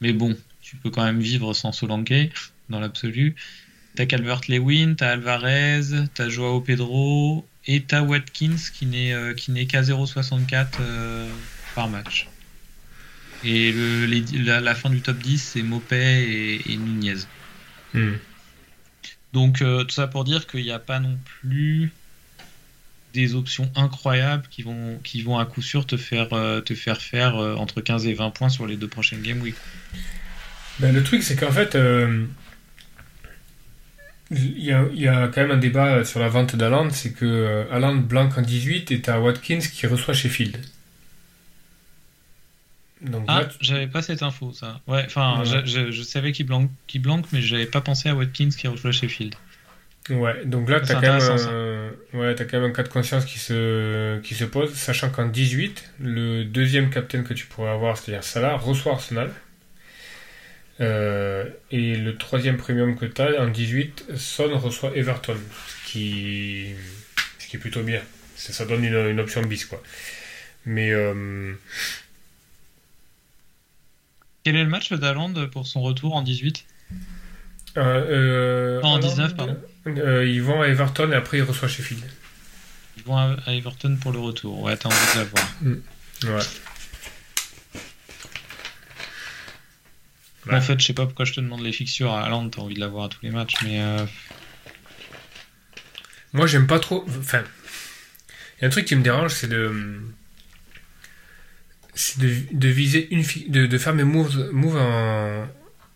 Mais 0.00 0.12
bon, 0.12 0.36
tu 0.60 0.76
peux 0.76 0.90
quand 0.90 1.02
même 1.02 1.18
vivre 1.18 1.54
sans 1.54 1.72
Solanke, 1.72 2.30
dans 2.68 2.78
l'absolu. 2.78 3.34
T'as 3.96 4.06
Calvert-Lewin, 4.06 4.94
t'as 4.94 5.10
Alvarez, 5.10 5.80
t'as 6.14 6.28
Joao 6.28 6.60
Pedro 6.60 7.44
et 7.66 7.82
t'as 7.82 8.02
Watkins 8.02 8.54
qui 8.72 8.86
n'est 8.86 9.12
euh, 9.12 9.34
qu'à 9.34 9.82
0,64 9.82 10.68
euh, 10.78 11.28
par 11.74 11.88
match. 11.88 12.28
Et 13.44 13.72
le, 13.72 14.06
la, 14.60 14.74
fin 14.74 14.90
du 14.90 15.00
top 15.00 15.18
10, 15.18 15.38
c'est 15.38 15.62
Mopé 15.62 16.62
et, 16.66 16.76
Nunez. 16.76 17.26
Hmm. 17.92 18.14
Donc 19.32 19.62
euh, 19.62 19.84
tout 19.84 19.94
ça 19.94 20.06
pour 20.06 20.24
dire 20.24 20.46
qu'il 20.46 20.62
n'y 20.62 20.70
a 20.70 20.78
pas 20.78 21.00
non 21.00 21.18
plus 21.24 21.92
des 23.12 23.34
options 23.34 23.70
incroyables 23.76 24.46
qui 24.50 24.62
vont, 24.62 24.98
qui 25.04 25.22
vont 25.22 25.38
à 25.38 25.44
coup 25.44 25.62
sûr 25.62 25.86
te 25.86 25.96
faire, 25.96 26.30
te 26.64 26.74
faire 26.74 27.00
faire 27.00 27.36
entre 27.36 27.80
15 27.80 28.06
et 28.06 28.14
20 28.14 28.30
points 28.30 28.48
sur 28.48 28.66
les 28.66 28.76
deux 28.76 28.88
prochaines 28.88 29.22
Game 29.22 29.40
Week. 29.40 29.54
Ben, 30.80 30.92
le 30.92 31.02
truc, 31.04 31.22
c'est 31.22 31.36
qu'en 31.36 31.52
fait, 31.52 31.76
il 34.30 34.64
y, 34.64 34.72
a, 34.72 34.84
il 34.92 35.00
y, 35.00 35.08
a, 35.08 35.28
quand 35.28 35.42
même 35.42 35.50
un 35.50 35.58
débat 35.58 36.04
sur 36.04 36.18
la 36.18 36.28
vente 36.28 36.56
d'Aland, 36.56 36.90
c'est 36.90 37.12
que 37.12 37.24
euh, 37.24 37.64
Aland 37.70 37.96
blanc 37.96 38.28
en 38.36 38.40
18 38.40 38.90
est 38.90 39.08
à 39.08 39.20
Watkins 39.20 39.60
qui 39.60 39.86
reçoit 39.86 40.14
Sheffield. 40.14 40.56
Donc 43.04 43.24
ah, 43.28 43.48
j'avais 43.60 43.86
pas 43.86 44.02
cette 44.02 44.22
info, 44.22 44.52
ça. 44.52 44.80
Ouais, 44.86 45.02
enfin, 45.06 45.42
je, 45.44 45.90
je, 45.90 46.02
savais 46.02 46.32
qu'il 46.32 46.46
blanc, 46.46 46.68
qu 46.86 46.98
blanc, 46.98 47.22
mais 47.32 47.42
j'avais 47.42 47.66
pas 47.66 47.80
pensé 47.80 48.08
à 48.08 48.14
Watkins 48.14 48.48
qui 48.48 48.66
reçoit 48.66 48.92
Sheffield. 48.92 49.34
Ouais, 50.10 50.44
donc 50.44 50.68
là, 50.68 50.80
tu 50.80 50.92
as, 50.92 50.96
quand 50.96 51.00
même, 51.00 51.92
ouais, 52.12 52.38
as 52.38 52.44
quand 52.44 52.60
même 52.60 52.70
un 52.70 52.72
cas 52.72 52.82
de 52.82 52.88
conscience 52.88 53.24
qui 53.24 53.38
se, 53.38 54.20
qui 54.20 54.34
se 54.34 54.44
pose, 54.44 54.74
sachant 54.74 55.08
qu'en 55.08 55.26
18, 55.26 55.92
le 56.00 56.44
deuxième 56.44 56.90
capitaine 56.90 57.24
que 57.24 57.32
tu 57.32 57.46
pourrais 57.46 57.70
avoir, 57.70 57.96
c'est-à-dire 57.96 58.22
Salah, 58.22 58.56
reçoit 58.56 58.92
Arsenal. 58.92 59.30
Euh, 60.80 61.44
et 61.70 61.96
le 61.96 62.16
troisième 62.16 62.56
premium 62.56 62.96
que 62.96 63.06
tu 63.06 63.22
as, 63.22 63.40
en 63.40 63.48
18, 63.48 64.06
Son 64.16 64.58
reçoit 64.58 64.94
Everton, 64.94 65.36
ce 65.68 65.90
qui, 65.90 66.74
ce 67.38 67.46
qui 67.48 67.56
est 67.56 67.60
plutôt 67.60 67.82
bien. 67.82 68.02
Ça, 68.36 68.52
ça 68.52 68.66
donne 68.66 68.84
une, 68.84 68.94
une, 68.94 69.20
option 69.20 69.42
bis, 69.42 69.64
quoi. 69.64 69.82
Mais. 70.66 70.90
Euh... 70.90 71.54
Quel 74.44 74.56
est 74.56 74.62
le 74.62 74.70
match 74.70 74.92
d'Aland 74.92 75.32
pour 75.50 75.66
son 75.66 75.80
retour 75.80 76.14
en 76.14 76.22
18 76.22 76.66
euh, 77.76 77.80
euh, 77.80 78.82
En 78.82 78.98
19, 78.98 79.34
pardon. 79.36 79.56
ils 79.86 80.42
vont 80.42 80.60
à 80.60 80.68
Everton 80.68 81.10
et 81.10 81.14
après 81.14 81.38
ils 81.38 81.42
reçoivent 81.42 81.70
Sheffield. 81.70 82.04
Ils 82.98 83.02
vont 83.04 83.16
à 83.16 83.36
Everton 83.48 83.96
pour 84.00 84.12
le 84.12 84.20
retour. 84.20 84.62
Ouais, 84.62 84.76
t'as 84.76 84.88
envie 84.88 85.14
de 85.14 85.18
la 85.18 85.24
voir. 85.24 85.54
Mm. 85.62 85.74
Ouais. 86.24 86.44
En 90.52 90.60
fait, 90.60 90.78
je 90.78 90.86
sais 90.86 90.92
pas 90.92 91.06
pourquoi 91.06 91.24
je 91.24 91.32
te 91.32 91.40
demande 91.40 91.62
les 91.62 91.72
fixtures 91.72 92.12
à 92.12 92.26
Hollande, 92.26 92.50
t'as 92.50 92.60
envie 92.60 92.74
de 92.74 92.80
l'avoir 92.80 93.04
à 93.04 93.08
tous 93.08 93.20
les 93.22 93.30
matchs, 93.30 93.54
mais. 93.62 93.80
Euh, 93.80 94.04
Moi, 96.32 96.46
j'aime 96.46 96.66
pas 96.66 96.78
trop. 96.78 97.04
Enfin, 97.18 97.42
il 98.58 98.62
y 98.62 98.64
a 98.64 98.66
un 98.68 98.70
truc 98.70 98.84
qui 98.84 98.94
me 98.94 99.02
dérange, 99.02 99.32
c'est 99.32 99.48
de. 99.48 100.02
C'est 101.94 102.18
de, 102.18 102.68
viser 102.68 103.08
une. 103.12 103.24
De, 103.48 103.66
de 103.66 103.78
faire 103.78 103.94
mes 103.94 104.04
moves, 104.04 104.50
moves 104.52 104.76
en, 104.76 105.46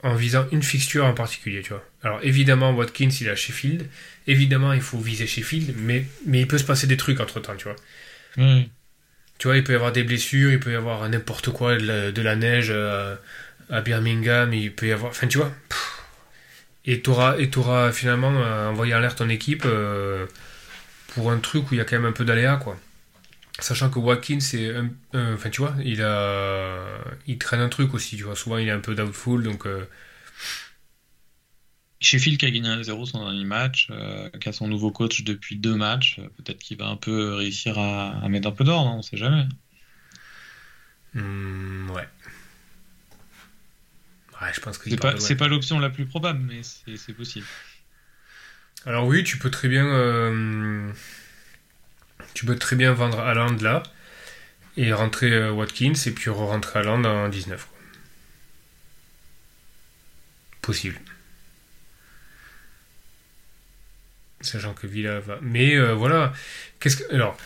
en 0.03 0.15
visant 0.15 0.47
une 0.53 0.63
fixture 0.63 1.05
en 1.05 1.15
particulier, 1.15 1.63
tu 1.63 1.71
vois. 1.71 1.85
Alors, 2.03 2.21
évidemment, 2.23 2.73
Watkins, 2.73 3.09
il 3.21 3.27
est 3.27 3.31
à 3.31 3.37
Sheffield. 3.37 3.87
Évidemment, 4.27 4.73
il 4.73 4.81
faut 4.81 4.99
viser 4.99 5.27
Sheffield, 5.27 5.75
mais, 5.77 6.05
mais 6.27 6.41
il 6.41 6.47
peut 6.47 6.59
se 6.59 6.65
passer 6.65 6.87
des 6.87 6.97
trucs 6.97 7.21
entre 7.21 7.41
temps, 7.41 7.57
tu 7.57 7.65
vois. 7.65 7.77
Tu 9.39 9.47
vois, 9.47 9.57
il 9.57 9.65
peut 9.65 9.73
y 9.73 9.77
avoir 9.77 9.93
des 9.93 10.05
blessures, 10.05 10.53
il 10.53 10.61
peut 10.61 10.73
y 10.73 10.77
avoir 10.77 11.09
n'importe 11.09 11.51
quoi, 11.51 11.77
de 11.77 12.23
la, 12.23 12.37
neige. 12.37 12.69
Euh, 12.71 13.17
à 13.71 13.81
Birmingham, 13.81 14.53
il 14.53 14.73
peut 14.73 14.87
y 14.87 14.93
avoir. 14.93 15.11
Enfin, 15.11 15.27
tu 15.27 15.39
vois. 15.39 15.53
Et 16.85 17.01
tu 17.01 17.11
auras, 17.11 17.93
finalement 17.93 18.33
euh, 18.35 18.71
envoyé 18.71 18.95
en 18.95 19.01
l'air 19.01 19.15
ton 19.15 19.29
équipe 19.29 19.65
euh, 19.67 20.27
pour 21.09 21.31
un 21.31 21.39
truc 21.39 21.71
où 21.71 21.75
il 21.75 21.79
y 21.79 21.81
a 21.81 21.85
quand 21.85 21.97
même 21.97 22.07
un 22.07 22.13
peu 22.13 22.25
d'aléa, 22.25 22.57
quoi. 22.57 22.79
Sachant 23.59 23.91
que 23.91 23.99
Watkins, 23.99 24.41
c'est. 24.41 24.73
Enfin, 25.15 25.51
tu 25.51 25.61
vois, 25.61 25.75
il, 25.85 26.03
a, 26.03 26.99
il 27.27 27.39
traîne 27.39 27.61
un 27.61 27.69
truc 27.69 27.95
aussi, 27.95 28.17
tu 28.17 28.23
vois. 28.23 28.37
Souvent, 28.37 28.59
il 28.59 28.69
est 28.69 28.73
un 28.73 28.81
peu 28.81 28.95
doubtful, 28.95 29.43
donc. 29.43 29.67
Euh... 29.67 29.89
Sheffield 32.01 32.39
qui 32.39 32.47
a 32.47 32.51
gagné 32.51 32.69
1-0 32.69 33.07
son 33.07 33.25
dernier 33.25 33.45
match, 33.45 33.89
euh, 33.91 34.31
qui 34.41 34.49
a 34.49 34.53
son 34.53 34.69
nouveau 34.69 34.93
coach 34.93 35.25
depuis 35.25 35.57
deux 35.57 35.75
matchs, 35.75 36.21
peut-être 36.37 36.59
qu'il 36.61 36.79
va 36.79 36.87
un 36.87 36.97
peu 36.97 37.35
réussir 37.35 37.77
à, 37.77 38.29
mettre 38.29 38.47
un 38.47 38.53
peu 38.53 38.63
d'ordre, 38.63 38.95
on 38.95 39.03
sait 39.03 39.17
jamais. 39.17 39.49
Hmm, 41.15 41.91
ouais 41.91 42.07
je 44.53 44.61
pense 44.61 44.79
que 44.79 44.89
c'est 44.91 44.97
pas, 44.97 45.15
pas 45.15 45.49
l'option 45.49 45.79
la 45.79 45.91
plus 45.91 46.07
probable, 46.07 46.41
mais 46.41 46.63
c'est 46.63 47.13
possible. 47.13 47.47
Alors 48.87 49.07
oui, 49.07 49.25
tu 49.25 49.39
peux 49.39 49.51
très 49.51 49.69
bien, 49.69 49.85
euh, 49.87 50.91
tu 52.39 52.47
peux 52.47 52.55
très 52.57 52.77
bien 52.77 52.93
vendre 52.93 53.19
Haaland 53.19 53.57
là 53.63 53.83
et 54.77 54.93
rentrer 54.93 55.33
euh, 55.33 55.51
Watkins 55.51 55.95
et 56.07 56.13
puis 56.13 56.31
re-rentrer 56.31 56.79
Haaland 56.79 57.03
en 57.05 57.29
19. 57.29 57.67
Possible. 60.63 61.01
Sachant 64.41 64.73
que 64.73 64.87
Villa 64.87 65.19
va. 65.19 65.41
Mais 65.43 65.75
euh, 65.75 65.95
voilà. 65.95 66.33
Qu'est-ce 66.79 66.99
que. 66.99 67.13
Alors. 67.13 67.37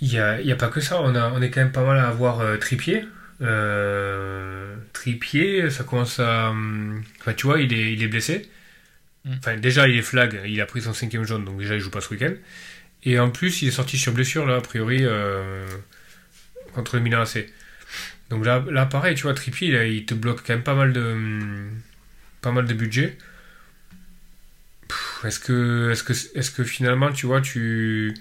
Il 0.00 0.08
n'y 0.10 0.18
a, 0.18 0.34
a, 0.34 0.56
pas 0.56 0.68
que 0.68 0.82
ça. 0.82 1.00
On, 1.00 1.14
a, 1.14 1.30
on 1.30 1.40
est 1.40 1.48
quand 1.48 1.62
même 1.62 1.72
pas 1.72 1.82
mal 1.82 1.96
à 1.96 2.08
avoir 2.08 2.58
Tripier. 2.58 3.06
Euh, 3.40 4.76
Tripier, 4.92 5.70
ça 5.70 5.82
commence 5.82 6.20
à. 6.20 6.50
Hum, 6.50 7.02
enfin, 7.20 7.32
tu 7.32 7.46
vois, 7.46 7.58
il 7.58 7.72
est, 7.72 7.94
il 7.94 8.02
est 8.02 8.08
blessé. 8.08 8.50
Mm. 9.24 9.34
Enfin, 9.38 9.56
déjà, 9.56 9.88
il 9.88 9.96
est 9.96 10.02
flag, 10.02 10.42
il 10.44 10.60
a 10.60 10.66
pris 10.66 10.82
son 10.82 10.92
cinquième 10.92 11.24
jaune, 11.24 11.46
donc 11.46 11.58
déjà, 11.58 11.74
il 11.74 11.80
joue 11.80 11.90
pas 11.90 12.02
ce 12.02 12.10
week-end. 12.10 12.34
Et 13.04 13.18
en 13.18 13.30
plus, 13.30 13.62
il 13.62 13.68
est 13.68 13.72
sorti 13.72 13.96
sur 13.98 14.12
blessure, 14.12 14.46
là, 14.46 14.56
a 14.56 14.60
priori, 14.60 14.98
euh, 15.02 15.66
contre 16.74 16.96
le 16.96 17.02
Milan 17.02 17.20
AC. 17.22 17.46
Donc 18.30 18.44
là, 18.44 18.64
là, 18.70 18.86
pareil, 18.86 19.14
tu 19.14 19.22
vois, 19.22 19.34
Tripier, 19.34 19.88
il 19.88 20.04
te 20.06 20.14
bloque 20.14 20.42
quand 20.46 20.54
même 20.54 20.62
pas 20.62 20.74
mal 20.74 20.92
de, 20.92 21.00
hum, 21.00 21.70
pas 22.42 22.52
mal 22.52 22.66
de 22.66 22.74
budget. 22.74 23.16
Est-ce 25.24 25.40
que, 25.40 25.90
est-ce 25.90 26.02
que, 26.04 26.12
est-ce 26.38 26.50
que 26.50 26.64
finalement, 26.64 27.12
tu 27.12 27.26
vois, 27.26 27.40
tu, 27.40 28.14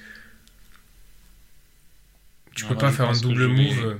tu 2.55 2.65
peux 2.65 2.75
pas 2.75 2.91
faire 2.91 3.09
un 3.09 3.17
double 3.17 3.47
move? 3.47 3.99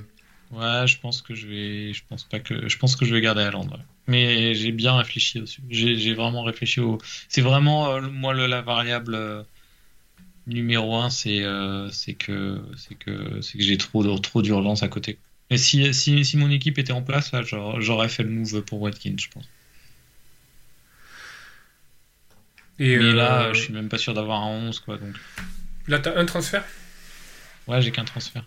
Ouais, 0.50 0.86
je 0.86 0.98
pense 0.98 1.20
que 1.22 1.34
je 1.34 1.46
vais, 1.46 1.92
je 1.92 2.02
pense 2.08 2.24
pas 2.24 2.40
que, 2.40 2.68
je 2.68 2.78
pense 2.78 2.96
que 2.96 3.04
je 3.04 3.14
vais 3.14 3.20
garder 3.20 3.42
Haaland. 3.42 3.68
Mais 4.06 4.54
j'ai 4.54 4.72
bien 4.72 4.96
réfléchi 4.96 5.40
dessus. 5.40 5.62
J'ai 5.68 6.14
vraiment 6.14 6.42
réfléchi 6.42 6.80
au. 6.80 6.98
C'est 7.28 7.42
vraiment 7.42 7.92
euh, 7.92 8.00
moi 8.00 8.32
le, 8.32 8.46
la 8.46 8.62
variable, 8.62 9.14
euh, 9.14 9.42
numéro 10.48 10.96
un, 10.96 11.10
c'est 11.10 11.42
euh, 11.42 11.88
que 12.18 12.60
c'est 12.76 12.94
que 12.94 13.40
c'est 13.40 13.58
que 13.58 13.64
j'ai 13.64 13.76
trop 13.76 14.18
trop 14.18 14.42
d'urgence 14.42 14.82
à 14.82 14.88
côté. 14.88 15.18
Et 15.50 15.56
si, 15.56 15.94
si, 15.94 16.24
si 16.24 16.36
mon 16.36 16.50
équipe 16.50 16.78
était 16.78 16.92
en 16.92 17.02
place, 17.02 17.32
là, 17.32 17.42
j'aurais 17.42 18.08
fait 18.08 18.22
le 18.22 18.28
move 18.30 18.62
pour 18.62 18.82
Watkins, 18.82 19.16
je 19.16 19.28
pense. 19.28 19.48
Et 22.78 22.96
Mais 22.96 23.12
là, 23.12 23.44
euh, 23.44 23.54
je 23.54 23.62
suis 23.62 23.72
même 23.72 23.88
pas 23.88 23.98
sûr 23.98 24.14
d'avoir 24.14 24.42
un 24.42 24.68
11, 24.68 24.80
quoi. 24.80 24.98
Donc... 24.98 25.16
Là, 25.88 25.98
t'as 25.98 26.16
un 26.16 26.26
transfert? 26.26 26.64
Ouais, 27.66 27.80
j'ai 27.82 27.90
qu'un 27.90 28.04
transfert. 28.04 28.44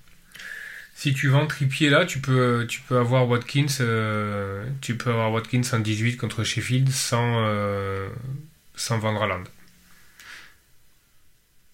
Si 0.95 1.13
tu 1.13 1.29
vends 1.29 1.47
Trippier 1.47 1.89
là, 1.89 2.05
tu 2.05 2.19
peux, 2.19 2.65
tu 2.69 2.81
peux 2.81 2.97
avoir 2.97 3.27
Watkins, 3.27 3.65
euh, 3.79 4.63
tu 4.81 4.95
peux 4.95 5.09
avoir 5.09 5.31
Watkins 5.31 5.63
en 5.73 5.79
18 5.79 6.17
contre 6.17 6.43
Sheffield 6.43 6.89
sans, 6.89 7.43
euh, 7.43 8.07
sans 8.75 8.99
vendre 8.99 9.23
à 9.23 9.27
Land. 9.27 9.43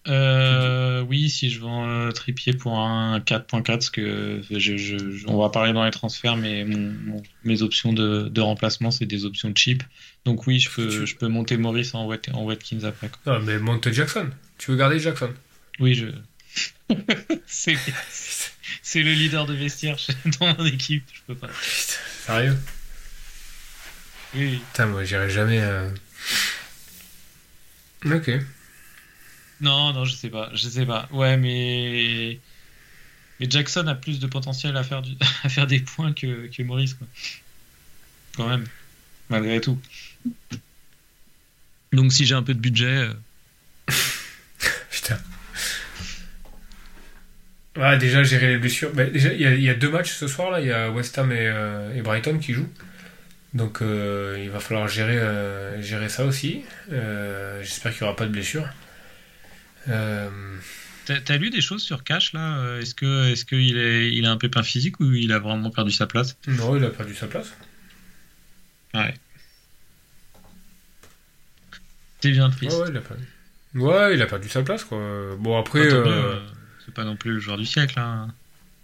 Euh, 0.08 1.01
oui, 1.01 1.30
si 1.30 1.49
je 1.49 1.60
vends 1.60 1.88
euh, 1.88 2.12
Trippier 2.12 2.53
pour 2.53 2.80
un 2.80 3.20
4.4, 3.20 3.64
parce 3.64 3.89
que 3.89 4.41
je, 4.49 5.28
on 5.28 5.38
va 5.38 5.49
parler 5.49 5.74
dans 5.74 5.84
les 5.84 5.91
transferts, 5.91 6.38
mais 6.38 6.66
mes 7.43 7.62
options 7.62 7.93
de, 7.93 8.30
de 8.30 8.41
remplacement, 8.41 8.91
c'est 8.91 9.05
des 9.05 9.26
options 9.26 9.51
cheap. 9.55 9.84
Donc 10.26 10.47
oui, 10.47 10.60
je 10.60 10.70
peux, 10.70 11.05
je 11.05 11.16
peux 11.16 11.28
monter 11.28 11.58
Maurice 11.58 11.93
en, 11.93 12.10
en 12.34 12.43
Watkins 12.43 12.84
après. 12.84 13.10
Non, 13.26 13.39
mais 13.41 13.60
monte 13.60 13.91
Jackson. 13.91 14.30
Tu 14.58 14.72
veux 14.72 14.78
garder 14.78 14.99
Jackson? 14.99 15.32
Oui, 15.80 15.93
je. 15.93 16.08
c'est 17.45 17.76
le 19.03 19.12
leader 19.12 19.45
de 19.45 19.53
vestiaire 19.53 19.97
dans 20.39 20.55
mon 20.58 20.66
équipe, 20.66 21.03
je 21.14 21.22
peux 21.28 21.36
pas. 21.36 21.49
sérieux? 22.26 22.58
Oui. 24.36 24.62
Putain, 24.72 24.88
moi 24.88 25.03
j'irai 25.03 25.30
jamais. 25.30 25.60
Euh... 25.62 25.89
Ok. 28.05 28.32
Non, 29.62 29.93
non, 29.93 30.05
je 30.05 30.14
sais 30.14 30.30
pas, 30.30 30.49
je 30.53 30.68
sais 30.68 30.86
pas. 30.86 31.08
Ouais, 31.12 31.38
mais 31.38 32.39
mais 33.39 33.49
Jackson 33.49 33.86
a 33.88 33.95
plus 33.95 34.20
de 34.20 34.28
potentiel 34.28 34.76
à 34.78 34.84
faire 34.84 35.01
du... 35.01 35.12
à 35.43 35.49
faire 35.49 35.68
des 35.68 35.80
points 35.80 36.14
que, 36.14 36.64
Maurice, 36.64 36.95
quoi. 36.95 37.08
Quand 38.36 38.47
même, 38.47 38.66
malgré 39.30 39.62
tout. 39.62 39.80
Donc 41.91 42.12
si 42.12 42.26
j'ai 42.26 42.36
un 42.36 42.43
peu 42.43 42.53
de 42.53 42.60
budget. 42.60 42.86
Euh, 42.86 43.14
Putain. 44.91 45.18
Ouais, 47.76 47.97
déjà 47.97 48.24
gérer 48.24 48.47
les 48.47 48.58
blessures. 48.58 48.91
Bah, 48.93 49.05
il 49.05 49.62
y, 49.62 49.70
a 49.70 49.74
deux 49.74 49.89
matchs 49.89 50.14
ce 50.14 50.28
soir 50.28 50.51
là. 50.51 50.62
Il 50.62 50.68
y 50.68 50.72
a 50.72 50.91
West 50.91 51.18
Ham 51.18 51.32
et, 51.32 51.38
euh, 51.39 52.01
Brighton 52.03 52.38
qui 52.39 52.53
jouent. 52.53 52.70
Donc 53.53 53.82
euh, 53.82 54.38
il 54.43 54.49
va 54.49 54.60
falloir 54.60 54.88
gérer, 54.88 55.20
gérer 55.82 56.10
ça 56.10 56.26
aussi. 56.26 56.64
J'espère 56.89 57.93
qu'il 57.93 58.03
n'y 58.03 58.08
aura 58.08 58.16
pas 58.16 58.26
de 58.26 58.32
blessures. 58.32 58.68
Euh... 59.89 60.29
T'as 61.05 61.38
lu 61.38 61.49
des 61.49 61.61
choses 61.61 61.81
sur 61.81 62.03
Cash 62.03 62.33
là? 62.33 62.79
Est-ce 62.79 62.93
que 62.93 63.31
est-ce 63.31 63.45
qu'il 63.45 63.77
est, 63.77 64.11
il 64.11 64.25
a 64.25 64.31
un 64.31 64.38
pépin 64.38 64.61
physique 64.61 64.99
ou 64.99 65.13
il 65.13 65.31
a 65.31 65.39
vraiment 65.39 65.69
perdu 65.71 65.91
sa 65.91 66.05
place? 66.05 66.35
Non, 66.47 66.75
il 66.75 66.83
a 66.83 66.89
perdu 66.89 67.15
sa 67.15 67.27
place. 67.27 67.53
Ouais. 68.93 69.13
C'est 72.19 72.31
bien 72.31 72.49
triste. 72.49 72.77
Ouais, 72.77 72.88
il 72.89 72.97
a 72.97 73.01
perdu. 73.01 73.23
Ouais, 73.75 74.15
il 74.15 74.21
a 74.21 74.25
perdu 74.25 74.49
sa 74.49 74.63
place 74.63 74.83
quoi. 74.83 74.99
Bon 75.39 75.57
après. 75.57 75.79
Euh, 75.79 76.39
c'est 76.83 76.93
pas 76.93 77.05
non 77.05 77.15
plus 77.15 77.31
le 77.31 77.39
joueur 77.39 77.57
du 77.57 77.65
siècle. 77.65 77.99
Hein. 77.99 78.27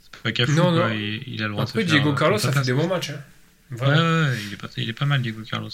C'est 0.01 0.21
pas 0.21 0.31
Cafou. 0.31 0.53
Non, 0.53 0.71
non. 0.71 0.89
Il, 0.89 1.41
a 1.43 1.47
le 1.47 1.51
droit 1.51 1.63
après, 1.63 1.83
Diego 1.83 2.13
Carlos, 2.13 2.37
ça 2.37 2.53
fait 2.53 2.61
des 2.61 2.73
bons 2.73 2.87
matchs. 2.87 3.09
Hein. 3.09 3.21
Ouais, 3.71 3.87
ouais, 3.87 4.37
il 4.47 4.53
est 4.53 4.57
pas, 4.57 4.69
il 4.77 4.89
est 4.89 4.93
pas 4.93 5.05
mal 5.05 5.21
Diego 5.21 5.41
Carlos. 5.49 5.71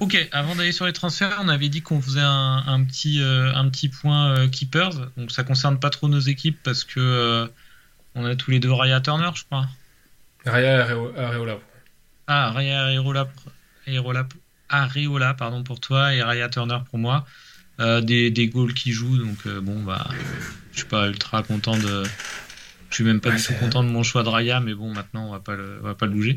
Ok, 0.00 0.28
avant 0.32 0.54
d'aller 0.54 0.72
sur 0.72 0.86
les 0.86 0.92
transferts, 0.92 1.38
on 1.42 1.48
avait 1.48 1.68
dit 1.68 1.82
qu'on 1.82 2.00
faisait 2.00 2.20
un, 2.20 2.84
petit, 2.84 3.22
euh, 3.22 3.52
un 3.54 3.68
petit 3.68 3.88
point 3.88 4.30
euh, 4.36 4.48
keepers. 4.48 5.10
Donc 5.16 5.30
ça 5.30 5.44
concerne 5.44 5.78
pas 5.78 5.90
trop 5.90 6.08
nos 6.08 6.20
équipes 6.20 6.58
parce 6.62 6.84
que 6.84 7.00
euh, 7.00 7.46
on 8.14 8.24
a 8.24 8.36
tous 8.36 8.50
les 8.50 8.60
deux 8.60 8.72
Raya 8.72 9.00
Turner, 9.00 9.30
je 9.34 9.44
crois. 9.44 9.66
Raya 10.44 10.82
Areola. 11.16 11.58
Ah, 12.26 12.50
Raya 12.50 12.82
Areola, 12.82 13.28
Areola, 13.86 14.28
Areola, 14.68 15.34
pardon 15.34 15.62
pour 15.62 15.80
toi 15.80 16.14
et 16.14 16.22
Raya 16.22 16.48
Turner 16.48 16.78
pour 16.90 16.98
moi. 16.98 17.24
des, 17.78 18.30
des 18.30 18.48
goals 18.48 18.74
qui 18.74 18.92
jouent, 18.92 19.18
donc 19.18 19.48
bon 19.48 19.82
bah, 19.82 20.06
je 20.72 20.78
suis 20.78 20.88
pas 20.88 21.08
ultra 21.08 21.42
content 21.42 21.76
de, 21.76 22.04
je 22.92 22.96
suis 22.96 23.04
même 23.04 23.20
pas 23.20 23.30
du 23.30 23.42
tout 23.42 23.54
content 23.54 23.82
de 23.82 23.88
mon 23.88 24.02
choix 24.02 24.22
de 24.22 24.28
Raya, 24.28 24.60
mais 24.60 24.74
bon, 24.74 24.92
maintenant, 24.92 25.28
on 25.28 25.32
va 25.32 25.40
pas 25.40 25.56
le, 25.56 25.78
on 25.80 25.86
va 25.86 25.94
pas 25.94 26.04
le 26.04 26.12
bouger. 26.12 26.36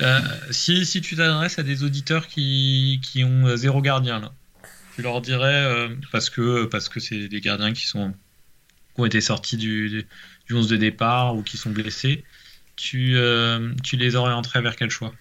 Euh, 0.00 0.20
si, 0.50 0.86
si 0.86 1.00
tu 1.00 1.16
t'adresses 1.16 1.58
à 1.58 1.64
des 1.64 1.82
auditeurs 1.82 2.28
qui, 2.28 3.00
qui 3.02 3.24
ont 3.24 3.56
zéro 3.56 3.82
gardien, 3.82 4.20
là, 4.20 4.32
tu 4.94 5.02
leur 5.02 5.20
dirais, 5.20 5.64
euh, 5.64 5.88
parce 6.12 6.30
que 6.30 6.66
parce 6.66 6.88
que 6.88 7.00
c'est 7.00 7.26
des 7.28 7.40
gardiens 7.40 7.72
qui, 7.72 7.86
sont, 7.86 8.12
qui 8.94 9.00
ont 9.00 9.06
été 9.06 9.20
sortis 9.20 9.56
du, 9.56 10.06
du 10.46 10.54
11 10.54 10.68
de 10.68 10.76
départ 10.76 11.34
ou 11.36 11.42
qui 11.42 11.56
sont 11.56 11.70
blessés, 11.70 12.24
tu, 12.76 13.16
euh, 13.16 13.72
tu 13.82 13.96
les 13.96 14.14
orienterais 14.14 14.62
vers 14.62 14.76
quel 14.76 14.90
choix? 14.90 15.12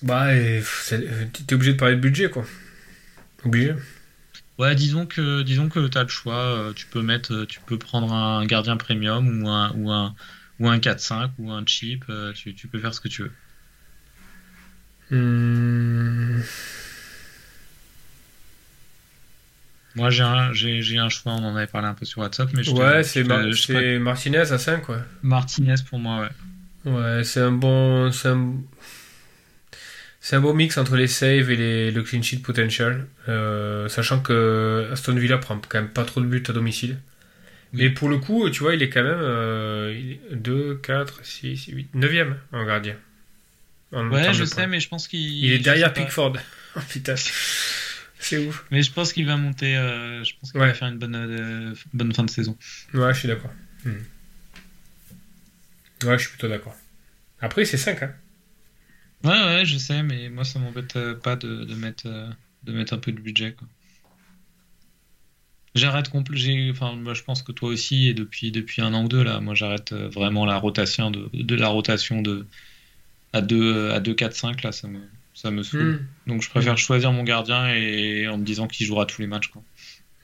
Bah, 0.00 0.28
t'es 0.34 1.54
obligé 1.54 1.74
de 1.74 1.78
parler 1.78 1.96
de 1.96 2.00
budget, 2.00 2.30
quoi. 2.30 2.44
Obligé. 3.44 3.74
Ouais, 4.58 4.74
disons 4.74 5.06
que 5.06 5.42
disons 5.42 5.68
que 5.68 5.88
tu 5.88 5.98
as 5.98 6.02
le 6.02 6.08
choix, 6.08 6.34
euh, 6.34 6.72
tu 6.72 6.86
peux 6.86 7.02
mettre 7.02 7.32
euh, 7.32 7.46
tu 7.46 7.60
peux 7.60 7.78
prendre 7.78 8.12
un 8.12 8.44
gardien 8.44 8.76
premium 8.76 9.42
ou 9.42 9.48
un 9.48 9.72
ou 9.72 9.90
un 9.90 10.14
ou 10.60 10.68
un 10.68 10.78
4-5 10.78 11.30
ou 11.38 11.50
un 11.50 11.64
cheap, 11.66 12.04
euh, 12.08 12.32
tu, 12.32 12.68
peux 12.68 12.78
faire 12.78 12.94
ce 12.94 13.00
que 13.00 13.08
tu 13.08 13.22
veux. 13.22 13.32
Hmm. 15.10 16.42
Moi 19.94 20.10
j'ai 20.10 20.22
un, 20.22 20.52
j'ai, 20.52 20.98
un 20.98 21.08
choix, 21.08 21.32
on 21.32 21.44
en 21.44 21.56
avait 21.56 21.66
parlé 21.66 21.88
un 21.88 21.94
peu 21.94 22.04
sur 22.04 22.20
WhatsApp, 22.20 22.50
mais 22.54 22.68
Ouais, 22.68 23.02
c'est, 23.02 23.24
Martinez 23.98 24.52
à 24.52 24.58
5 24.58 24.82
quoi. 24.82 24.98
Martinez 25.22 25.74
pour 25.88 25.98
moi, 25.98 26.20
ouais. 26.20 26.28
Ouais, 26.84 27.24
c'est 27.24 27.40
un 27.40 27.52
bon. 27.52 28.10
C'est 28.10 28.28
un... 28.28 28.54
C'est 30.24 30.36
un 30.36 30.40
beau 30.40 30.54
mix 30.54 30.78
entre 30.78 30.94
les 30.94 31.08
saves 31.08 31.50
et 31.50 31.56
les, 31.56 31.90
le 31.90 32.02
clean 32.04 32.22
sheet 32.22 32.38
potential, 32.38 33.08
euh, 33.28 33.88
sachant 33.88 34.20
que 34.20 34.88
Aston 34.92 35.16
Villa 35.16 35.36
prend 35.36 35.60
quand 35.68 35.80
même 35.80 35.90
pas 35.90 36.04
trop 36.04 36.20
de 36.20 36.26
buts 36.26 36.44
à 36.48 36.52
domicile. 36.52 37.00
Mais 37.72 37.90
pour 37.90 38.08
le 38.08 38.18
coup, 38.18 38.48
tu 38.48 38.60
vois, 38.60 38.76
il 38.76 38.82
est 38.84 38.88
quand 38.88 39.02
même 39.02 39.18
euh, 39.20 40.14
2, 40.30 40.76
4, 40.76 41.24
6, 41.24 41.66
8, 41.66 41.94
9ème 41.96 42.36
en 42.52 42.64
gardien. 42.64 42.94
ouais, 43.90 44.32
je 44.32 44.44
sais, 44.44 44.68
mais 44.68 44.78
je 44.78 44.88
pense 44.88 45.08
qu'il. 45.08 45.44
Il 45.44 45.52
est 45.52 45.58
derrière 45.58 45.92
Pickford. 45.92 46.34
oh 46.76 46.80
putain. 46.88 47.16
C'est 48.20 48.46
ouf. 48.46 48.64
Mais 48.70 48.82
je 48.82 48.92
pense 48.92 49.12
qu'il 49.12 49.26
va 49.26 49.36
monter. 49.36 49.76
Euh, 49.76 50.22
je 50.22 50.34
pense 50.38 50.52
qu'il 50.52 50.60
va 50.60 50.72
faire 50.72 50.86
une 50.86 50.98
bonne, 50.98 51.16
euh, 51.16 51.74
bonne 51.94 52.14
fin 52.14 52.22
de 52.22 52.30
saison. 52.30 52.56
Ouais, 52.94 53.12
je 53.12 53.18
suis 53.18 53.28
d'accord. 53.28 53.50
Hmm. 53.84 53.90
Ouais, 56.04 56.16
je 56.16 56.22
suis 56.22 56.30
plutôt 56.30 56.48
d'accord. 56.48 56.76
Après, 57.40 57.64
c'est 57.64 57.76
5, 57.76 58.04
hein. 58.04 58.14
Ouais, 59.24 59.30
ouais, 59.30 59.64
je 59.64 59.78
sais, 59.78 60.02
mais 60.02 60.28
moi 60.28 60.44
ça 60.44 60.58
m'embête 60.58 60.96
euh, 60.96 61.14
pas 61.14 61.36
de, 61.36 61.64
de, 61.64 61.74
mettre, 61.74 62.04
euh, 62.06 62.28
de 62.64 62.72
mettre 62.72 62.94
un 62.94 62.98
peu 62.98 63.12
de 63.12 63.20
budget. 63.20 63.52
Quoi. 63.52 63.68
J'arrête. 65.74 66.10
Enfin, 66.14 66.94
moi, 66.96 67.14
je 67.14 67.22
pense 67.22 67.42
que 67.42 67.52
toi 67.52 67.70
aussi, 67.70 68.08
et 68.08 68.14
depuis, 68.14 68.50
depuis 68.50 68.82
un 68.82 68.92
an 68.92 69.04
ou 69.04 69.08
deux, 69.08 69.22
là, 69.22 69.40
moi 69.40 69.54
j'arrête 69.54 69.92
euh, 69.92 70.08
vraiment 70.08 70.44
la 70.44 70.58
rotation 70.58 71.10
de, 71.10 71.30
de 71.32 71.54
la 71.54 71.68
rotation 71.68 72.20
de 72.20 72.46
à 73.32 73.40
2, 73.40 73.90
à 73.90 74.00
2 74.00 74.12
4, 74.12 74.34
5, 74.34 74.62
là, 74.62 74.72
ça 74.72 74.88
me, 74.88 74.98
ça 75.32 75.50
me 75.50 75.62
saoule. 75.62 76.06
Hmm. 76.26 76.30
Donc 76.30 76.42
je 76.42 76.50
préfère 76.50 76.76
choisir 76.76 77.12
mon 77.12 77.22
gardien 77.22 77.68
et 77.68 78.28
en 78.28 78.36
me 78.36 78.44
disant 78.44 78.66
qu'il 78.66 78.86
jouera 78.86 79.06
tous 79.06 79.22
les 79.22 79.26
matchs. 79.26 79.48
Quoi. 79.48 79.62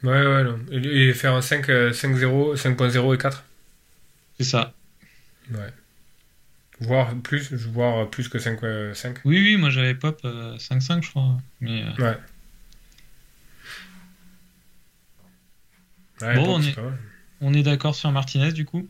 Ouais, 0.03 0.27
ouais, 0.27 0.45
non. 0.45 0.59
Et, 0.71 1.15
faire 1.15 1.35
un 1.35 1.41
5, 1.41 1.67
5-0, 1.69 2.57
5.0 2.57 3.15
et 3.15 3.19
4 3.19 3.45
C'est 4.39 4.45
ça. 4.45 4.75
Ouais. 5.51 5.73
Voire 6.81 7.15
plus, 7.17 7.53
voire 7.53 8.09
plus 8.09 8.29
que 8.29 8.39
5. 8.39 8.61
5. 8.61 8.65
Euh, 8.65 8.95
oui, 9.25 9.41
oui, 9.41 9.57
moi 9.57 9.71
j'avais 9.71 9.95
pop 9.95 10.21
5-5, 10.23 10.99
euh, 10.99 11.03
je 11.03 11.11
crois. 11.11 11.37
Mais, 11.61 11.83
euh, 11.83 12.05
Ouais. 12.05 12.19
bon, 16.37 16.57
on 16.57 16.63
est, 16.63 16.77
on 17.41 17.55
est 17.55 17.63
d'accord 17.63 17.95
sur 17.95 18.11
Martinez 18.13 18.53
du 18.53 18.65
coup? 18.65 18.89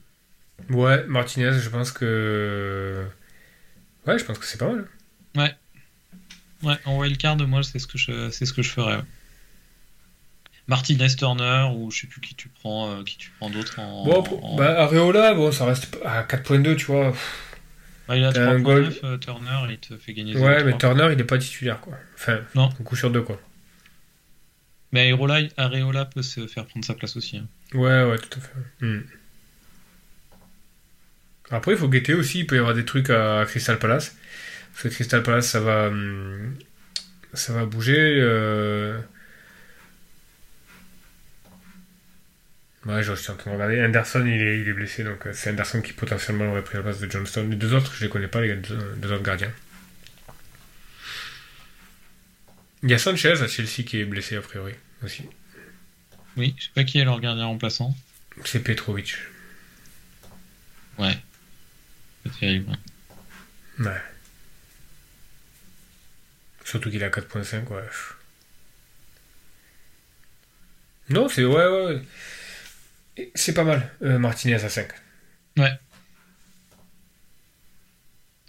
Ouais, 0.70 1.04
Martinez, 1.06 1.58
je 1.58 1.68
pense 1.70 1.92
que. 1.92 3.06
Ouais, 4.06 4.18
je 4.18 4.24
pense 4.24 4.38
que 4.38 4.44
c'est 4.44 4.58
pas 4.58 4.68
mal. 4.68 4.86
Ouais. 5.36 5.54
Ouais, 6.62 6.76
en 6.84 6.98
wildcard, 6.98 7.36
moi, 7.46 7.62
c'est 7.62 7.78
ce 7.78 7.86
que 7.86 7.96
je, 7.96 8.30
c'est 8.30 8.44
ce 8.44 8.52
que 8.52 8.62
je 8.62 8.70
ferais. 8.70 9.00
Martinez 10.66 11.08
Turner 11.16 11.70
ou 11.74 11.90
je 11.90 12.02
sais 12.02 12.06
plus 12.06 12.20
qui 12.20 12.34
tu 12.34 12.48
prends, 12.48 13.02
qui 13.04 13.16
tu 13.16 13.30
prends 13.38 13.48
d'autres 13.48 13.78
en. 13.78 14.04
Bon, 14.04 14.56
Bah, 14.56 14.82
Areola, 14.82 15.34
bon, 15.34 15.52
ça 15.52 15.64
reste 15.64 15.96
à 16.04 16.24
4.2, 16.24 16.76
tu 16.76 16.86
vois. 16.86 17.14
Bah, 18.08 18.16
il 18.16 18.24
a 18.24 18.32
3.9 18.32 19.00
euh, 19.04 19.18
Turner, 19.18 19.58
il 19.68 19.78
te 19.78 19.96
fait 19.98 20.14
gagner 20.14 20.34
Ouais, 20.34 20.64
mais 20.64 20.78
Turner, 20.78 21.08
il 21.12 21.18
n'est 21.18 21.24
pas 21.24 21.36
titulaire, 21.36 21.78
quoi. 21.80 21.92
Enfin, 22.14 22.40
non. 22.54 22.70
un 22.80 22.82
coup 22.82 22.96
sur 22.96 23.10
deux, 23.10 23.20
quoi. 23.20 23.38
Mais 24.92 25.12
Areola, 25.12 25.40
Areola 25.58 26.06
peut 26.06 26.22
se 26.22 26.46
faire 26.46 26.64
prendre 26.64 26.86
sa 26.86 26.94
place 26.94 27.18
aussi. 27.18 27.36
Hein. 27.36 27.46
Ouais, 27.74 28.04
ouais, 28.04 28.16
tout 28.16 28.38
à 28.38 28.40
fait. 28.40 28.86
Hmm. 28.86 29.02
Après, 31.50 31.72
il 31.72 31.78
faut 31.78 31.88
guetter 31.88 32.14
aussi, 32.14 32.40
il 32.40 32.46
peut 32.46 32.56
y 32.56 32.58
avoir 32.58 32.74
des 32.74 32.86
trucs 32.86 33.10
à 33.10 33.44
Crystal 33.46 33.78
Palace. 33.78 34.16
Parce 34.72 34.84
que 34.84 34.88
Crystal 34.88 35.22
Palace, 35.22 35.46
ça 35.46 35.60
va, 35.60 35.90
hmm, 35.90 36.54
ça 37.34 37.52
va 37.52 37.66
bouger. 37.66 38.18
Euh, 38.20 38.98
Ouais, 42.86 43.02
je 43.02 43.12
suis 43.12 43.30
en 43.30 43.36
train 43.36 43.50
de 43.50 43.56
regarder. 43.56 43.82
Anderson, 43.84 44.24
il 44.24 44.40
est, 44.40 44.60
il 44.60 44.68
est 44.68 44.72
blessé, 44.72 45.04
donc 45.04 45.26
euh, 45.26 45.32
c'est 45.32 45.50
Anderson 45.50 45.82
qui 45.82 45.92
potentiellement 45.92 46.50
aurait 46.50 46.62
pris 46.62 46.76
la 46.76 46.82
place 46.82 47.00
de 47.00 47.10
Johnston. 47.10 47.48
Les 47.50 47.56
deux 47.56 47.74
autres, 47.74 47.92
je 47.94 48.04
les 48.04 48.10
connais 48.10 48.28
pas, 48.28 48.40
les 48.40 48.54
deux, 48.56 48.78
deux 48.96 49.12
autres 49.12 49.24
gardiens. 49.24 49.52
Il 52.82 52.90
y 52.90 52.94
a 52.94 52.98
Sanchez 52.98 53.42
à 53.42 53.48
Chelsea 53.48 53.82
qui 53.84 54.00
est 54.00 54.04
blessé 54.04 54.36
a 54.36 54.40
priori 54.40 54.74
aussi. 55.02 55.24
Oui, 56.36 56.54
je 56.56 56.64
sais 56.64 56.70
pas 56.74 56.84
qui 56.84 56.98
est 56.98 57.04
leur 57.04 57.20
gardien 57.20 57.46
remplaçant. 57.46 57.96
C'est 58.44 58.60
Petrovic. 58.60 59.16
Ouais. 60.98 61.18
C'est 62.24 62.38
terrible. 62.38 62.72
Ouais. 63.80 64.02
Surtout 66.64 66.90
qu'il 66.90 67.02
a 67.02 67.08
4.5, 67.10 67.66
ouais. 67.68 67.82
Non, 71.10 71.28
c'est 71.28 71.44
ouais, 71.44 71.66
ouais. 71.66 72.02
C'est 73.34 73.54
pas 73.54 73.64
mal, 73.64 73.90
euh, 74.02 74.18
Martinez 74.18 74.54
à 74.54 74.68
5. 74.68 74.88
Ouais. 75.56 75.72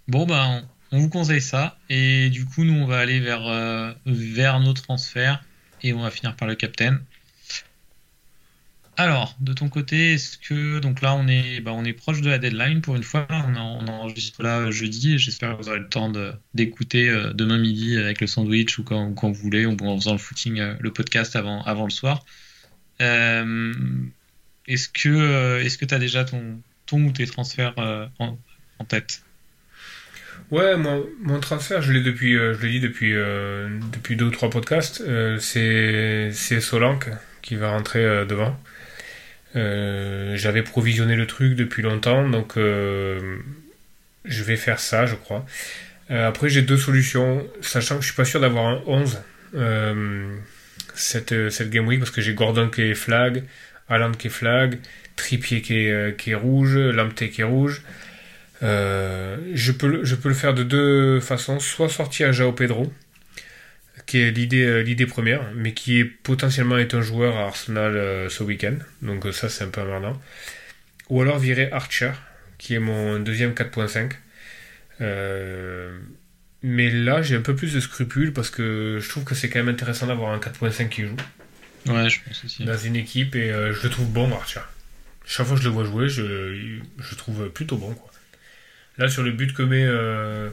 Bon, 0.07 0.25
ben, 0.25 0.67
on 0.91 0.99
vous 0.99 1.09
conseille 1.09 1.41
ça. 1.41 1.77
Et 1.89 2.29
du 2.29 2.45
coup, 2.45 2.63
nous, 2.63 2.73
on 2.73 2.85
va 2.85 2.99
aller 2.99 3.19
vers, 3.19 3.47
euh, 3.47 3.91
vers 4.05 4.59
nos 4.59 4.73
transferts. 4.73 5.43
Et 5.81 5.93
on 5.93 6.01
va 6.01 6.11
finir 6.11 6.35
par 6.35 6.47
le 6.47 6.55
captain. 6.55 6.99
Alors, 8.97 9.37
de 9.39 9.53
ton 9.53 9.69
côté, 9.69 10.15
est-ce 10.15 10.37
que. 10.37 10.79
Donc 10.79 11.01
là, 11.01 11.15
on 11.15 11.27
est, 11.27 11.61
bah, 11.61 11.71
on 11.73 11.85
est 11.85 11.93
proche 11.93 12.21
de 12.21 12.29
la 12.29 12.37
deadline 12.37 12.81
pour 12.81 12.95
une 12.95 13.03
fois. 13.03 13.27
On, 13.29 13.87
enregistre 13.87 14.43
là 14.43 14.69
jeudi. 14.71 15.17
J'espère 15.17 15.55
que 15.55 15.63
vous 15.63 15.69
aurez 15.69 15.79
le 15.79 15.87
temps 15.87 16.11
d'écouter 16.53 17.09
euh, 17.09 17.31
demain 17.33 17.57
midi 17.57 17.97
avec 17.97 18.19
le 18.19 18.27
sandwich 18.27 18.77
ou 18.77 18.83
quand, 18.83 19.13
vous 19.15 19.33
voulez, 19.33 19.65
ou 19.65 19.77
en 19.81 19.95
faisant 19.97 20.11
le 20.11 20.17
footing, 20.17 20.61
le 20.79 20.91
podcast 20.91 21.35
avant, 21.37 21.61
avant 21.63 21.85
le 21.85 21.91
soir. 21.91 22.25
Euh, 23.01 23.73
est-ce 24.69 24.87
que 24.87 25.09
euh, 25.09 25.67
tu 25.67 25.93
as 25.93 25.99
déjà 25.99 26.23
ton, 26.23 26.61
ton 26.85 27.01
ou 27.03 27.11
tes 27.11 27.25
transferts 27.25 27.73
euh, 27.79 28.05
en, 28.19 28.37
tête? 28.87 29.23
Ouais, 30.51 30.77
mon, 30.77 31.39
transfert, 31.39 31.81
je 31.81 31.91
l'ai 31.91 32.01
depuis, 32.01 32.33
je 32.33 32.61
le 32.61 32.69
dis 32.69 32.79
depuis 32.79 34.15
deux 34.15 34.25
ou 34.25 34.31
trois 34.31 34.49
podcasts. 34.49 35.03
c'est 35.39 36.29
c'est 36.31 36.61
Solank 36.61 37.09
qui 37.41 37.55
va 37.55 37.71
rentrer 37.71 38.25
devant. 38.25 38.57
J'avais 39.53 40.63
provisionné 40.63 41.15
le 41.15 41.27
truc 41.27 41.55
depuis 41.55 41.83
longtemps, 41.83 42.27
donc 42.27 42.53
je 42.55 43.43
vais 44.25 44.55
faire 44.55 44.79
ça, 44.79 45.05
je 45.05 45.15
crois. 45.15 45.45
après, 46.09 46.49
j'ai 46.49 46.63
deux 46.63 46.77
solutions, 46.77 47.45
sachant 47.61 47.97
que 47.97 48.01
je 48.01 48.07
suis 48.07 48.15
pas 48.15 48.25
sûr 48.25 48.39
d'avoir 48.39 48.65
un 48.65 48.81
11 48.87 49.19
cette, 50.95 51.49
cette 51.49 51.69
Game 51.69 51.87
Week 51.87 51.99
parce 51.99 52.11
que 52.11 52.21
j'ai 52.21 52.33
Gordon 52.33 52.69
qui 52.69 52.81
est 52.81 52.95
flag, 52.95 53.43
Alan 53.89 54.11
qui 54.11 54.27
est 54.27 54.31
flag, 54.31 54.79
Trippier 55.15 55.61
qui 55.61 55.85
est, 55.85 55.91
euh, 55.91 56.11
qui 56.11 56.31
est 56.31 56.35
rouge, 56.35 56.77
Lamptey 56.77 57.29
qui 57.29 57.41
est 57.41 57.45
rouge. 57.45 57.81
Euh, 58.61 59.37
je, 59.53 59.71
peux, 59.71 59.87
le, 59.87 60.33
faire 60.33 60.53
de 60.53 60.63
deux 60.63 61.19
façons, 61.19 61.59
soit 61.59 61.89
sortir 61.89 62.31
Jao 62.33 62.51
Pedro, 62.51 62.91
qui 64.05 64.19
est 64.19 64.31
l'idée, 64.31 64.65
euh, 64.65 65.07
première, 65.07 65.41
mais 65.55 65.73
qui 65.73 66.03
potentiellement 66.03 66.77
est 66.77 66.93
un 66.93 67.01
joueur 67.01 67.37
à 67.37 67.45
Arsenal 67.45 68.29
ce 68.29 68.43
week-end, 68.43 68.75
donc 69.01 69.33
ça 69.33 69.49
c'est 69.49 69.63
un 69.63 69.69
peu 69.69 69.81
emmerdant. 69.81 70.19
Ou 71.09 71.21
alors 71.21 71.39
virer 71.39 71.69
Archer, 71.71 72.11
qui 72.57 72.75
est 72.75 72.79
mon 72.79 73.19
deuxième 73.19 73.53
4.5. 73.53 74.11
mais 76.61 76.89
là 76.89 77.21
j'ai 77.21 77.37
un 77.37 77.41
peu 77.41 77.55
plus 77.55 77.73
de 77.73 77.79
scrupules 77.79 78.33
parce 78.33 78.49
que 78.49 78.99
je 79.01 79.09
trouve 79.09 79.23
que 79.23 79.35
c'est 79.35 79.49
quand 79.49 79.59
même 79.59 79.73
intéressant 79.73 80.07
d'avoir 80.07 80.31
un 80.31 80.39
4.5 80.39 80.89
qui 80.89 81.03
joue. 81.03 81.15
Ouais, 81.87 82.09
je 82.09 82.19
pense 82.25 82.43
aussi. 82.45 82.65
Dans 82.65 82.77
une 82.77 82.95
équipe 82.95 83.35
et 83.35 83.51
euh, 83.51 83.73
je 83.73 83.83
le 83.83 83.89
trouve 83.89 84.07
bon, 84.07 84.31
Archer. 84.33 84.61
Chaque 85.25 85.47
fois 85.47 85.55
que 85.55 85.61
je 85.61 85.67
le 85.67 85.73
vois 85.73 85.85
jouer, 85.85 86.09
je, 86.09 86.79
je 86.97 87.15
trouve 87.15 87.49
plutôt 87.49 87.77
bon. 87.77 87.93
Quoi. 87.93 88.11
Là, 88.97 89.09
sur 89.09 89.23
le 89.23 89.31
but 89.31 89.53
que 89.53 89.61
met, 89.61 89.85
euh, 89.85 90.49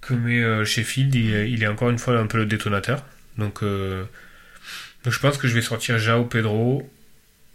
que 0.00 0.14
met 0.14 0.42
euh, 0.42 0.64
Sheffield, 0.64 1.14
il, 1.14 1.62
est 1.62 1.66
encore 1.66 1.90
une 1.90 1.98
fois 1.98 2.18
un 2.18 2.26
peu 2.26 2.38
le 2.38 2.46
détonateur. 2.46 3.04
Donc, 3.38 3.60
je 3.62 5.18
pense 5.20 5.38
que 5.38 5.48
je 5.48 5.54
vais 5.54 5.62
sortir 5.62 5.98
Jao 5.98 6.24
Pedro 6.24 6.90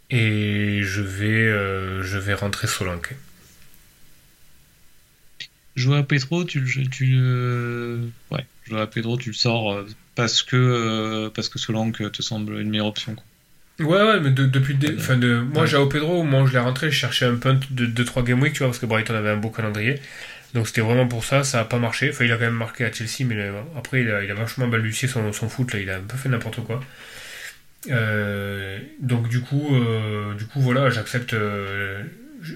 et 0.10 0.82
je 0.84 1.02
vais, 1.02 2.04
je 2.04 2.18
vais 2.18 2.34
rentrer 2.34 2.68
Solanke. 2.68 3.16
Jouer 5.76 6.00
à 6.00 6.04
Pedro, 6.04 6.44
tu, 6.44 6.64
tu, 6.90 7.16
ouais, 8.32 8.46
jouer 8.66 8.82
à 8.82 8.88
Pedro, 8.88 9.18
tu 9.18 9.30
le 9.30 9.36
sors 9.36 9.86
parce 10.18 10.42
que, 10.42 10.56
euh, 10.56 11.30
parce 11.30 11.48
que 11.48 11.60
Solanke 11.60 12.12
te 12.12 12.22
semble 12.24 12.60
une 12.60 12.72
meilleure 12.72 12.88
option. 12.88 13.16
Ouais, 13.80 13.86
ouais, 13.86 14.20
mais 14.20 14.32
depuis 14.32 14.74
le 14.74 14.98
enfin 14.98 15.16
de, 15.16 15.38
moi, 15.38 15.62
ouais. 15.62 15.68
Jao 15.68 15.86
Pedro, 15.86 16.22
au 16.22 16.24
moment 16.24 16.42
où 16.42 16.48
je 16.48 16.54
l'ai 16.54 16.60
rentré, 16.60 16.90
je 16.90 16.96
cherchais 16.96 17.26
un 17.26 17.36
punt 17.36 17.60
de 17.70 17.86
2-3 17.86 18.24
game 18.24 18.42
week, 18.42 18.54
tu 18.54 18.60
vois, 18.60 18.70
parce 18.70 18.80
que 18.80 18.88
Brighton 18.88 19.14
avait 19.14 19.30
un 19.30 19.38
beau 19.38 19.52
calendrier. 19.52 20.02
Donc 20.56 20.68
c'était 20.68 20.82
vraiment 20.82 21.08
pour 21.08 21.24
ça, 21.24 21.44
ça 21.44 21.60
a 21.60 21.66
pas 21.66 21.78
marché. 21.78 22.10
Enfin, 22.10 22.26
il 22.26 22.32
a 22.32 22.36
quand 22.36 22.46
même 22.46 22.56
marqué 22.56 22.84
à 22.84 22.92
Chelsea, 22.92 23.28
mais 23.28 23.36
euh, 23.36 23.62
après, 23.78 24.02
il 24.02 24.10
a, 24.10 24.24
il 24.24 24.32
a 24.32 24.34
vachement 24.34 24.68
balbutié 24.68 25.08
son, 25.08 25.32
son, 25.32 25.50
foot, 25.50 25.72
là, 25.72 25.80
il 25.80 25.90
a 25.92 25.98
un 25.98 26.02
peu 26.02 26.18
fait 26.18 26.30
n'importe 26.30 26.64
quoi. 26.64 26.80
Euh, 27.92 28.80
donc 29.00 29.30
du 29.30 29.42
coup, 29.42 29.70
du 30.36 30.46
coup 30.48 30.60
voilà, 30.62 30.90
j'accepte, 30.90 31.36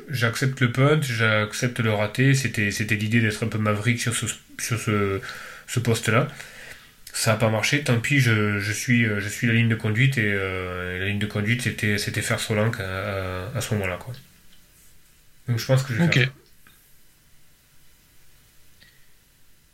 j'accepte 0.09 0.59
le 0.61 0.71
punt, 0.71 0.99
j'accepte 1.03 1.79
le 1.79 1.93
raté. 1.93 2.33
C'était, 2.33 2.71
c'était 2.71 2.95
l'idée 2.95 3.21
d'être 3.21 3.43
un 3.43 3.47
peu 3.47 3.59
maverick 3.59 4.01
sur 4.01 4.15
ce, 4.15 4.25
sur 4.57 4.79
ce, 4.79 5.21
ce 5.67 5.79
poste-là 5.79 6.27
ça 7.13 7.31
n'a 7.31 7.37
pas 7.37 7.49
marché, 7.49 7.83
tant 7.83 7.99
pis, 7.99 8.19
je, 8.19 8.59
je, 8.59 8.71
suis, 8.71 9.03
je 9.05 9.27
suis 9.27 9.47
la 9.47 9.53
ligne 9.53 9.69
de 9.69 9.75
conduite 9.75 10.17
et 10.17 10.31
euh, 10.33 10.99
la 10.99 11.05
ligne 11.07 11.19
de 11.19 11.25
conduite 11.27 11.61
c'était, 11.63 11.97
c'était 11.97 12.21
faire 12.21 12.39
Solank 12.39 12.79
à, 12.79 13.51
à, 13.55 13.61
ce 13.61 13.73
moment-là. 13.75 13.97
Quoi. 13.97 14.13
Donc 15.47 15.59
je 15.59 15.65
pense 15.65 15.83
que 15.83 15.93
je 15.93 15.99
vais 15.99 16.03
Ok. 16.05 16.13
faire 16.13 16.23
ça. 16.23 16.31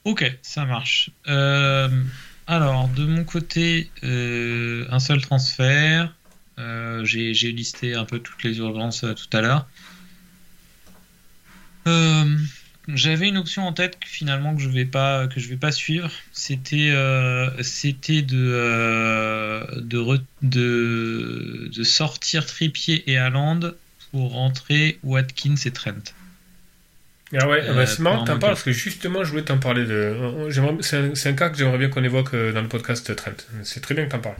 Ok, 0.05 0.39
ça 0.41 0.65
marche. 0.65 1.09
Euh, 1.27 2.03
alors, 2.47 2.87
de 2.89 3.05
mon 3.05 3.25
côté, 3.25 3.91
euh, 4.03 4.85
un 4.89 4.99
seul 4.99 5.21
transfert. 5.21 6.15
Euh, 6.59 7.03
j'ai, 7.05 7.33
j'ai 7.33 7.51
listé 7.51 7.93
un 7.93 8.05
peu 8.05 8.19
toutes 8.19 8.43
les 8.43 8.57
urgences 8.59 9.03
euh, 9.03 9.13
tout 9.13 9.27
à 9.37 9.41
l'heure. 9.41 9.69
Euh, 11.87 12.37
j'avais 12.87 13.27
une 13.27 13.37
option 13.37 13.67
en 13.67 13.73
tête 13.73 13.99
que 13.99 14.07
finalement 14.07 14.55
que 14.55 14.61
je 14.61 14.69
vais 14.69 14.85
pas 14.85 15.27
que 15.27 15.39
je 15.39 15.49
vais 15.49 15.57
pas 15.57 15.71
suivre. 15.71 16.09
C'était 16.31 16.91
euh, 16.91 17.49
c'était 17.61 18.21
de, 18.21 18.37
euh, 18.37 19.65
de, 19.77 19.97
re, 19.97 20.19
de 20.41 21.69
de 21.73 21.83
sortir 21.83 22.45
Trippier 22.45 23.09
et 23.11 23.17
Haaland 23.17 23.59
pour 24.11 24.31
rentrer 24.31 24.99
Watkins 25.03 25.55
et 25.65 25.71
Trent. 25.71 26.13
Ah 27.33 27.49
ouais, 27.49 27.61
bah 27.73 27.85
c'est 27.85 27.99
marrant 27.99 28.23
que 28.23 28.27
t'en 28.27 28.39
parles 28.39 28.53
parce 28.53 28.63
que 28.63 28.71
justement 28.71 29.25
je 29.25 29.31
voulais 29.31 29.43
t'en 29.43 29.57
parler 29.57 29.85
de. 29.85 30.15
C'est 30.81 30.97
un, 30.97 31.15
c'est 31.15 31.29
un 31.29 31.33
cas 31.33 31.49
que 31.49 31.57
j'aimerais 31.57 31.77
bien 31.77 31.89
qu'on 31.89 32.03
évoque 32.03 32.31
dans 32.31 32.61
le 32.61 32.69
podcast 32.69 33.13
Trent. 33.15 33.31
C'est 33.63 33.81
très 33.81 33.95
bien 33.95 34.05
que 34.05 34.11
t'en 34.11 34.19
parles. 34.19 34.37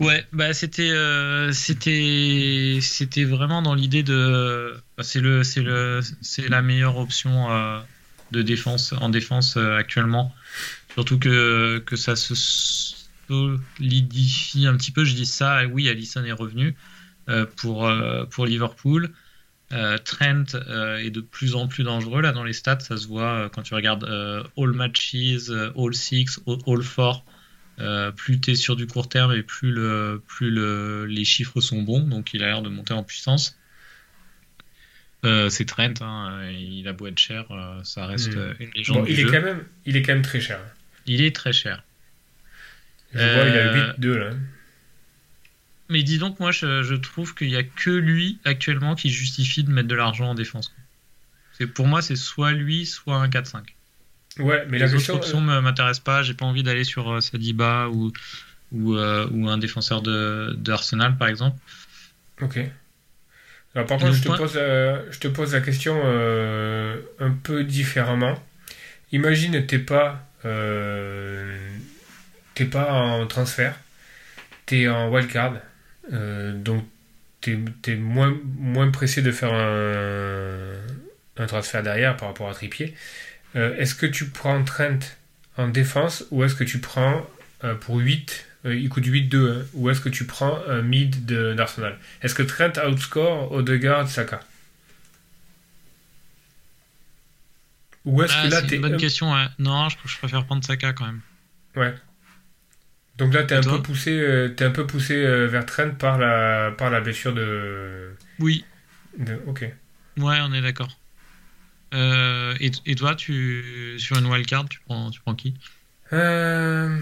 Ouais, 0.00 0.24
bah 0.32 0.54
c'était 0.54 0.90
euh, 0.90 1.52
c'était 1.52 2.78
c'était 2.80 3.24
vraiment 3.24 3.62
dans 3.62 3.74
l'idée 3.74 4.02
de 4.02 4.74
bah, 4.96 5.02
c'est 5.02 5.20
le 5.20 5.44
c'est 5.44 5.60
le 5.60 6.00
c'est 6.22 6.48
la 6.48 6.62
meilleure 6.62 6.96
option 6.96 7.50
euh, 7.50 7.80
de 8.30 8.42
défense 8.42 8.94
en 9.00 9.10
défense 9.10 9.56
euh, 9.56 9.76
actuellement. 9.76 10.34
Surtout 10.94 11.18
que 11.18 11.82
que 11.84 11.96
ça 11.96 12.16
se 12.16 12.34
solidifie 13.28 14.66
un 14.66 14.76
petit 14.76 14.90
peu. 14.90 15.04
Je 15.04 15.14
dis 15.14 15.26
ça. 15.26 15.66
Oui, 15.66 15.88
Allison 15.88 16.24
est 16.24 16.32
revenu 16.32 16.74
pour 17.56 17.90
pour 18.30 18.46
Liverpool. 18.46 19.10
Trent 20.04 20.54
est 20.98 21.10
de 21.10 21.20
plus 21.20 21.54
en 21.54 21.68
plus 21.68 21.84
dangereux 21.84 22.22
là 22.22 22.32
dans 22.32 22.44
les 22.44 22.54
stats. 22.54 22.80
Ça 22.80 22.96
se 22.96 23.06
voit 23.06 23.50
quand 23.52 23.62
tu 23.62 23.74
regardes 23.74 24.04
all 24.56 24.72
matches, 24.72 25.14
all 25.76 25.94
six, 25.94 26.40
all 26.66 26.82
four. 26.82 27.24
Euh, 27.80 28.10
plus 28.10 28.40
tu 28.40 28.50
es 28.50 28.54
sur 28.54 28.76
du 28.76 28.86
court 28.86 29.08
terme 29.08 29.32
et 29.32 29.42
plus, 29.42 29.70
le, 29.70 30.22
plus 30.26 30.50
le, 30.50 31.06
les 31.06 31.24
chiffres 31.24 31.60
sont 31.60 31.82
bons, 31.82 32.00
donc 32.00 32.34
il 32.34 32.42
a 32.42 32.46
l'air 32.46 32.62
de 32.62 32.68
monter 32.68 32.92
en 32.94 33.04
puissance. 33.04 33.58
Euh, 35.24 35.48
c'est 35.48 35.64
Trent, 35.64 35.94
hein, 36.00 36.48
il 36.50 36.86
a 36.88 36.92
beau 36.92 37.06
être 37.06 37.18
cher, 37.18 37.46
euh, 37.50 37.80
ça 37.82 38.06
reste 38.06 38.34
mmh. 38.34 38.54
une 38.60 38.70
légende. 38.70 38.98
Bon, 38.98 39.06
il, 39.08 39.20
est. 39.20 39.24
Quand 39.24 39.42
même, 39.42 39.64
il 39.84 39.96
est 39.96 40.02
quand 40.02 40.12
même 40.12 40.22
très 40.22 40.40
cher. 40.40 40.60
Il 41.06 41.22
est 41.22 41.34
très 41.34 41.52
cher. 41.52 41.82
Je 43.12 43.18
vois, 43.18 43.48
il 43.48 43.56
a 43.56 43.94
8-2 43.94 44.14
là. 44.16 44.30
Mais 45.88 46.02
dis 46.02 46.18
donc, 46.18 46.38
moi 46.40 46.50
je, 46.50 46.82
je 46.82 46.94
trouve 46.94 47.34
qu'il 47.34 47.48
n'y 47.48 47.56
a 47.56 47.62
que 47.62 47.90
lui 47.90 48.38
actuellement 48.44 48.94
qui 48.94 49.08
justifie 49.10 49.64
de 49.64 49.70
mettre 49.70 49.88
de 49.88 49.94
l'argent 49.94 50.30
en 50.30 50.34
défense. 50.34 50.74
Pour 51.74 51.86
moi, 51.86 52.02
c'est 52.02 52.16
soit 52.16 52.52
lui, 52.52 52.86
soit 52.86 53.16
un 53.16 53.28
4-5. 53.28 53.62
Ouais, 54.38 54.64
mais 54.68 54.78
les 54.78 54.86
la 54.86 54.94
autres 54.94 55.10
options 55.14 55.40
ne 55.40 55.60
m'intéressent 55.60 56.04
pas. 56.04 56.22
J'ai 56.22 56.34
pas 56.34 56.44
envie 56.44 56.62
d'aller 56.62 56.84
sur 56.84 57.10
euh, 57.10 57.20
Sadiba 57.20 57.88
ou, 57.88 58.12
ou, 58.72 58.94
euh, 58.94 59.28
ou 59.30 59.48
un 59.48 59.58
défenseur 59.58 60.02
de, 60.02 60.54
de, 60.56 60.72
Arsenal, 60.72 61.16
par 61.16 61.28
exemple. 61.28 61.56
Ok. 62.40 62.58
Alors, 63.74 63.86
par 63.86 63.98
contre, 63.98 64.12
je 64.12 64.22
te, 64.22 64.28
pose, 64.36 64.54
euh, 64.56 65.02
je 65.10 65.18
te 65.18 65.28
pose 65.28 65.52
la 65.52 65.60
question 65.60 66.00
euh, 66.04 66.96
un 67.20 67.30
peu 67.30 67.64
différemment. 67.64 68.42
Imagine, 69.12 69.66
t'es 69.66 69.78
pas, 69.78 70.26
t'es 72.54 72.64
pas 72.64 72.92
en 72.92 73.26
transfert, 73.26 73.74
t'es 74.66 74.88
en 74.88 75.10
wildcard, 75.10 75.54
donc 76.10 76.84
es, 77.46 77.96
moins, 77.96 78.36
moins 78.58 78.90
pressé 78.90 79.22
de 79.22 79.32
faire 79.32 79.52
un, 79.54 80.72
un 81.38 81.46
transfert 81.46 81.82
derrière 81.82 82.16
par 82.16 82.28
rapport 82.28 82.50
à 82.50 82.54
Trippier. 82.54 82.94
Euh, 83.56 83.76
est-ce 83.76 83.94
que 83.94 84.06
tu 84.06 84.26
prends 84.26 84.62
Trent 84.64 84.98
en 85.56 85.68
défense 85.68 86.24
ou 86.30 86.44
est-ce 86.44 86.54
que 86.54 86.64
tu 86.64 86.78
prends 86.78 87.26
euh, 87.64 87.74
pour 87.74 87.96
8 87.96 88.44
euh, 88.66 88.74
il 88.74 88.88
coûte 88.88 89.06
8-2 89.06 89.36
hein, 89.36 89.66
ou 89.74 89.88
est-ce 89.88 90.00
que 90.00 90.08
tu 90.08 90.24
prends 90.24 90.60
un 90.66 90.82
mid 90.82 91.26
d'Arsenal? 91.26 91.96
Est-ce 92.22 92.34
que 92.34 92.42
Trent 92.42 92.72
outscore 92.86 93.52
Odegaard 93.52 94.08
Saka? 94.08 94.40
Ou 98.04 98.22
est-ce 98.22 98.32
que 98.32 98.38
ah, 98.38 98.48
là 98.48 98.60
C'est 98.60 98.76
une 98.76 98.82
bonne 98.82 98.96
question. 98.96 99.32
Non, 99.58 99.88
je, 99.88 99.96
je, 100.06 100.18
préfère 100.18 100.44
prendre 100.44 100.64
Saka 100.64 100.92
quand 100.92 101.06
même. 101.06 101.20
Ouais. 101.76 101.94
Donc 103.16 103.32
là, 103.34 103.44
tu 103.44 103.54
es, 103.54 103.56
un 103.56 103.62
peu 103.62 103.82
poussé, 103.82 104.12
es 104.12 104.62
un 104.62 104.70
peu 104.70 104.86
poussé 104.86 105.14
vers 105.46 105.66
Trent 105.66 105.90
par 105.90 106.18
la, 106.18 106.72
par 106.76 106.90
la 106.90 107.00
blessure 107.00 107.34
de. 107.34 108.12
Oui. 108.38 108.64
Ok. 109.46 109.62
Ouais, 110.16 110.38
on 110.40 110.52
est 110.52 110.62
d'accord. 110.62 110.98
Euh, 111.94 112.54
et, 112.60 112.70
et, 112.86 112.94
toi, 112.94 113.14
tu, 113.14 113.96
sur 113.98 114.18
une 114.18 114.26
wildcard, 114.26 114.68
tu 114.68 114.80
prends, 114.80 115.10
tu 115.10 115.20
prends 115.20 115.34
qui? 115.34 115.54
Euh... 116.12 117.00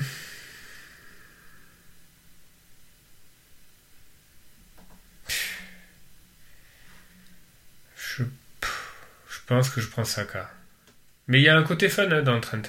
je, 7.97 8.23
je 8.23 9.39
pense 9.47 9.71
que 9.71 9.81
je 9.81 9.89
prends 9.89 10.05
Saka. 10.05 10.51
Mais 11.29 11.41
il 11.41 11.45
y 11.45 11.49
a 11.49 11.57
un 11.57 11.63
côté 11.63 11.89
fun 11.89 12.11
hein, 12.11 12.23
dans 12.23 12.35
le 12.35 12.41
trend. 12.41 12.63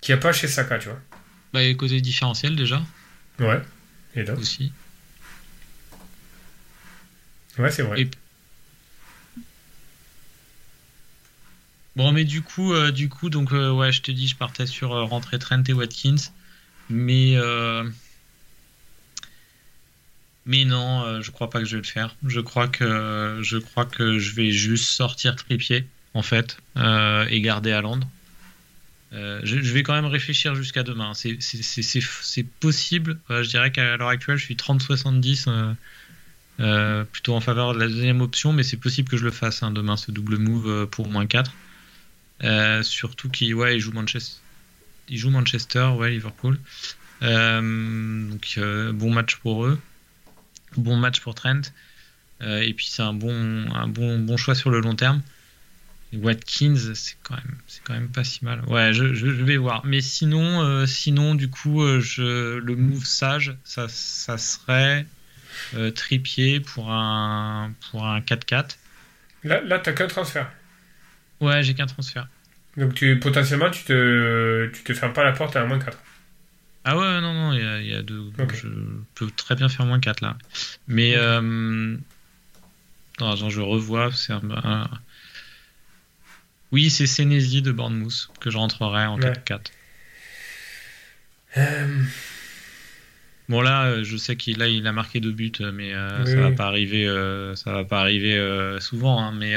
Qu'il 0.00 0.14
n'y 0.14 0.18
a 0.18 0.22
pas 0.22 0.32
chez 0.32 0.48
Saka, 0.48 0.78
tu 0.78 0.88
vois. 0.88 1.00
Bah, 1.52 1.62
il 1.62 1.66
y 1.66 1.68
a 1.68 1.72
le 1.72 1.78
côté 1.78 2.00
différentiel 2.00 2.56
déjà. 2.56 2.82
Ouais. 3.38 3.60
Et 4.14 4.22
là 4.22 4.34
Aussi. 4.34 4.72
Ouais, 7.58 7.70
c'est 7.70 7.82
vrai. 7.82 8.08
Bon, 11.96 12.10
mais 12.10 12.24
du 12.24 12.42
coup, 12.42 12.72
euh, 12.72 12.90
du 12.90 13.08
coup, 13.08 13.30
donc 13.30 13.52
euh, 13.52 13.70
ouais, 13.70 13.92
je 13.92 14.02
te 14.02 14.10
dis, 14.10 14.26
je 14.26 14.36
partais 14.36 14.66
sur 14.66 14.92
euh, 14.92 15.04
rentrer 15.04 15.38
Trent 15.38 15.62
et 15.68 15.72
Watkins, 15.72 16.16
mais 16.90 17.36
mais 20.46 20.66
non, 20.66 21.22
je 21.22 21.30
crois 21.30 21.48
pas 21.48 21.60
que 21.60 21.64
je 21.64 21.76
vais 21.76 21.82
le 21.82 21.88
faire. 21.88 22.16
Je 22.26 22.40
crois 22.40 22.68
que 22.68 24.18
je 24.18 24.34
vais 24.34 24.50
juste 24.50 24.84
sortir 24.84 25.36
trépied 25.36 25.86
en 26.12 26.22
fait 26.22 26.58
et 26.76 27.40
garder 27.40 27.72
à 27.72 27.80
Londres. 27.80 28.06
Je, 29.12 29.72
vais 29.72 29.82
quand 29.82 29.94
même 29.94 30.04
réfléchir 30.04 30.54
jusqu'à 30.54 30.82
demain. 30.82 31.12
C'est 31.14 32.46
possible. 32.60 33.18
je 33.30 33.48
dirais 33.48 33.72
qu'à 33.72 33.96
l'heure 33.96 34.08
actuelle, 34.08 34.36
je 34.36 34.44
suis 34.44 34.56
30-70 34.56 35.76
plutôt 37.10 37.34
en 37.34 37.40
faveur 37.40 37.72
de 37.72 37.78
la 37.78 37.88
deuxième 37.88 38.20
option, 38.20 38.52
mais 38.52 38.64
c'est 38.64 38.76
possible 38.76 39.08
que 39.08 39.16
je 39.16 39.24
le 39.24 39.30
fasse 39.30 39.62
hein, 39.62 39.70
demain, 39.70 39.96
ce 39.96 40.10
double 40.10 40.36
move 40.36 40.86
pour 40.88 41.08
moins 41.08 41.24
4. 41.24 41.54
Euh, 42.42 42.82
surtout 42.82 43.28
qu'il 43.28 43.54
ouais, 43.54 43.76
il 43.76 43.80
joue 43.80 43.92
Manchester. 43.92 44.40
Il 45.08 45.18
joue 45.18 45.30
Manchester, 45.30 45.90
ouais, 45.96 46.10
Liverpool. 46.10 46.58
Euh, 47.22 48.28
donc 48.28 48.54
euh, 48.58 48.92
bon 48.92 49.10
match 49.12 49.36
pour 49.36 49.64
eux. 49.64 49.78
Bon 50.76 50.96
match 50.96 51.20
pour 51.20 51.34
Trent. 51.34 51.62
et 52.40 52.74
puis 52.74 52.86
c'est 52.88 53.02
un 53.02 53.14
bon, 53.14 53.70
un 53.72 53.86
bon, 53.86 54.18
bon 54.18 54.36
choix 54.36 54.54
sur 54.54 54.70
le 54.70 54.80
long 54.80 54.96
terme. 54.96 55.22
Watkins, 56.12 56.94
c'est 56.94 57.16
quand 57.24 57.34
même, 57.34 57.56
c'est 57.66 57.82
quand 57.82 57.94
même 57.94 58.08
pas 58.08 58.22
si 58.22 58.44
mal. 58.44 58.64
Ouais, 58.66 58.92
je, 58.92 59.04
vais 59.04 59.56
voir. 59.56 59.84
Mais 59.84 60.00
sinon, 60.00 60.86
sinon 60.86 61.34
du 61.34 61.50
coup, 61.50 61.80
je, 62.00 62.58
le 62.58 62.76
move 62.76 63.04
sage, 63.04 63.56
ça, 63.64 63.86
ça 63.88 64.38
serait 64.38 65.06
tripier 65.94 66.60
pour 66.60 66.90
un, 66.90 67.72
pour 67.90 68.06
un 68.06 68.20
4-4. 68.20 68.76
Là, 69.44 69.60
là 69.60 69.78
t'as 69.78 69.92
qu'un 69.92 70.06
transfert. 70.06 70.50
Ouais, 71.44 71.62
j'ai 71.62 71.74
qu'un 71.74 71.86
transfert. 71.86 72.28
Donc 72.76 72.94
tu, 72.94 73.18
potentiellement, 73.18 73.70
tu 73.70 73.84
te, 73.84 74.70
tu 74.72 74.82
te 74.82 74.94
fermes 74.94 75.12
pas 75.12 75.24
la 75.24 75.32
porte 75.32 75.54
à 75.56 75.64
moins 75.64 75.78
4. 75.78 75.96
Ah 76.86 76.98
ouais, 76.98 77.20
non, 77.20 77.32
non, 77.32 77.52
il 77.52 77.86
y 77.86 77.94
a, 77.94 78.02
deux. 78.02 78.30
Je 78.52 78.68
peux 79.14 79.30
très 79.30 79.54
bien 79.54 79.68
faire 79.68 79.86
moins 79.86 80.00
4 80.00 80.20
là. 80.20 80.36
Mais. 80.86 81.14
Euh... 81.16 81.96
attends, 83.16 83.48
je 83.48 83.60
revois. 83.60 84.10
C'est 84.12 84.32
un... 84.32 84.88
Oui, 86.72 86.90
c'est 86.90 87.06
Senesi 87.06 87.62
de 87.62 87.70
Bournemouth 87.72 88.28
que 88.40 88.50
je 88.50 88.58
rentrerai 88.58 89.06
en 89.06 89.18
4-4. 89.18 89.60
Euh. 91.56 92.02
Bon 93.48 93.60
là, 93.60 93.84
euh, 93.84 94.04
je 94.04 94.16
sais 94.16 94.36
qu'il 94.36 94.60
il 94.60 94.86
a 94.86 94.92
marqué 94.92 95.20
deux 95.20 95.30
buts, 95.30 95.52
mais 95.72 95.94
euh, 95.94 96.24
ça 96.24 96.40
va 96.40 96.50
pas 96.50 96.66
arriver, 96.66 97.06
ça 97.54 97.72
va 97.72 97.84
pas 97.84 98.00
arriver 98.00 98.36
souvent. 98.80 99.22
Hein, 99.22 99.32
mais 99.38 99.54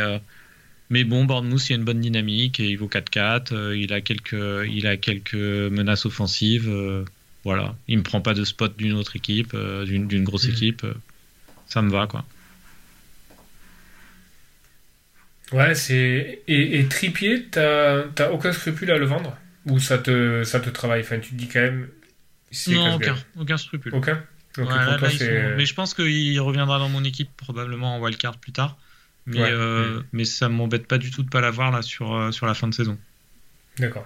mais 0.89 1.03
bon, 1.03 1.25
Bournemouth, 1.25 1.67
il 1.67 1.71
y 1.71 1.75
a 1.75 1.77
une 1.77 1.83
bonne 1.83 1.99
dynamique 1.99 2.59
et 2.59 2.69
il 2.69 2.77
vaut 2.77 2.88
4-4. 2.88 3.53
Euh, 3.53 3.77
il, 3.77 3.91
a 3.93 4.01
quelques, 4.01 4.65
il 4.69 4.88
a 4.88 4.95
quelques 4.95 5.33
menaces 5.33 6.05
offensives. 6.05 6.69
Euh, 6.69 7.03
voilà. 7.43 7.75
Il 7.88 7.95
ne 7.95 7.99
me 7.99 8.03
prend 8.03 8.21
pas 8.21 8.33
de 8.33 8.45
spot 8.45 8.77
d'une 8.77 8.93
autre 8.93 9.15
équipe, 9.15 9.51
euh, 9.53 9.85
d'une 9.85 10.23
grosse 10.23 10.47
mmh. 10.47 10.51
équipe. 10.51 10.85
ça 11.65 11.81
me 11.81 11.91
va, 11.91 12.07
quoi. 12.07 12.25
Ouais, 15.51 15.75
c'est. 15.75 16.41
Et, 16.47 16.79
et 16.79 16.85
Tripier, 16.88 17.45
t'as 17.51 18.29
aucun 18.31 18.51
scrupule 18.51 18.91
à 18.91 18.97
le 18.97 19.05
vendre? 19.05 19.38
Ou 19.65 19.79
ça 19.79 19.97
te, 19.97 20.43
ça 20.43 20.59
te 20.61 20.69
travaille? 20.69 21.01
Enfin, 21.01 21.19
tu 21.19 21.31
te 21.31 21.35
dis 21.35 21.47
quand 21.47 21.61
même. 21.61 21.89
Non, 22.69 22.95
aucun, 22.95 23.15
aucun 23.38 23.57
scrupule. 23.57 23.93
Aucun? 23.93 24.23
Mais 24.57 25.65
je 25.65 25.73
pense 25.73 25.93
qu'il 25.93 26.39
reviendra 26.41 26.79
dans 26.79 26.89
mon 26.89 27.03
équipe 27.03 27.29
probablement 27.38 27.97
en 27.97 28.01
wildcard 28.01 28.38
plus 28.38 28.51
tard. 28.51 28.77
Mais, 29.28 29.41
euh, 29.41 30.01
mais 30.13 30.23
ça 30.23 30.47
m'embête 30.47 30.88
pas 30.88 30.97
du 30.97 31.11
tout 31.11 31.21
de 31.21 31.30
pas 31.30 31.41
l'avoir 31.41 31.69
là 31.69 31.82
sur, 31.82 32.15
euh, 32.15 32.32
sur 32.32 32.45
la 32.45 32.53
fin 32.53 32.69
de 32.69 32.73
saison. 32.73 32.97
D'accord. 33.78 34.05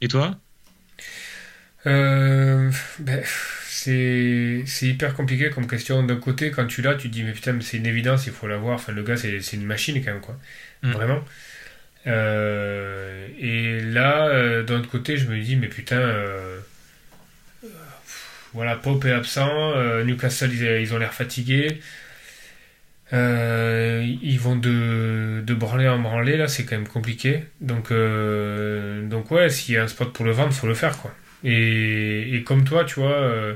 Et 0.00 0.06
toi? 0.06 0.38
Euh, 1.86 2.70
ben, 3.00 3.20
c'est 3.68 4.64
hyper 4.82 5.14
compliqué 5.14 5.50
comme 5.50 5.66
question. 5.66 6.04
D'un 6.04 6.16
côté, 6.16 6.52
quand 6.52 6.66
tu 6.66 6.82
l'as, 6.82 6.94
tu 6.94 7.08
te 7.08 7.12
dis, 7.12 7.24
mais 7.24 7.32
putain, 7.32 7.58
c'est 7.60 7.78
une 7.78 7.86
évidence, 7.86 8.26
il 8.26 8.32
faut 8.32 8.46
l'avoir. 8.46 8.76
Enfin, 8.76 8.92
le 8.92 9.02
gars, 9.02 9.16
c'est 9.16 9.52
une 9.52 9.66
machine 9.66 10.02
quand 10.04 10.12
même, 10.12 10.20
quoi. 10.20 10.38
Mm. 10.82 10.92
Vraiment. 10.92 11.24
et 12.06 13.80
là, 13.80 14.62
d'un 14.62 14.78
autre 14.78 14.88
côté, 14.88 15.16
je 15.16 15.26
me 15.26 15.40
dis, 15.40 15.56
mais 15.56 15.68
putain, 15.68 16.14
voilà, 18.54 18.76
Pop 18.76 19.04
est 19.04 19.12
absent, 19.12 19.74
Newcastle, 20.04 20.52
ils, 20.52 20.62
ils 20.82 20.94
ont 20.94 20.98
l'air 20.98 21.12
fatigués. 21.12 21.80
Euh, 23.12 24.04
ils 24.22 24.38
vont 24.38 24.56
de, 24.56 25.42
de 25.44 25.54
branler 25.54 25.88
en 25.88 25.98
branler, 25.98 26.36
là, 26.36 26.48
c'est 26.48 26.64
quand 26.64 26.76
même 26.76 26.88
compliqué. 26.88 27.44
Donc, 27.60 27.90
euh, 27.90 29.06
donc 29.06 29.30
ouais, 29.30 29.48
s'il 29.48 29.74
y 29.74 29.78
a 29.78 29.84
un 29.84 29.88
spot 29.88 30.12
pour 30.12 30.24
le 30.24 30.32
vendre, 30.32 30.52
faut 30.52 30.66
le 30.66 30.74
faire, 30.74 30.98
quoi. 30.98 31.14
Et, 31.44 32.42
comme 32.46 32.64
toi, 32.64 32.84
tu 32.84 33.00
vois, 33.00 33.12
euh, 33.12 33.54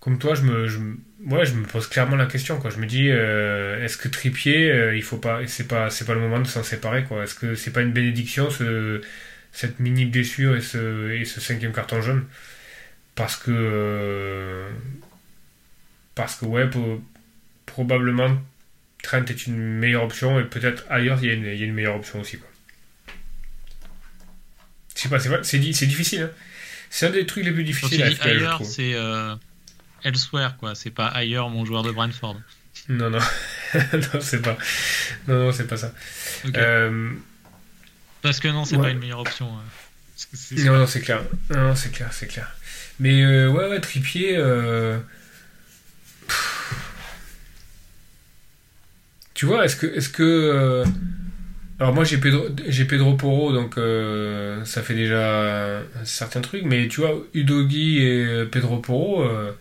comme 0.00 0.18
toi, 0.18 0.34
je 0.34 0.42
me, 0.42 0.66
je, 0.68 0.78
me 0.78 1.66
pose 1.66 1.86
clairement 1.88 2.16
la 2.16 2.26
question, 2.26 2.58
quoi. 2.60 2.70
Je 2.70 2.78
me 2.78 2.86
dis, 2.86 3.08
est-ce 3.08 3.96
que 3.98 4.08
Tripier, 4.08 4.92
il 4.94 5.02
faut 5.02 5.18
pas, 5.18 5.46
c'est 5.46 5.68
pas, 5.68 5.90
c'est 5.90 6.04
pas 6.06 6.14
le 6.14 6.20
moment 6.20 6.40
de 6.40 6.46
s'en 6.46 6.62
séparer, 6.62 7.04
quoi. 7.04 7.24
Est-ce 7.24 7.34
que 7.34 7.54
c'est 7.54 7.72
pas 7.72 7.82
une 7.82 7.92
bénédiction, 7.92 8.50
ce, 8.50 9.00
cette 9.52 9.80
mini 9.80 10.06
blessure 10.06 10.56
et 10.56 10.60
ce, 10.60 11.10
et 11.10 11.24
ce 11.24 11.40
cinquième 11.40 11.72
carton 11.72 12.00
jaune? 12.00 12.24
Parce 13.14 13.36
que, 13.36 14.64
parce 16.14 16.36
que 16.36 16.46
ouais, 16.46 16.68
pour 16.68 17.00
probablement 17.66 18.36
Trent 19.04 19.24
est 19.26 19.46
une 19.46 19.58
meilleure 19.58 20.02
option 20.02 20.40
et 20.40 20.44
peut-être 20.44 20.84
ailleurs 20.88 21.18
il 21.22 21.28
y, 21.28 21.30
a 21.30 21.34
une, 21.34 21.44
il 21.44 21.58
y, 21.58 21.62
a 21.62 21.66
une, 21.66 21.74
meilleure 21.74 21.96
option 21.96 22.20
aussi. 22.20 22.38
Quoi. 22.38 22.48
Je 24.96 25.02
sais 25.02 25.08
pas, 25.08 25.42
c'est, 25.42 25.58
difficile. 25.58 26.22
Hein. 26.22 26.30
C'est 26.88 27.06
un 27.06 27.10
des 27.10 27.26
trucs 27.26 27.44
les 27.44 27.52
plus 27.52 27.64
difficiles 27.64 28.02
à. 28.02 28.24
Ailleurs, 28.24 28.64
c'est 28.64 28.94
euh, 28.94 29.34
elsewhere, 30.04 30.56
quoi. 30.58 30.74
C'est 30.74 30.90
pas 30.90 31.08
ailleurs 31.08 31.50
mon 31.50 31.64
joueur 31.64 31.82
de 31.82 31.90
Brentford. 31.90 32.40
Non, 32.88 33.10
non. 33.10 33.18
non, 33.74 34.20
c'est 34.20 34.40
pas. 34.40 34.56
Non, 35.28 35.46
non, 35.46 35.52
c'est 35.52 35.66
pas 35.66 35.76
ça. 35.76 35.92
Euh, 36.56 37.10
Parce 38.22 38.40
que 38.40 38.48
non, 38.48 38.64
c'est 38.64 38.78
pas 38.78 38.90
une 38.90 38.98
meilleure 38.98 39.20
option. 39.20 39.48
Euh. 39.48 40.64
non, 40.64 40.78
non, 40.78 40.86
c'est 40.86 41.00
clair. 41.00 41.22
Non, 41.50 41.74
c'est 41.74 41.90
clair, 41.90 42.10
c'est 42.12 42.26
clair. 42.26 42.50
Mais 43.00 43.46
ouais, 43.46 43.68
ouais, 43.68 43.80
Tripier. 43.80 44.38
Tu 49.34 49.46
vois, 49.46 49.64
est-ce 49.64 49.76
que. 49.76 49.86
Est-ce 49.86 50.08
que 50.08 50.22
euh, 50.22 50.84
Alors, 51.80 51.92
moi, 51.92 52.04
j'ai 52.04 52.18
Pedro, 52.18 52.46
j'ai 52.68 52.84
Pedro 52.84 53.14
Porro, 53.14 53.52
donc 53.52 53.76
euh, 53.76 54.64
ça 54.64 54.82
fait 54.82 54.94
déjà 54.94 55.82
certains 56.04 56.40
trucs, 56.40 56.62
mais 56.62 56.86
tu 56.88 57.00
vois, 57.00 57.20
Udogi 57.34 57.98
et 57.98 58.44
Pedro 58.46 58.78
Porro, 58.78 59.22
euh, 59.22 59.52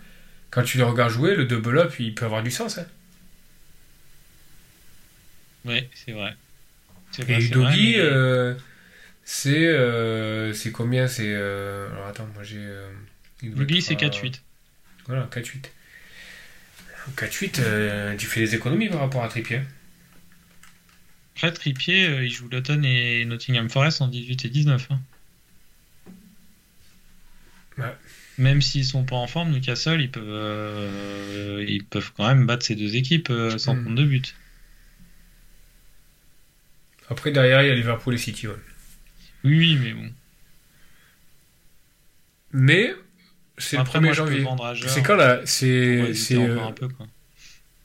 quand 0.52 0.62
tu 0.62 0.78
les 0.78 0.84
regardes 0.84 1.12
jouer, 1.12 1.36
le 1.36 1.46
double 1.46 1.80
up, 1.80 1.94
il 2.00 2.14
peut 2.14 2.26
avoir 2.26 2.44
du 2.44 2.52
sens. 2.52 2.78
Hein. 2.78 2.86
Ouais, 5.66 5.90
c'est 5.96 6.12
vrai. 6.12 6.36
et 7.28 7.44
Udogi, 7.44 7.96
c'est. 9.24 10.54
c'est 10.54 10.72
combien 10.72 11.08
C'est. 11.08 11.34
alors, 11.34 12.06
attends, 12.08 12.28
moi 12.36 12.44
j'ai. 12.44 12.64
Udogi, 13.42 13.82
c'est 13.82 13.96
4-8. 13.96 14.40
Voilà, 15.08 15.28
4-8. 15.34 15.66
4-8, 17.18 18.18
tu 18.18 18.26
fais 18.28 18.42
des 18.42 18.56
économies 18.56 18.90
par 18.90 19.00
rapport 19.00 19.24
à 19.24 19.28
Trippier. 19.28 19.62
Après, 21.36 21.52
Trippier, 21.52 22.24
il 22.24 22.30
joue 22.30 22.48
Luton 22.48 22.82
et 22.84 23.26
Nottingham 23.26 23.70
Forest 23.70 24.02
en 24.02 24.08
18 24.08 24.46
et 24.46 24.50
19. 24.50 24.88
Hein. 24.92 25.00
Ouais. 27.78 27.96
Même 28.38 28.62
s'ils 28.62 28.86
sont 28.86 29.04
pas 29.04 29.16
en 29.16 29.28
forme, 29.28 29.52
Newcastle, 29.52 30.02
ils 30.02 30.10
peuvent, 30.12 31.64
ils 31.68 31.84
peuvent 31.84 32.12
quand 32.16 32.28
même 32.28 32.46
battre 32.46 32.66
ces 32.66 32.76
deux 32.76 32.96
équipes 32.96 33.32
sans 33.58 33.76
hmm. 33.76 33.84
prendre 33.84 33.98
de 33.98 34.06
but. 34.06 34.36
Après, 37.10 37.32
derrière, 37.32 37.62
il 37.62 37.68
y 37.68 37.72
a 37.72 37.76
Liverpool 37.76 38.16
et 38.16 38.18
City. 38.18 38.48
Oui, 39.44 39.78
mais 39.82 39.94
bon. 39.94 40.12
Mais 42.54 42.94
c'est 43.64 43.78
le 43.78 43.84
1er 43.84 44.14
janvier. 44.14 44.46
C'est 44.88 45.02
quand 45.04 45.16
là 45.16 45.42
C'est 45.46 46.14
c'est 46.14 46.38
euh, 46.38 46.58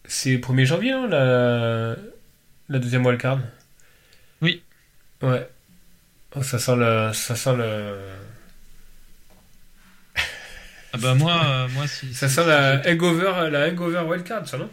c'est 0.05 0.39
1er 0.39 0.65
janvier 0.65 0.93
hein, 0.93 1.07
la 1.09 1.97
la 2.69 2.79
deuxième 2.79 3.05
wildcard? 3.07 3.41
Oui. 4.43 4.63
Ouais. 5.23 5.49
Oh, 6.37 6.43
ça 6.43 6.59
sent 6.59 6.77
le 6.77 7.13
ça 7.13 7.35
sent 7.37 7.57
le 7.57 7.99
Ah 10.93 10.99
bah 10.99 11.15
moi 11.15 11.33
euh, 11.45 11.69
moi 11.69 11.87
si 11.87 12.15
ça 12.15 12.29
sent 12.29 12.47
la 12.47 12.81
hangover 12.87 13.51
la 13.51 13.69
hangover 13.69 14.01
wildcard 14.01 14.47
ça 14.49 14.59
non? 14.59 14.71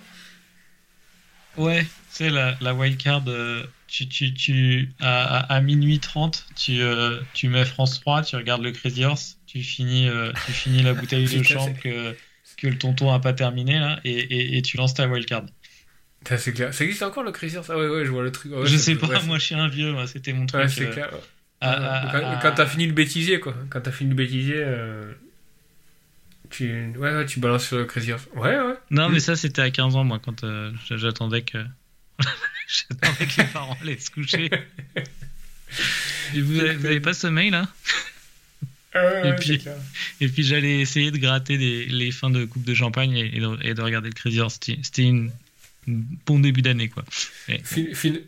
Ouais, 1.58 1.86
c'est 2.16 2.30
la 2.30 2.56
la 2.62 2.74
wildcard 2.74 3.24
euh, 3.28 3.64
tu, 3.88 4.08
tu, 4.08 4.34
tu, 4.34 4.90
à, 5.02 5.54
à, 5.54 5.62
minuit 5.62 6.00
30, 6.00 6.46
tu, 6.56 6.82
euh, 6.82 7.20
tu 7.34 7.50
mets 7.50 7.66
France 7.66 8.00
3, 8.00 8.24
tu 8.24 8.36
regardes 8.36 8.64
le 8.64 8.72
Crazy 8.72 9.04
Horse, 9.04 9.38
tu 9.46 9.62
finis, 9.62 10.08
euh, 10.08 10.32
tu 10.46 10.52
finis 10.54 10.82
la 10.82 10.94
bouteille 10.94 11.26
de 11.26 11.44
champ 11.44 11.74
que, 11.74 12.16
que 12.58 12.68
le 12.68 12.78
tonton 12.78 13.14
a 13.14 13.20
pas 13.20 13.34
terminé 13.34 13.80
là, 13.80 14.00
et, 14.06 14.12
et, 14.12 14.58
et 14.58 14.62
tu 14.62 14.78
lances 14.78 14.94
ta 14.94 15.08
wildcard. 15.08 15.44
C'est 16.26 16.54
clair. 16.54 16.74
Ça 16.74 16.86
existe 16.86 17.04
encore 17.04 17.24
le 17.24 17.32
Crazy 17.32 17.58
Horse? 17.58 17.70
Ah 17.70 17.78
ouais, 17.78 17.88
ouais, 17.88 18.06
je 18.06 18.12
vois 18.12 18.24
le 18.24 18.32
truc. 18.32 18.52
je 18.64 18.78
sais 18.78 18.96
pas, 18.96 19.22
moi 19.24 19.38
je 19.38 19.44
suis 19.44 19.56
un 19.56 19.68
vieux, 19.68 19.94
c'était 20.08 20.34
mon 20.34 20.46
truc. 20.46 20.62
Ouais, 20.62 20.70
c'est 20.70 20.90
clair. 20.90 21.10
quand, 21.62 22.40
quand 22.42 22.52
t'as 22.56 22.66
fini 22.66 22.88
le 22.88 22.94
bêtisier, 22.94 23.42
quoi. 23.42 23.54
Quand 23.70 23.82
t'as 23.82 23.92
fini 23.92 24.10
le 24.10 24.16
bêtisier. 24.16 24.66
Tu... 26.50 26.94
Ouais, 26.98 27.14
ouais, 27.14 27.26
tu 27.26 27.40
balances 27.40 27.68
sur 27.68 27.78
le 27.78 27.86
Crazy 27.86 28.14
Horse. 28.14 28.28
Ouais, 28.36 28.58
ouais. 28.58 28.76
Non, 28.90 29.10
mais 29.10 29.20
ça, 29.20 29.36
c'était 29.36 29.62
à 29.62 29.70
15 29.70 29.98
ans, 29.98 30.06
moi, 30.06 30.20
quand 30.24 30.46
j'attendais 30.90 31.42
que. 31.42 31.58
J'attendais 32.68 33.26
que 33.26 33.42
les 33.42 33.48
parents 33.48 33.78
allaient 33.82 33.98
se 33.98 34.12
coucher. 34.12 34.50
Et 36.34 36.42
vous, 36.42 36.60
avez, 36.60 37.00
pas 37.00 37.14
sommeil 37.14 37.50
là 37.50 37.68
et, 38.96 39.34
puis, 39.34 39.62
et 40.22 40.30
puis 40.30 40.44
j'allais 40.44 40.80
essayer 40.80 41.12
de 41.12 41.18
gratter 41.18 41.58
les 41.58 42.12
fins 42.12 42.30
de 42.30 42.46
coupe 42.46 42.64
de 42.64 42.74
champagne 42.74 43.14
et, 43.18 43.40
de, 43.40 43.82
regarder 43.82 44.08
le 44.08 44.14
Crazy 44.14 44.40
Horse. 44.40 44.58
C'était 44.62 45.04
une 45.04 45.32
bon 45.88 46.40
début 46.40 46.62
d'année 46.62 46.88
quoi. 46.88 47.04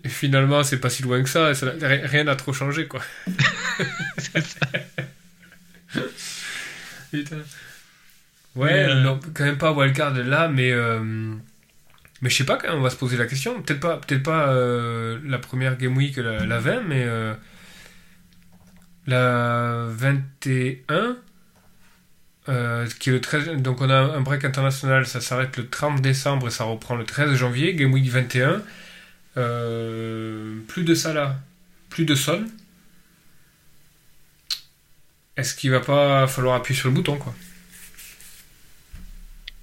finalement, 0.06 0.64
c'est 0.64 0.80
pas 0.80 0.90
si 0.90 1.04
loin 1.04 1.24
que 1.24 1.30
ça. 1.30 1.54
rien 1.82 2.26
n'a 2.26 2.36
trop 2.36 2.52
changé 2.52 2.86
quoi. 2.88 3.02
c'est 4.18 4.42
ça. 4.42 4.68
Putain. 7.12 7.38
Ouais, 8.56 8.90
euh, 8.90 9.02
non, 9.02 9.20
quand 9.34 9.46
même 9.46 9.58
pas 9.58 9.72
wildcard 9.72 10.16
là, 10.16 10.48
mais 10.48 10.72
euh, 10.72 11.36
mais 12.22 12.30
je 12.30 12.38
sais 12.38 12.46
pas 12.46 12.58
quand 12.58 12.74
on 12.74 12.82
va 12.82 12.90
se 12.90 12.96
poser 12.96 13.18
la 13.18 13.26
question. 13.26 13.62
Peut-être 13.62 13.80
pas, 13.80 13.98
peut-être 13.98 14.24
pas 14.24 14.50
euh, 14.50 15.20
la 15.24 15.38
première 15.38 15.78
Game 15.78 15.96
Week, 15.96 16.18
la, 16.18 16.60
20, 16.60 16.82
mais 16.82 17.04
euh, 17.04 17.34
la 19.06 19.86
21, 19.90 21.18
euh, 22.50 22.88
qui 23.00 23.10
est 23.10 23.14
le 23.14 23.22
13. 23.22 23.62
Donc 23.62 23.82
on 23.82 23.90
a 23.90 23.96
un 23.96 24.22
break 24.22 24.46
international, 24.46 25.06
ça 25.06 25.22
s'arrête 25.22 25.58
le 25.58 25.68
30 25.70 26.02
décembre 26.02 26.48
et 26.48 26.52
ça 26.52 26.64
reprend 26.64 26.96
le 26.96 27.06
13 27.06 27.36
janvier. 27.36 27.76
Game 27.76 27.94
Week 27.94 28.08
21. 28.10 28.62
plus 30.68 30.84
de 30.84 30.96
Salah, 30.96 31.36
plus 31.90 32.06
de 32.06 32.16
Son. 32.16 32.46
Est-ce 35.36 35.54
qu'il 35.54 35.70
va 35.70 35.82
pas 35.82 36.26
falloir 36.26 36.56
appuyer 36.56 36.80
sur 36.80 36.90
le 36.90 36.96
bouton, 36.96 37.18
quoi? 37.18 37.36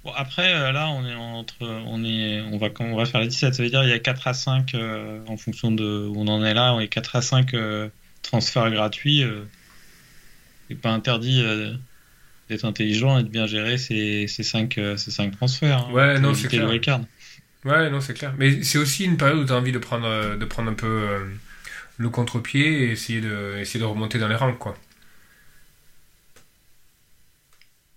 Bon, 0.05 0.11
après, 0.15 0.53
euh, 0.53 0.71
là, 0.71 0.87
on 0.89 1.03
est 1.03 1.15
entre, 1.15 1.55
on 1.61 2.03
est, 2.03 2.39
on 2.41 2.59
va, 2.59 2.67
on 2.79 2.95
va 2.95 3.05
faire 3.05 3.21
les 3.21 3.27
17. 3.27 3.55
Ça 3.55 3.63
veut 3.63 3.69
dire 3.69 3.83
il 3.83 3.89
y 3.89 3.93
a 3.93 3.97
4 3.97 4.27
à 4.27 4.33
5 4.35 4.75
euh, 4.75 5.19
en 5.27 5.35
fonction 5.35 5.71
de 5.71 6.07
où 6.07 6.13
on 6.15 6.27
en 6.27 6.43
est 6.45 6.53
là. 6.53 6.75
On 6.75 6.79
est 6.79 6.87
4 6.87 7.15
à 7.15 7.21
5 7.23 7.55
euh, 7.55 7.89
transferts 8.21 8.69
gratuits. 8.69 9.23
c'est 10.69 10.75
pas 10.75 10.91
interdit 10.91 11.43
d'être 12.49 12.65
intelligent 12.65 13.17
et 13.17 13.23
de 13.23 13.29
bien 13.29 13.47
gérer 13.47 13.79
ces, 13.79 14.27
ces 14.27 14.43
5, 14.43 14.79
ces 14.95 15.11
5 15.11 15.35
transferts. 15.35 15.87
Hein, 15.89 15.93
ouais, 15.93 16.19
non, 16.19 16.35
c'est 16.35 16.49
clair. 16.49 16.69
Ouais, 17.65 17.89
non, 17.89 17.99
c'est 17.99 18.13
clair. 18.13 18.35
Mais 18.37 18.61
c'est 18.61 18.77
aussi 18.77 19.05
une 19.05 19.17
période 19.17 19.39
où 19.39 19.45
tu 19.45 19.53
as 19.53 19.55
envie 19.55 19.71
de 19.71 19.79
prendre, 19.79 20.35
de 20.35 20.45
prendre 20.45 20.69
un 20.69 20.75
peu 20.75 21.25
le 21.97 22.09
contre-pied 22.09 22.83
et 22.83 22.91
essayer 22.91 23.21
de, 23.21 23.57
essayer 23.57 23.79
de 23.79 23.85
remonter 23.85 24.19
dans 24.19 24.27
les 24.27 24.35
rangs, 24.35 24.53
quoi. 24.53 24.77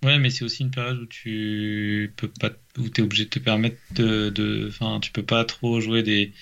Ouais, 0.04 0.18
mais 0.18 0.30
c'est 0.30 0.44
aussi 0.44 0.62
une 0.62 0.70
période 0.70 0.98
où 1.00 1.06
tu 1.06 2.14
peux 2.16 2.28
pas, 2.28 2.50
où 2.78 2.84
es 2.86 3.00
obligé 3.00 3.24
de 3.24 3.30
te 3.30 3.40
permettre 3.40 3.78
de, 3.90 4.66
enfin, 4.68 5.00
tu 5.00 5.10
peux 5.10 5.24
pas 5.24 5.44
trop 5.44 5.80
jouer 5.80 6.02
des, 6.04 6.32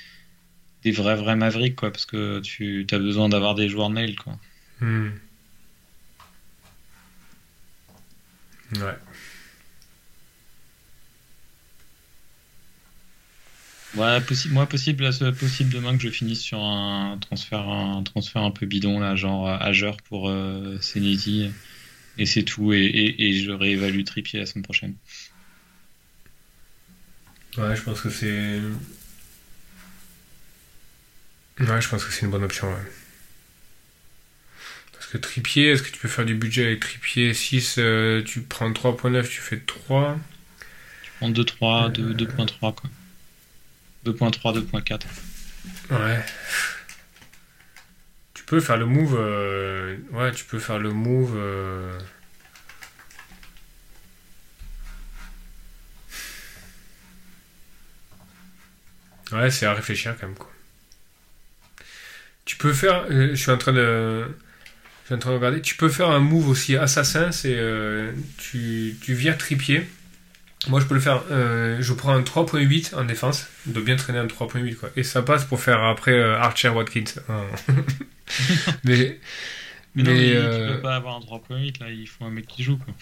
des 0.82 0.90
vrais 0.92 1.16
vrais 1.16 1.36
mavericks, 1.36 1.76
quoi, 1.76 1.90
parce 1.90 2.06
que 2.06 2.40
tu 2.40 2.86
as 2.90 2.98
besoin 2.98 3.28
d'avoir 3.28 3.54
des 3.54 3.68
joueurs 3.68 3.90
mail, 3.90 4.16
quoi. 4.16 4.38
Hmm. 4.80 5.10
Ouais. 8.74 8.96
Ouais, 13.94 14.20
possible, 14.20 14.52
moi 14.54 14.68
possible, 14.68 15.08
possible 15.38 15.72
demain 15.72 15.96
que 15.96 16.02
je 16.02 16.10
finisse 16.10 16.42
sur 16.42 16.58
un 16.62 17.16
transfert, 17.18 17.66
un 17.68 18.02
transfert 18.02 18.42
un 18.42 18.50
peu 18.50 18.66
bidon 18.66 19.00
là, 19.00 19.16
genre 19.16 19.48
Azure 19.48 19.96
pour 20.08 20.28
euh, 20.28 20.78
et 22.18 22.26
c'est 22.26 22.42
tout. 22.42 22.72
Et, 22.72 23.14
et, 23.18 23.42
je 23.42 23.50
réévalue 23.50 24.04
Trippier 24.04 24.40
la 24.40 24.46
semaine 24.46 24.64
prochaine. 24.64 24.94
Ouais, 27.58 27.74
je 27.76 27.82
pense 27.82 28.00
que 28.00 28.10
c'est. 28.10 28.60
Ouais, 31.60 31.80
je 31.80 31.88
pense 31.88 32.04
que 32.04 32.12
c'est 32.12 32.26
une 32.26 32.30
bonne 32.30 32.44
option. 32.44 32.68
Ouais. 32.68 32.92
Parce 34.92 35.06
que 35.06 35.18
Trippier, 35.18 35.70
est-ce 35.70 35.82
que 35.82 35.90
tu 35.90 35.98
peux 35.98 36.08
faire 36.08 36.26
du 36.26 36.34
budget 36.34 36.66
avec 36.66 36.80
Trippier? 36.80 37.32
6 37.32 37.76
euh, 37.78 38.22
Tu 38.22 38.42
prends 38.42 38.70
3.9, 38.70 39.28
tu 39.28 39.40
fais 39.40 39.58
3. 39.58 40.18
Tu 41.02 41.10
prends 41.18 41.30
2.3, 41.30 41.92
2.3 41.92 42.58
quoi. 42.58 42.90
2.3, 44.04 44.68
2.4. 44.70 45.02
Ouais 45.90 46.24
peux 48.46 48.60
faire 48.60 48.76
le 48.76 48.86
move. 48.86 49.16
Euh, 49.18 49.96
ouais, 50.12 50.32
tu 50.32 50.44
peux 50.44 50.58
faire 50.58 50.78
le 50.78 50.90
move. 50.92 51.34
Euh, 51.36 51.98
ouais, 59.32 59.50
c'est 59.50 59.66
à 59.66 59.74
réfléchir 59.74 60.16
quand 60.18 60.26
même 60.28 60.36
quoi. 60.36 60.50
Tu 62.44 62.56
peux 62.56 62.72
faire. 62.72 63.06
Euh, 63.10 63.30
je 63.30 63.34
suis 63.34 63.50
en 63.50 63.58
train 63.58 63.72
de. 63.72 64.24
Je 65.02 65.06
suis 65.06 65.14
en 65.14 65.18
train 65.18 65.30
de 65.30 65.36
regarder. 65.36 65.60
Tu 65.60 65.76
peux 65.76 65.88
faire 65.88 66.10
un 66.10 66.20
move 66.20 66.48
aussi 66.48 66.76
assassin. 66.76 67.32
C'est 67.32 67.60
tu, 68.38 68.96
tu 69.00 69.14
vires 69.14 69.38
tripier. 69.38 69.86
Moi, 70.68 70.80
je 70.80 70.86
peux 70.86 70.94
le 70.94 71.00
faire. 71.00 71.22
je 71.28 71.92
prends 71.92 72.12
un 72.12 72.22
3.8 72.22 72.94
en 72.94 73.04
défense, 73.04 73.46
de 73.66 73.80
bien 73.80 73.96
traîner 73.96 74.18
un 74.18 74.26
3.8 74.26 74.74
quoi. 74.76 74.90
Et 74.96 75.02
ça 75.02 75.22
passe 75.22 75.44
pour 75.44 75.60
faire 75.60 75.82
après 75.82 76.20
Archer 76.20 76.70
Watkins. 76.70 77.04
mais. 78.84 79.18
Mais, 79.96 80.02
non, 80.02 80.12
mais, 80.12 80.36
euh... 80.36 80.74
peux 80.74 80.82
pas 80.82 80.96
avoir 80.96 81.16
un 81.16 81.20
3.8 81.20 81.80
là, 81.80 81.90
il 81.90 82.06
faut 82.06 82.24
un 82.26 82.30
mec 82.30 82.46
qui 82.46 82.62
joue 82.62 82.76
quoi. 82.76 82.92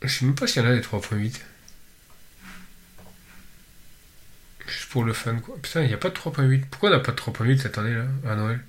Je 0.00 0.08
sais 0.08 0.24
même 0.24 0.34
pas 0.34 0.46
s'il 0.46 0.62
y 0.62 0.66
en 0.66 0.70
a 0.70 0.74
des 0.74 0.80
3.8. 0.80 1.40
Juste 4.66 4.88
pour 4.88 5.04
le 5.04 5.12
fun 5.12 5.38
quoi. 5.38 5.56
Putain, 5.60 5.82
il 5.82 5.88
n'y 5.88 5.94
a 5.94 5.98
pas 5.98 6.08
de 6.08 6.14
3.8. 6.14 6.64
Pourquoi 6.70 6.88
on 6.88 6.92
n'a 6.92 7.00
pas 7.00 7.12
de 7.12 7.16
3.8 7.16 7.58
cette 7.58 7.76
année 7.76 7.94
là, 7.94 8.06
à 8.26 8.34
Noël? 8.34 8.64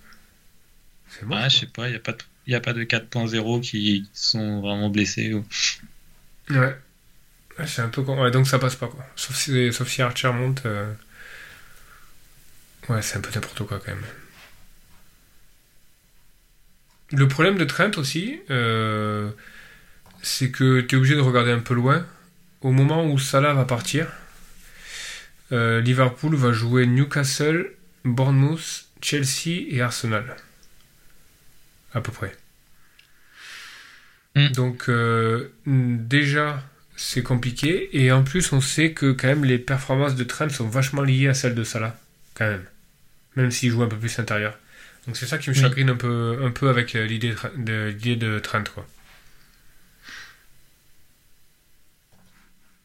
C'est 1.07 1.25
bon. 1.25 1.35
Ah, 1.35 1.47
je 1.47 1.59
sais 1.59 1.67
pas, 1.67 1.87
il 1.87 1.91
n'y 1.91 1.95
a, 1.95 1.99
pas 1.99 2.11
de... 2.11 2.53
a 2.53 2.59
pas 2.59 2.73
de 2.73 2.83
4.0 2.83 3.61
qui 3.61 4.05
sont 4.13 4.59
vraiment 4.59 4.89
blessés. 4.89 5.33
Ou... 5.33 5.45
Ouais. 6.49 6.77
C'est 7.65 7.81
un 7.81 7.89
peu 7.89 8.01
con. 8.03 8.21
Ouais, 8.21 8.31
donc 8.31 8.47
ça 8.47 8.59
passe 8.59 8.75
pas 8.75 8.87
quoi. 8.87 9.05
Sauf 9.15 9.35
si, 9.35 9.71
Sauf 9.71 9.87
si 9.87 10.01
Archer 10.01 10.31
monte. 10.31 10.65
Euh... 10.65 10.93
Ouais, 12.89 13.01
c'est 13.01 13.17
un 13.17 13.21
peu 13.21 13.29
n'importe 13.33 13.63
quoi 13.65 13.79
quand 13.79 13.91
même. 13.91 14.03
Le 17.11 17.27
problème 17.27 17.57
de 17.57 17.63
Trent 17.63 17.91
aussi, 17.97 18.39
euh, 18.49 19.29
c'est 20.23 20.49
que 20.49 20.81
tu 20.81 20.95
es 20.95 20.97
obligé 20.97 21.15
de 21.15 21.21
regarder 21.21 21.51
un 21.51 21.59
peu 21.59 21.75
loin. 21.75 22.05
Au 22.61 22.71
moment 22.71 23.05
où 23.05 23.19
Salah 23.19 23.53
va 23.53 23.65
partir, 23.65 24.07
euh, 25.51 25.79
Liverpool 25.81 26.35
va 26.35 26.51
jouer 26.51 26.87
Newcastle, 26.87 27.71
Bournemouth, 28.03 28.85
Chelsea 29.01 29.67
et 29.69 29.81
Arsenal. 29.81 30.35
À 31.93 32.01
peu 32.01 32.11
près. 32.11 32.35
Hmm. 34.35 34.47
Donc 34.49 34.89
euh, 34.89 35.49
déjà, 35.65 36.63
c'est 36.95 37.23
compliqué. 37.23 37.89
Et 37.97 38.11
en 38.11 38.23
plus, 38.23 38.51
on 38.51 38.61
sait 38.61 38.93
que 38.93 39.11
quand 39.11 39.27
même 39.27 39.45
les 39.45 39.59
performances 39.59 40.15
de 40.15 40.23
Trent 40.23 40.49
sont 40.49 40.67
vachement 40.67 41.01
liées 41.01 41.27
à 41.27 41.33
celles 41.33 41.55
de 41.55 41.63
Salah, 41.63 41.99
quand 42.33 42.47
même. 42.47 42.65
Même 43.35 43.51
s'il 43.51 43.71
joue 43.71 43.83
un 43.83 43.87
peu 43.87 43.97
plus 43.97 44.17
intérieur. 44.19 44.57
Donc 45.05 45.17
c'est 45.17 45.25
ça 45.25 45.37
qui 45.37 45.49
me 45.49 45.55
chagrine 45.55 45.89
un 45.89 45.95
peu, 45.95 46.39
un 46.43 46.51
peu 46.51 46.69
avec 46.69 46.95
euh, 46.95 47.05
l'idée 47.05 47.35
de, 47.57 47.89
l'idée 47.89 48.15
de 48.15 48.39
Trent, 48.39 48.63
quoi. 48.73 48.87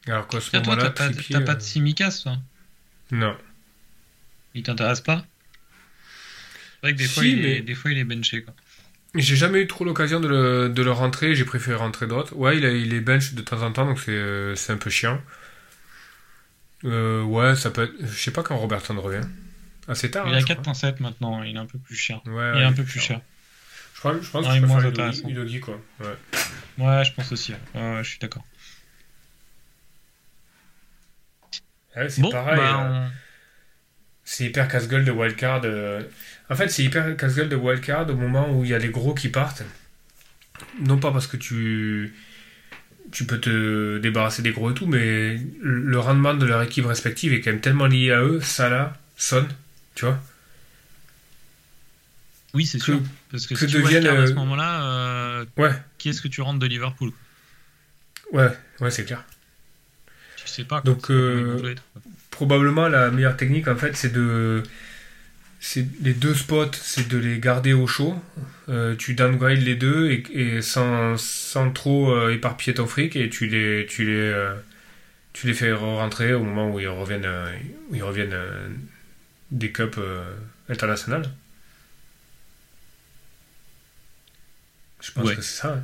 Alors 0.06 0.26
qu'à 0.26 0.40
ce 0.40 0.56
moment-là, 0.56 0.90
t'as 0.90 1.10
pas, 1.10 1.40
pas, 1.42 1.54
de 1.54 1.60
Simicas, 1.60 2.20
toi 2.22 2.38
Non. 3.10 3.36
Il 4.54 4.62
t'intéresse 4.62 5.02
pas 5.02 5.24
C'est 6.80 6.80
vrai 6.82 6.92
que 6.94 6.98
des, 6.98 7.08
fois, 7.08 7.24
il 7.24 7.44
est, 7.44 7.60
des 7.60 7.74
fois 7.74 7.90
il 7.92 7.98
est 7.98 8.04
benché, 8.04 8.42
quoi. 8.42 8.54
J'ai 9.18 9.36
jamais 9.36 9.60
eu 9.60 9.66
trop 9.66 9.84
l'occasion 9.84 10.20
de 10.20 10.28
le, 10.28 10.68
de 10.68 10.82
le 10.82 10.92
rentrer, 10.92 11.34
j'ai 11.34 11.44
préféré 11.44 11.76
rentrer 11.76 12.06
d'autres. 12.06 12.34
Ouais, 12.36 12.56
il, 12.56 12.64
il 12.64 12.94
est 12.94 13.00
bench 13.00 13.34
de 13.34 13.42
temps 13.42 13.62
en 13.62 13.72
temps, 13.72 13.86
donc 13.86 14.00
c'est 14.00 14.12
euh, 14.12 14.54
un 14.68 14.76
peu 14.76 14.90
chiant. 14.90 15.20
Euh, 16.84 17.22
ouais, 17.22 17.56
ça 17.56 17.70
peut 17.70 17.84
être. 17.84 17.94
Je 18.00 18.18
sais 18.18 18.30
pas 18.30 18.42
quand 18.42 18.56
Robertson 18.56 18.98
revient. 19.00 19.26
Assez 19.88 20.10
tard. 20.10 20.28
Il 20.28 20.34
hein, 20.34 20.38
a 20.38 20.40
4.7 20.40 21.02
maintenant, 21.02 21.42
il 21.42 21.56
est 21.56 21.58
un 21.58 21.66
peu 21.66 21.78
plus 21.78 21.96
cher. 21.96 22.20
Ouais, 22.26 22.52
il 22.54 22.62
est 22.62 22.64
un 22.64 22.72
peu 22.72 22.84
plus 22.84 23.00
cher. 23.00 23.20
Je, 23.94 24.00
crois, 24.00 24.14
je 24.20 24.30
pense 24.30 24.46
que 24.46 24.52
c'est 24.52 24.60
moins 24.60 24.80
Udogi, 25.28 25.60
quoi. 25.60 25.80
Ouais. 26.00 26.86
ouais, 26.86 27.04
je 27.04 27.12
pense 27.12 27.32
aussi. 27.32 27.54
Je 27.74 28.02
suis 28.04 28.18
d'accord. 28.18 28.44
c'est 32.08 32.30
pareil. 32.30 32.56
Bah, 32.56 32.90
euh, 32.90 33.08
c'est 34.24 34.44
hyper 34.44 34.68
casse-gueule 34.68 35.04
de 35.04 35.10
wildcard. 35.10 35.62
Euh, 35.64 36.02
en 36.50 36.54
fait, 36.54 36.68
c'est 36.68 36.82
hyper 36.82 37.16
casse-gueule 37.16 37.48
de 37.48 37.56
wildcard 37.56 38.08
au 38.08 38.14
moment 38.14 38.50
où 38.50 38.64
il 38.64 38.70
y 38.70 38.74
a 38.74 38.78
les 38.78 38.88
gros 38.88 39.14
qui 39.14 39.28
partent. 39.28 39.62
Non 40.80 40.98
pas 40.98 41.12
parce 41.12 41.26
que 41.26 41.36
tu 41.36 42.14
tu 43.10 43.24
peux 43.24 43.38
te 43.38 43.98
débarrasser 43.98 44.42
des 44.42 44.52
gros 44.52 44.70
et 44.70 44.74
tout, 44.74 44.86
mais 44.86 45.40
le 45.62 45.98
rendement 45.98 46.34
de 46.34 46.44
leur 46.44 46.62
équipe 46.62 46.84
respective 46.84 47.32
est 47.32 47.40
quand 47.40 47.50
même 47.50 47.60
tellement 47.60 47.86
lié 47.86 48.12
à 48.12 48.20
eux, 48.22 48.40
Salah, 48.42 48.98
Son, 49.16 49.46
tu 49.94 50.04
vois. 50.04 50.20
Oui, 52.52 52.66
c'est 52.66 52.78
sûr. 52.78 53.00
Parce 53.30 53.46
que, 53.46 53.54
si 53.54 53.66
tu 53.66 53.80
deviennent, 53.80 54.06
à 54.06 54.26
ce 54.26 54.32
euh, 54.32 54.34
moment-là, 54.34 55.44
ouais. 55.56 55.72
qui 55.96 56.10
est-ce 56.10 56.20
que 56.20 56.28
tu 56.28 56.42
rentres 56.42 56.58
de 56.58 56.66
Liverpool? 56.66 57.12
Ouais, 58.32 58.50
ouais, 58.80 58.90
c'est 58.90 59.04
clair. 59.04 59.24
Tu 60.36 60.46
sais 60.46 60.64
pas. 60.64 60.82
Donc, 60.82 61.10
probablement 62.30 62.88
la 62.88 63.10
meilleure 63.10 63.36
technique 63.36 63.66
en 63.66 63.74
fait 63.74 63.96
c'est 63.96 64.12
de 64.12 64.62
les 66.00 66.14
deux 66.14 66.34
spots 66.34 66.70
c'est 66.80 67.08
de 67.08 67.18
les 67.18 67.38
garder 67.40 67.72
au 67.72 67.86
chaud 67.86 68.20
euh, 68.68 68.94
tu 68.94 69.14
downgrade 69.14 69.58
les 69.58 69.74
deux 69.74 70.10
et, 70.10 70.62
sans, 70.62 71.16
sans, 71.16 71.72
trop 71.72 72.12
euh, 72.12 72.32
éparpiller 72.32 72.74
ton 72.74 72.86
fric 72.86 73.16
et 73.16 73.28
tu 73.28 73.46
les 73.46 73.86
tu 73.86 74.04
les 74.04 74.12
euh, 74.12 74.54
tu 75.32 75.46
les 75.46 75.54
fais 75.54 75.72
rentrer 75.72 76.32
au 76.32 76.44
moment 76.44 76.70
où 76.70 76.78
ils 76.78 76.88
reviennent 76.88 77.28
où 77.90 77.94
ils 77.94 78.02
reviennent 78.02 78.36
des 79.50 79.72
cups 79.72 79.98
internationales 80.68 81.28
je 85.00 85.12
pense 85.12 85.30
que 85.30 85.42
c'est 85.42 85.60
ça 85.60 85.74
hein. 85.74 85.82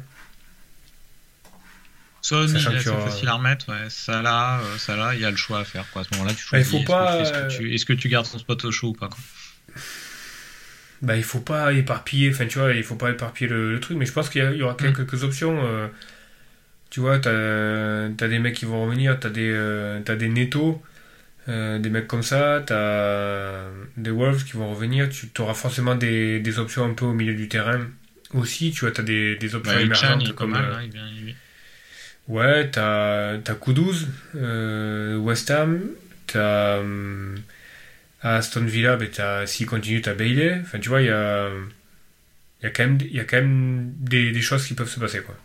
C'est 2.26 2.48
facile 2.48 3.28
à 3.28 3.34
remettre, 3.34 3.68
ouais. 3.68 3.90
Ça 3.90 4.22
là, 4.22 4.58
ça 4.78 4.96
là, 4.96 5.14
il 5.14 5.20
y 5.20 5.26
a 5.26 5.30
le 5.30 5.36
choix 5.36 5.60
à 5.60 5.64
faire. 5.64 5.84
Quoi. 5.90 6.00
À 6.00 6.04
ce 6.06 6.14
moment-là, 6.14 6.32
tu 6.32 6.42
choisis. 6.42 6.72
Il 6.72 6.78
faut 6.78 6.84
pas... 6.90 7.20
Est-ce 7.20 7.32
que, 7.32 7.54
tu... 7.54 7.74
est-ce 7.74 7.84
que, 7.84 7.92
tu 7.92 8.08
gardes 8.08 8.26
ton 8.30 8.38
spot 8.38 8.64
au 8.64 8.72
chaud 8.72 8.88
ou 8.88 8.92
pas 8.94 9.08
quoi. 9.08 9.18
Bah, 11.02 11.16
il 11.16 11.24
faut 11.24 11.40
pas 11.40 11.72
éparpiller, 11.72 12.30
enfin, 12.30 12.46
tu 12.46 12.58
vois, 12.58 12.72
il 12.72 12.82
faut 12.82 12.94
pas 12.94 13.10
éparpiller 13.10 13.50
le, 13.50 13.78
truc, 13.80 13.98
mais 13.98 14.06
je 14.06 14.12
pense 14.12 14.30
qu'il 14.30 14.42
y, 14.42 14.62
aura 14.62 14.74
mm. 14.74 14.92
quelques 14.94 15.22
options. 15.24 15.60
Euh, 15.64 15.88
tu 16.90 17.00
vois, 17.00 17.18
t'as 17.18 18.06
as 18.06 18.28
des 18.28 18.38
mecs 18.38 18.54
qui 18.54 18.64
vont 18.64 18.84
revenir, 18.84 19.18
t'as 19.20 19.28
des, 19.28 19.50
euh, 19.50 20.00
as 20.06 20.16
des 20.16 20.28
nettos, 20.28 20.82
des 21.46 21.90
mecs 21.90 22.06
comme 22.06 22.22
ça, 22.22 22.62
t'as 22.64 23.68
des 23.96 24.10
Wolves 24.10 24.44
qui 24.44 24.52
vont 24.52 24.70
revenir, 24.70 25.08
tu 25.10 25.28
auras 25.40 25.54
forcément 25.54 25.94
des, 25.94 26.40
des, 26.40 26.58
options 26.58 26.84
un 26.84 26.94
peu 26.94 27.04
au 27.04 27.12
milieu 27.12 27.34
du 27.34 27.48
terrain 27.48 27.80
aussi, 28.32 28.70
tu 28.70 28.80
vois, 28.80 28.92
t'as 28.92 29.02
des, 29.02 29.36
des 29.36 29.54
options 29.54 29.74
bah, 29.74 29.82
émergentes 29.82 30.34
comme. 30.34 30.52
Mal, 30.52 30.64
hein, 30.64 31.32
Ouais, 32.26 32.70
t'as 32.70 33.34
as 33.34 33.54
Kuduz, 33.54 34.06
euh, 34.34 35.16
West 35.18 35.50
Ham, 35.50 35.80
t'as 36.26 36.80
euh, 38.24 38.38
Aston 38.38 38.64
Villa, 38.64 38.98
t'as 39.12 39.46
s'il 39.46 39.66
continue, 39.66 40.00
t'as 40.00 40.14
Bailey. 40.14 40.60
Enfin, 40.62 40.78
tu 40.78 40.88
vois, 40.88 41.02
il 41.02 41.06
y 41.06 41.10
a, 41.10 41.50
y, 42.62 42.66
a 42.66 42.70
quand 42.70 42.84
même, 42.84 42.98
y 43.02 43.20
a 43.20 43.24
quand 43.24 43.36
même 43.36 43.92
des, 43.98 44.40
choses 44.42 44.66
qui 44.66 44.74
peuvent 44.74 44.88
se 44.88 45.00
passer, 45.00 45.20
quoi. 45.22 45.36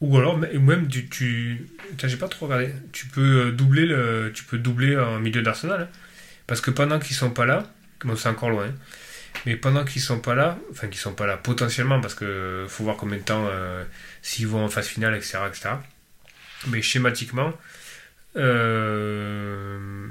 Ou 0.00 0.18
alors, 0.18 0.38
même, 0.38 0.88
tu. 0.88 1.66
j'ai 2.02 2.16
pas 2.16 2.28
trop 2.28 2.46
regardé. 2.46 2.70
Tu 2.92 3.06
peux 3.06 3.52
doubler, 3.52 3.86
le, 3.86 4.32
tu 4.34 4.44
peux 4.44 4.58
doubler 4.58 4.96
en 4.98 5.18
milieu 5.20 5.42
d'Arsenal. 5.42 5.82
Hein. 5.82 5.88
parce 6.46 6.60
que 6.60 6.70
pendant 6.70 6.98
qu'ils 6.98 7.16
sont 7.16 7.30
pas 7.30 7.46
là, 7.46 7.72
bon, 8.04 8.16
c'est 8.16 8.28
encore 8.28 8.50
loin. 8.50 8.66
Hein, 8.66 8.74
mais 9.46 9.56
pendant 9.56 9.84
qu'ils 9.84 10.02
sont 10.02 10.20
pas 10.20 10.34
là, 10.34 10.58
enfin 10.70 10.88
qu'ils 10.88 11.00
sont 11.00 11.14
pas 11.14 11.26
là 11.26 11.36
potentiellement, 11.36 12.00
parce 12.00 12.14
que 12.14 12.66
faut 12.68 12.84
voir 12.84 12.96
combien 12.96 13.18
de 13.18 13.22
temps 13.22 13.46
euh, 13.50 13.84
s'ils 14.22 14.46
vont 14.46 14.64
en 14.64 14.68
phase 14.68 14.86
finale, 14.86 15.14
etc., 15.14 15.38
etc. 15.48 15.70
Mais 16.68 16.82
schématiquement, 16.82 17.52
euh, 18.36 20.08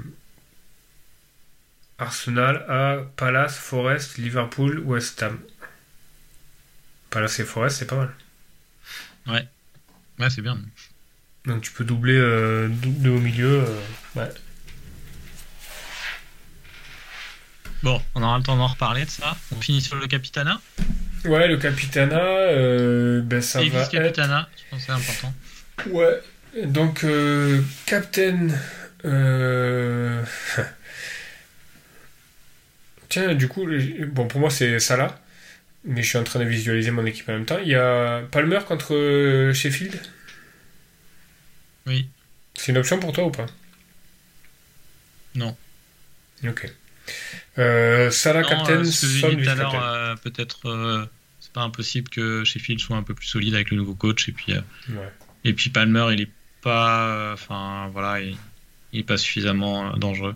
Arsenal 2.04 2.64
a 2.68 2.98
Palace, 3.16 3.56
Forest, 3.56 4.18
Liverpool, 4.18 4.78
West 4.80 5.22
Ham. 5.22 5.38
Palace 7.10 7.40
et 7.40 7.44
Forest, 7.44 7.78
c'est 7.78 7.86
pas 7.86 7.96
mal. 7.96 8.10
Ouais, 9.26 9.46
ouais, 10.18 10.28
c'est 10.30 10.42
bien. 10.42 10.58
Donc 11.46 11.62
tu 11.62 11.70
peux 11.72 11.84
doubler, 11.84 12.16
euh, 12.16 12.68
doubler 12.68 13.10
au 13.10 13.18
milieu. 13.20 13.64
ouais. 14.16 14.28
Bon, 17.82 18.00
on 18.14 18.22
aura 18.22 18.38
le 18.38 18.44
temps 18.44 18.56
d'en 18.56 18.66
reparler 18.66 19.04
de 19.04 19.10
ça. 19.10 19.36
On 19.54 19.60
finit 19.60 19.80
sur 19.80 19.96
le 19.96 20.06
Capitana. 20.06 20.60
Ouais, 21.24 21.48
le 21.48 21.56
Capitana, 21.56 22.18
euh, 22.18 23.20
ben 23.22 23.40
ça 23.42 23.62
Et 23.62 23.68
va. 23.70 23.86
Capitana, 23.86 24.48
je 24.56 24.62
pense 24.70 24.80
que 24.80 24.86
c'est 24.86 24.92
important. 24.92 25.34
Ouais, 25.90 26.20
donc 26.66 27.04
euh, 27.04 27.62
Captain. 27.86 28.48
Euh... 33.16 33.26
Tiens, 33.26 33.34
du 33.34 33.48
coup, 33.48 33.66
bon, 34.08 34.26
pour 34.26 34.40
moi 34.40 34.50
c'est 34.50 34.78
Salah, 34.80 35.20
mais 35.84 36.02
je 36.02 36.08
suis 36.08 36.18
en 36.18 36.24
train 36.24 36.40
de 36.40 36.44
visualiser 36.44 36.90
mon 36.90 37.06
équipe 37.06 37.28
en 37.28 37.32
même 37.32 37.46
temps. 37.46 37.58
Il 37.58 37.68
y 37.68 37.74
a 37.74 38.22
Palmer 38.30 38.60
contre 38.66 38.94
euh, 38.94 39.52
Sheffield? 39.52 40.00
Oui. 41.86 42.08
C'est 42.54 42.72
une 42.72 42.78
option 42.78 42.98
pour 42.98 43.12
toi 43.12 43.24
ou 43.24 43.30
pas? 43.30 43.46
Non. 45.34 45.56
Ok. 46.44 46.72
Euh, 47.58 48.10
Salah 48.10 48.42
captain, 48.42 48.82
euh, 48.82 50.16
peut-être 50.16 50.68
euh, 50.68 51.04
c'est 51.38 51.52
pas 51.52 51.62
impossible 51.62 52.08
que 52.08 52.44
Sheffield 52.44 52.80
soit 52.80 52.96
un 52.96 53.02
peu 53.02 53.14
plus 53.14 53.26
solide 53.26 53.54
avec 53.54 53.70
le 53.70 53.76
nouveau 53.76 53.94
coach 53.94 54.28
et 54.28 54.32
puis 54.32 54.54
et 55.44 55.52
puis 55.52 55.70
Palmer 55.70 56.06
il 56.12 56.22
est 56.22 56.30
pas 56.62 57.32
enfin 57.34 57.90
voilà 57.92 58.20
il, 58.20 58.36
il, 58.92 59.00
est 59.00 59.04
pas 59.04 59.18
suffisamment 59.18 59.96
dangereux. 59.96 60.34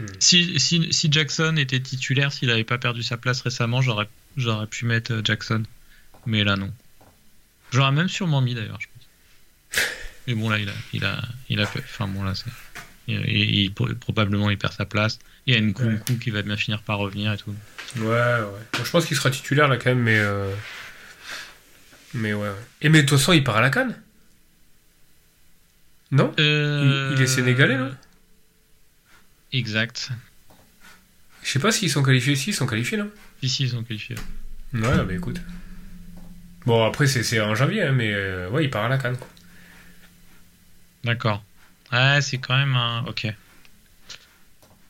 Hmm. 0.00 0.06
Si, 0.20 0.60
si, 0.60 0.92
si, 0.92 1.08
Jackson 1.10 1.56
était 1.56 1.80
titulaire, 1.80 2.32
s'il 2.32 2.48
n'avait 2.48 2.64
pas 2.64 2.78
perdu 2.78 3.02
sa 3.02 3.16
place 3.16 3.40
récemment, 3.40 3.82
j'aurais 3.82 4.08
j'aurais 4.36 4.66
pu 4.66 4.84
mettre 4.84 5.20
Jackson, 5.24 5.64
mais 6.26 6.44
là 6.44 6.56
non. 6.56 6.72
J'aurais 7.72 7.92
même 7.92 8.08
sûrement 8.08 8.40
mis 8.40 8.54
d'ailleurs, 8.54 8.80
je 8.80 8.86
pense. 8.86 9.82
Mais 10.26 10.34
bon 10.34 10.50
là 10.50 10.58
il 10.58 10.68
a 10.68 10.72
il 10.92 11.04
a 11.04 11.22
il 11.48 11.60
a 11.60 11.66
fait 11.66 11.80
enfin 11.80 12.06
bon 12.06 12.22
là 12.22 12.34
c'est 12.34 12.50
il, 13.08 13.72
probablement 13.72 14.50
il 14.50 14.58
perd 14.58 14.74
sa 14.74 14.84
place. 14.84 15.18
Il 15.46 15.54
y 15.54 15.56
a 15.56 15.58
une 15.58 15.72
coup 15.72 15.88
qui 16.20 16.30
va 16.30 16.42
bien 16.42 16.56
finir 16.56 16.82
par 16.82 16.98
revenir 16.98 17.32
et 17.32 17.38
tout. 17.38 17.54
Ouais, 17.96 18.04
ouais. 18.04 18.82
je 18.84 18.90
pense 18.90 19.06
qu'il 19.06 19.16
sera 19.16 19.30
titulaire 19.30 19.68
là 19.68 19.78
quand 19.78 19.90
même, 19.90 20.02
mais. 20.02 20.18
Euh, 20.18 20.52
mais 22.14 22.34
ouais. 22.34 22.50
Et 22.82 22.88
mais 22.88 23.02
de 23.02 23.08
toute 23.08 23.18
façon, 23.18 23.32
il 23.32 23.42
part 23.42 23.56
à 23.56 23.62
la 23.62 23.70
canne 23.70 23.94
Non? 26.10 26.34
Euh, 26.38 27.14
il, 27.16 27.22
est 27.22 27.26
sénégalais 27.26 27.78
là 27.78 27.90
Exact. 29.52 30.10
Je 31.42 31.50
sais 31.50 31.58
pas 31.58 31.72
s'ils 31.72 31.90
sont 31.90 32.02
qualifiés 32.02 32.34
ici, 32.34 32.50
ils 32.50 32.54
sont 32.54 32.66
qualifiés 32.66 32.98
là 32.98 33.06
Ici, 33.42 33.64
ils 33.64 33.70
sont 33.70 33.82
qualifiés. 33.84 34.16
Ouais, 34.74 35.04
bah 35.04 35.14
écoute. 35.14 35.40
Bon, 36.66 36.84
après, 36.84 37.06
c'est 37.06 37.40
en 37.40 37.54
janvier, 37.54 37.84
hein, 37.84 37.92
mais 37.92 38.12
euh, 38.12 38.50
ouais, 38.50 38.64
il 38.64 38.70
part 38.70 38.84
à 38.84 38.88
la 38.88 38.98
canne. 38.98 39.16
D'accord. 41.04 41.42
Ouais, 41.92 42.20
c'est 42.20 42.38
quand 42.38 42.56
même 42.56 42.74
un. 42.74 43.04
Ok. 43.06 43.26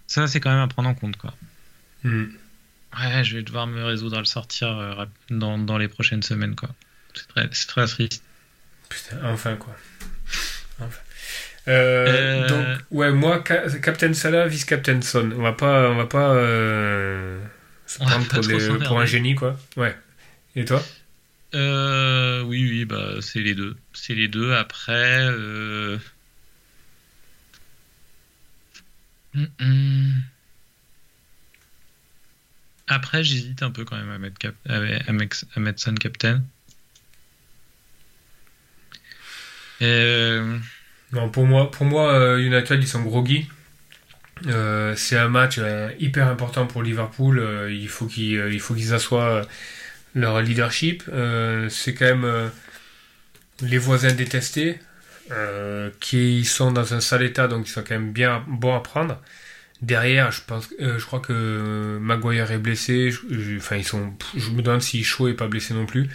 Ça, 0.06 0.26
c'est 0.26 0.40
quand 0.40 0.50
même 0.50 0.62
à 0.62 0.68
prendre 0.68 0.88
en 0.88 0.94
compte, 0.94 1.16
quoi. 1.16 1.34
Hmm. 2.02 2.26
Ouais, 2.98 3.22
je 3.22 3.36
vais 3.36 3.42
devoir 3.42 3.66
me 3.66 3.84
résoudre 3.84 4.16
à 4.16 4.20
le 4.20 4.24
sortir 4.24 4.68
euh, 4.68 5.04
dans, 5.30 5.58
dans 5.58 5.78
les 5.78 5.88
prochaines 5.88 6.22
semaines, 6.22 6.56
quoi. 6.56 6.70
C'est 7.14 7.28
très, 7.28 7.48
très, 7.48 7.86
triste. 7.86 8.24
Putain, 8.88 9.18
enfin, 9.24 9.56
quoi. 9.56 9.76
Enfin. 10.80 11.00
Euh, 11.68 12.06
euh, 12.08 12.48
donc, 12.48 12.78
ouais, 12.90 13.12
moi, 13.12 13.40
Captain 13.40 14.14
Salah, 14.14 14.46
vice-Captain 14.46 15.02
Son. 15.02 15.32
On 15.32 15.42
va 15.42 15.52
pas, 15.52 15.90
on 15.90 15.96
va 15.96 16.06
pas 16.06 16.34
se 17.86 17.98
prendre 17.98 18.26
pour, 18.26 18.78
pour 18.86 19.00
un 19.00 19.06
génie, 19.06 19.34
quoi. 19.34 19.58
Ouais. 19.76 19.96
Et 20.56 20.64
toi? 20.64 20.82
Euh, 21.54 22.42
oui, 22.42 22.68
oui, 22.68 22.84
bah, 22.84 23.16
c'est 23.20 23.40
les 23.40 23.54
deux. 23.54 23.76
C'est 23.92 24.14
les 24.14 24.28
deux. 24.28 24.54
Après. 24.54 25.28
Euh... 25.30 25.98
hum, 29.34 29.48
hum. 29.60 30.14
Après, 32.86 33.22
j'hésite 33.22 33.62
un 33.62 33.70
peu 33.70 33.84
quand 33.84 33.96
même 33.96 34.10
à 34.10 34.18
mettre, 34.18 34.38
cap... 34.38 34.54
à 34.66 35.12
mettre, 35.12 35.44
à 35.54 35.60
mettre 35.60 35.80
Sun 35.80 35.98
Captain. 35.98 36.42
Euh... 39.82 40.58
Non, 41.12 41.28
pour 41.30 41.46
moi, 41.46 41.70
pour 41.70 41.86
moi 41.86 42.12
euh, 42.12 42.38
United, 42.38 42.82
ils 42.82 42.88
sont 42.88 43.02
groggy. 43.02 43.48
Euh, 44.46 44.94
c'est 44.96 45.16
un 45.16 45.28
match 45.28 45.56
euh, 45.58 45.90
hyper 45.98 46.28
important 46.28 46.66
pour 46.66 46.82
Liverpool. 46.82 47.68
il 47.70 47.88
faut 47.88 48.06
qu'ils 48.06 48.60
il 48.76 48.94
assoient 48.94 49.42
leur 50.14 50.40
leadership. 50.42 51.04
c'est 51.70 51.94
quand 51.94 52.16
même 52.16 52.50
les 53.62 53.78
voisins 53.78 54.12
détestés 54.12 54.78
qui 56.00 56.44
sont 56.44 56.72
dans 56.72 56.94
un 56.94 57.00
sale 57.00 57.22
état, 57.22 57.48
donc 57.48 57.68
ils 57.68 57.70
sont 57.70 57.82
quand 57.82 57.94
même 57.94 58.12
bien 58.12 58.44
bons 58.48 58.74
à 58.76 58.80
prendre. 58.80 59.20
Derrière, 59.82 60.32
je 60.32 60.42
pense, 60.46 60.68
je 60.80 61.04
crois 61.04 61.20
que 61.20 61.98
Maguire 62.00 62.50
est 62.50 62.58
blessé. 62.58 63.12
enfin, 63.56 63.76
ils 63.76 63.84
sont. 63.84 64.12
Je 64.36 64.50
me 64.50 64.62
demande 64.62 64.82
si 64.82 65.04
Shaw 65.04 65.28
est 65.28 65.34
pas 65.34 65.46
blessé 65.48 65.74
non 65.74 65.86
plus. 65.86 66.08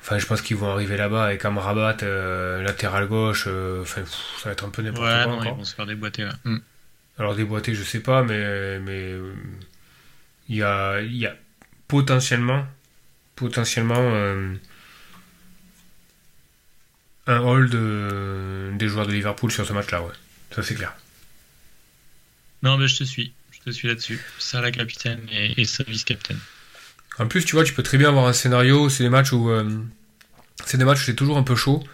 Enfin, 0.00 0.18
je 0.18 0.26
pense 0.26 0.40
qu'ils 0.40 0.56
vont 0.56 0.70
arriver 0.70 0.96
là-bas 0.96 1.26
avec 1.26 1.44
Amrabat, 1.44 1.98
euh, 2.02 2.62
latéral 2.62 3.06
gauche. 3.06 3.44
Euh, 3.46 3.82
enfin, 3.82 4.02
ça 4.06 4.46
va 4.46 4.52
être 4.52 4.64
un 4.64 4.70
peu 4.70 4.82
n'importe 4.82 5.06
ouais, 5.06 5.24
quoi. 5.24 5.44
ils 5.44 5.50
vont 5.50 5.64
se 5.64 5.74
faire 5.74 5.86
déboîter. 5.86 6.24
Ouais. 6.24 6.30
Mm. 6.44 6.58
Alors 7.18 7.34
déboîter, 7.34 7.74
je 7.74 7.82
sais 7.82 8.00
pas, 8.00 8.22
mais 8.22 8.78
mais 8.80 9.14
il 10.48 10.56
y 10.56 10.62
a 10.62 11.00
y 11.02 11.26
a 11.26 11.36
potentiellement 11.86 12.66
potentiellement 13.36 13.98
euh, 13.98 14.54
un 17.26 17.40
hold 17.40 18.78
des 18.78 18.88
joueurs 18.88 19.06
de 19.06 19.12
Liverpool 19.12 19.52
sur 19.52 19.66
ce 19.66 19.74
match-là, 19.74 20.02
ouais. 20.02 20.14
Ça 20.50 20.62
c'est 20.62 20.74
clair. 20.74 20.94
Non, 22.62 22.78
mais 22.78 22.88
je 22.88 22.96
te 22.96 23.04
suis. 23.04 23.32
Je 23.50 23.60
te 23.60 23.70
suis 23.70 23.88
là-dessus. 23.88 24.20
Ça, 24.38 24.62
la 24.62 24.70
capitaine 24.70 25.20
et, 25.30 25.60
et 25.60 25.64
ça, 25.66 25.84
vice-capitaine. 25.86 26.38
En 27.20 27.26
plus, 27.26 27.44
tu 27.44 27.54
vois, 27.54 27.64
tu 27.64 27.74
peux 27.74 27.82
très 27.82 27.98
bien 27.98 28.08
avoir 28.08 28.26
un 28.26 28.32
scénario, 28.32 28.88
c'est 28.88 29.02
des 29.04 29.10
matchs 29.10 29.32
où 29.32 29.50
euh, 29.50 29.68
c'est 30.64 30.78
des 30.78 30.86
matchs 30.86 31.04
c'est 31.04 31.14
toujours 31.14 31.36
un 31.36 31.42
peu 31.42 31.54
chaud. 31.54 31.84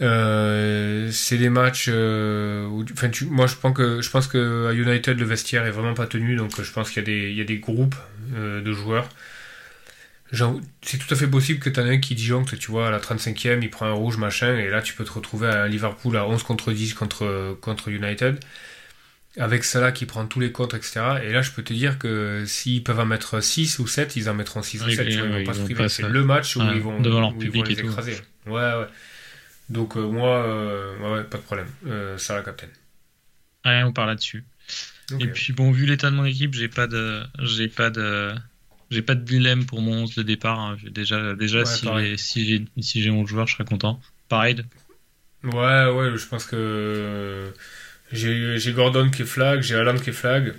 Euh, 0.00 1.10
c'est 1.10 1.36
des 1.36 1.48
matchs 1.48 1.86
euh, 1.88 2.66
où, 2.66 2.84
moi 3.30 3.46
je 3.48 3.56
pense 3.56 3.76
que 3.76 4.00
je 4.00 4.10
pense 4.10 4.28
que 4.28 4.68
à 4.68 4.72
United 4.72 5.18
le 5.18 5.24
vestiaire 5.24 5.66
est 5.66 5.72
vraiment 5.72 5.94
pas 5.94 6.06
tenu, 6.06 6.36
donc 6.36 6.62
je 6.62 6.72
pense 6.72 6.90
qu'il 6.90 7.02
y 7.02 7.04
a 7.04 7.06
des 7.06 7.30
il 7.30 7.36
y 7.36 7.40
a 7.40 7.44
des 7.44 7.58
groupes 7.58 7.96
de 8.30 8.72
joueurs. 8.72 9.08
C'est 10.82 10.98
tout 10.98 11.12
à 11.12 11.16
fait 11.16 11.26
possible 11.26 11.58
que 11.58 11.68
tu 11.68 11.80
en 11.80 11.86
aies 11.86 11.96
un 11.96 11.98
qui 11.98 12.14
disjoncte, 12.14 12.56
tu 12.58 12.70
vois, 12.70 12.88
à 12.88 12.90
la 12.90 13.00
35e, 13.00 13.58
il 13.62 13.68
prend 13.68 13.86
un 13.86 13.92
rouge, 13.92 14.16
machin, 14.16 14.56
et 14.56 14.70
là 14.70 14.80
tu 14.80 14.94
peux 14.94 15.04
te 15.04 15.12
retrouver 15.12 15.48
à 15.48 15.66
Liverpool 15.66 16.16
à 16.16 16.26
11 16.26 16.42
contre 16.44 16.72
10 16.72 16.94
contre, 16.94 17.58
contre 17.60 17.88
United 17.88 18.38
avec 19.38 19.64
Salah 19.64 19.92
qui 19.92 20.06
prend 20.06 20.26
tous 20.26 20.40
les 20.40 20.52
contre, 20.52 20.76
etc. 20.76 21.00
Et 21.22 21.32
là, 21.32 21.42
je 21.42 21.50
peux 21.52 21.62
te 21.62 21.72
dire 21.72 21.98
que 21.98 22.44
s'ils 22.46 22.84
peuvent 22.84 23.00
en 23.00 23.06
mettre 23.06 23.42
6 23.42 23.78
ou 23.78 23.86
7, 23.86 24.16
ils 24.16 24.28
en 24.28 24.34
mettront 24.34 24.62
6 24.62 24.84
ou 24.84 24.90
7. 24.90 25.06
ils 25.08 25.20
vont 25.20 25.44
pas 25.44 25.54
se 25.54 25.62
priver. 25.62 25.88
C'est 25.88 26.08
le 26.08 26.24
match 26.24 26.56
où, 26.56 26.62
ils 26.62 26.80
vont, 26.80 27.00
devant 27.00 27.20
leur 27.20 27.36
public 27.36 27.68
les 27.68 27.80
écraser. 27.80 28.16
Ouais, 28.46 28.52
ouais. 28.52 28.86
Donc, 29.70 29.96
euh, 29.96 30.06
moi, 30.06 30.44
euh, 30.44 30.98
ouais, 30.98 31.24
pas 31.24 31.38
de 31.38 31.42
problème. 31.42 31.68
Euh, 31.86 32.18
Salah, 32.18 32.42
captain. 32.42 32.66
Rien, 33.64 33.86
on 33.86 33.92
parle 33.92 34.08
là-dessus. 34.08 34.44
Et 35.18 35.28
puis, 35.28 35.52
bon, 35.52 35.70
vu 35.70 35.86
l'état 35.86 36.10
de 36.10 36.16
mon 36.16 36.24
équipe, 36.24 36.54
j'ai 36.54 36.68
pas 36.68 36.86
de. 36.86 37.22
J'ai 37.38 37.68
pas 37.68 37.90
de. 37.90 38.34
J'ai 38.90 39.02
pas 39.02 39.14
de 39.14 39.24
dilemme 39.24 39.64
pour 39.64 39.80
mon 39.80 40.02
11 40.02 40.16
de 40.16 40.22
départ. 40.22 40.60
Hein. 40.60 40.76
Déjà, 40.90 41.34
déjà 41.34 41.64
si 41.64 41.88
j'ai 42.04 42.66
si 42.76 43.02
si 43.02 43.10
11 43.10 43.26
joueurs, 43.26 43.46
je 43.46 43.54
serais 43.54 43.64
content. 43.64 43.98
Pareil. 44.28 44.62
Ouais, 45.44 45.90
ouais, 45.90 46.16
je 46.16 46.26
pense 46.26 46.44
que 46.44 47.52
j'ai 48.12 48.72
Gordon 48.72 49.10
qui 49.10 49.22
est 49.22 49.26
flag, 49.26 49.62
j'ai 49.62 49.74
Alan 49.74 49.96
qui 49.96 50.10
est 50.10 50.14
flag. 50.14 50.54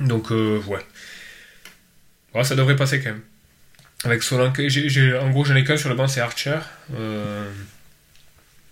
Donc, 0.00 0.30
euh, 0.30 0.60
ouais. 0.66 0.84
Ça 2.44 2.54
devrait 2.54 2.76
passer 2.76 3.00
quand 3.00 3.10
même. 3.10 3.22
Avec 4.04 4.22
Solanke, 4.22 4.68
j'ai 4.68 5.16
en 5.16 5.30
gros, 5.30 5.44
j'en 5.44 5.56
ai 5.56 5.64
qu'un 5.64 5.76
sur 5.76 5.88
le 5.88 5.96
banc, 5.96 6.06
c'est 6.06 6.20
Archer. 6.20 6.60
Euh, 6.94 7.50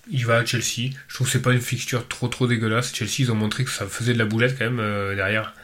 il 0.08 0.24
va 0.24 0.36
à 0.36 0.44
Chelsea. 0.44 0.92
Je 1.08 1.14
trouve 1.14 1.26
que 1.26 1.32
c'est 1.32 1.42
pas 1.42 1.52
une 1.52 1.60
fixture 1.60 2.06
trop 2.06 2.28
trop 2.28 2.46
dégueulasse. 2.46 2.94
Chelsea, 2.94 3.20
ils 3.20 3.32
ont 3.32 3.34
montré 3.34 3.64
que 3.64 3.70
ça 3.70 3.86
faisait 3.86 4.12
de 4.12 4.18
la 4.18 4.24
boulette 4.24 4.56
quand 4.56 4.66
même 4.66 4.78
euh, 4.78 5.16
derrière. 5.16 5.54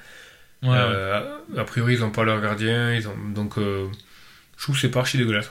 Ouais, 0.65 0.79
A 0.79 1.65
priori, 1.65 1.95
ils 1.95 2.01
n'ont 2.01 2.11
pas 2.11 2.25
leur 2.25 2.41
gardien. 2.41 2.93
Ils 2.93 3.07
ont, 3.07 3.17
donc, 3.35 3.55
je 3.57 3.89
trouve 4.63 4.75
que 4.75 4.81
c'est 4.81 4.91
pas 4.91 5.01
archi 5.01 5.17
dégueulasse. 5.19 5.51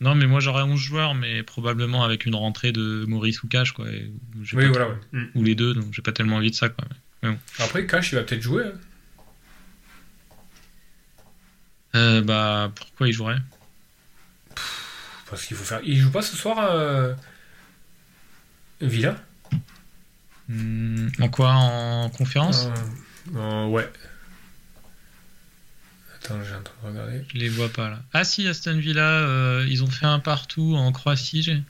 Non, 0.00 0.14
mais 0.14 0.26
moi 0.26 0.40
j'aurais 0.40 0.62
11 0.62 0.78
joueurs, 0.78 1.14
mais 1.14 1.42
probablement 1.42 2.04
avec 2.04 2.26
une 2.26 2.34
rentrée 2.34 2.72
de 2.72 3.04
Maurice 3.08 3.42
ou 3.42 3.48
Cash, 3.48 3.72
quoi. 3.72 3.86
oui, 3.86 4.66
voilà, 4.66 4.88
ouais. 4.88 4.96
Mm. 5.12 5.26
Ou 5.34 5.42
les 5.42 5.54
deux, 5.54 5.72
donc 5.74 5.86
j'ai 5.92 6.02
pas 6.02 6.12
tellement 6.12 6.36
envie 6.36 6.50
de 6.50 6.56
ça, 6.56 6.68
quoi. 6.68 6.84
Après, 7.58 7.86
Cash, 7.86 8.12
il 8.12 8.16
va 8.16 8.22
peut-être 8.22 8.42
jouer. 8.42 8.64
Hein. 8.64 8.72
Euh, 11.94 12.22
bah, 12.22 12.70
pourquoi 12.74 13.08
il 13.08 13.12
jouerait? 13.12 13.38
Parce 15.28 15.44
qu'il 15.46 15.56
faut 15.56 15.64
faire. 15.64 15.80
Il 15.82 15.96
joue 15.96 16.10
pas 16.10 16.22
ce 16.22 16.36
soir 16.36 16.58
euh... 16.60 17.14
Villa? 18.80 19.16
Hmm, 20.48 21.08
En 21.18 21.28
quoi? 21.28 21.50
En 21.52 22.10
conférence? 22.10 22.68
Euh, 23.34 23.66
Ouais. 23.66 23.90
Attends, 26.26 26.42
j'ai 26.42 26.54
de 26.54 26.88
regarder. 26.88 27.24
Je 27.32 27.38
les 27.38 27.48
vois 27.48 27.68
pas 27.68 27.88
là. 27.88 28.00
Ah 28.12 28.24
si, 28.24 28.48
Aston 28.48 28.78
Villa, 28.78 29.20
euh, 29.20 29.64
ils 29.68 29.84
ont 29.84 29.90
fait 29.90 30.06
un 30.06 30.18
partout 30.18 30.74
en 30.74 30.90
Croatie, 30.90 31.42
j'ai 31.42 31.62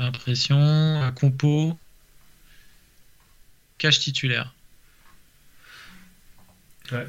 l'impression. 0.00 1.12
Compo. 1.14 1.78
Cache 3.78 4.00
titulaire. 4.00 4.52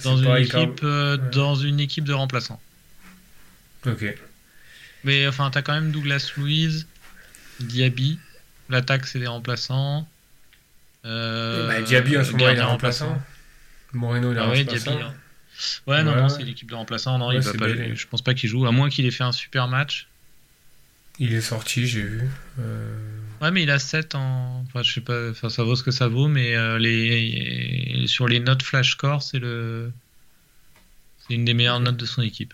dans, 0.03 0.17
une 0.17 0.35
équipe, 0.37 0.81
euh, 0.83 1.17
dans 1.17 1.55
une 1.55 1.79
équipe 1.79 2.03
de 2.03 2.13
remplaçants. 2.13 2.61
Ok. 3.87 4.05
Mais 5.03 5.27
enfin, 5.27 5.49
t'as 5.49 5.63
quand 5.63 5.73
même 5.73 5.91
Douglas 5.91 6.33
Louise, 6.37 6.85
Diaby. 7.59 8.19
L'attaque, 8.69 9.07
c'est 9.07 9.17
des 9.17 9.27
remplaçants. 9.27 10.07
Euh, 11.05 11.67
bah, 11.67 11.81
Diaby, 11.81 12.17
en 12.19 12.23
ce 12.23 12.31
moment, 12.33 12.49
il 12.49 12.57
est 12.59 12.61
remplaçant. 12.61 13.19
Moreno, 13.91 14.31
il 14.31 14.37
est 14.37 14.39
ah 14.39 14.45
remplaçant. 14.45 14.91
Diaby, 14.91 15.03
hein. 15.03 15.15
Ouais, 15.87 16.03
non, 16.03 16.15
non, 16.15 16.29
c'est 16.29 16.43
l'équipe 16.43 16.69
de 16.69 16.75
remplaçant. 16.75 17.17
Non, 17.17 17.31
il 17.31 17.39
va 17.39 17.53
pas, 17.53 17.67
je 17.67 18.07
pense 18.07 18.21
pas 18.21 18.33
qu'il 18.33 18.49
joue, 18.49 18.65
à 18.65 18.71
moins 18.71 18.89
qu'il 18.89 19.05
ait 19.05 19.11
fait 19.11 19.23
un 19.23 19.31
super 19.31 19.67
match. 19.67 20.07
Il 21.19 21.33
est 21.33 21.41
sorti, 21.41 21.85
j'ai 21.85 22.01
vu. 22.01 22.29
Euh. 22.59 22.95
Ouais, 23.41 23.51
mais 23.51 23.63
il 23.63 23.69
a 23.69 23.79
7 23.79 24.15
en. 24.15 24.63
Enfin, 24.67 24.81
je 24.81 24.91
sais 24.91 25.01
pas, 25.01 25.29
enfin, 25.29 25.49
ça 25.49 25.63
vaut 25.63 25.75
ce 25.75 25.83
que 25.83 25.91
ça 25.91 26.07
vaut, 26.07 26.27
mais 26.27 26.55
euh, 26.55 26.79
les... 26.79 28.05
sur 28.07 28.27
les 28.27 28.39
notes 28.39 28.63
flash 28.63 28.91
score, 28.91 29.21
c'est 29.21 29.39
le. 29.39 29.91
C'est 31.19 31.35
une 31.35 31.45
des 31.45 31.53
meilleures 31.53 31.79
notes 31.79 31.97
de 31.97 32.05
son 32.05 32.21
équipe. 32.21 32.53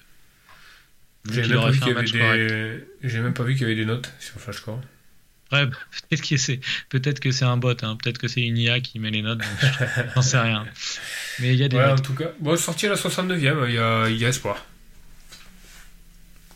J'ai 1.30 1.42
même, 1.42 1.60
pas 1.60 1.72
vu 1.72 1.80
qu'il 1.80 1.88
y 1.88 1.92
avait 1.92 2.88
des... 3.02 3.20
même 3.20 3.34
pas 3.34 3.44
vu 3.44 3.54
qu'il 3.54 3.64
y 3.64 3.66
avait 3.66 3.76
des 3.76 3.86
notes 3.86 4.12
sur 4.20 4.40
flash 4.40 4.62
Ouais, 5.52 5.66
peut-être 5.68 6.28
que 6.28 6.38
c'est 6.38 6.60
peut-être 6.90 7.20
que 7.20 7.32
c'est 7.32 7.46
un 7.46 7.58
bot, 7.58 7.76
hein. 7.82 7.98
peut-être 8.02 8.18
que 8.18 8.28
c'est 8.28 8.42
une 8.42 8.58
IA 8.58 8.82
qui 8.82 9.00
met 9.00 9.12
les 9.12 9.22
notes, 9.22 9.42
j'en 10.16 10.22
sais 10.22 10.40
rien. 10.40 10.66
Mais 11.40 11.54
il 11.54 11.60
y 11.60 11.64
a 11.64 11.70
des 11.70 11.78
ouais, 11.78 11.86
en 11.86 11.98
tout 11.98 12.14
cas, 12.14 12.32
bon, 12.40 12.58
sorti 12.58 12.86
à 12.86 12.90
la 12.90 12.96
69e, 12.96 13.68
il 13.68 13.76
y 13.76 13.78
a, 13.78 14.10
il 14.10 14.18
y 14.18 14.26
a 14.26 14.30
espoir 14.30 14.66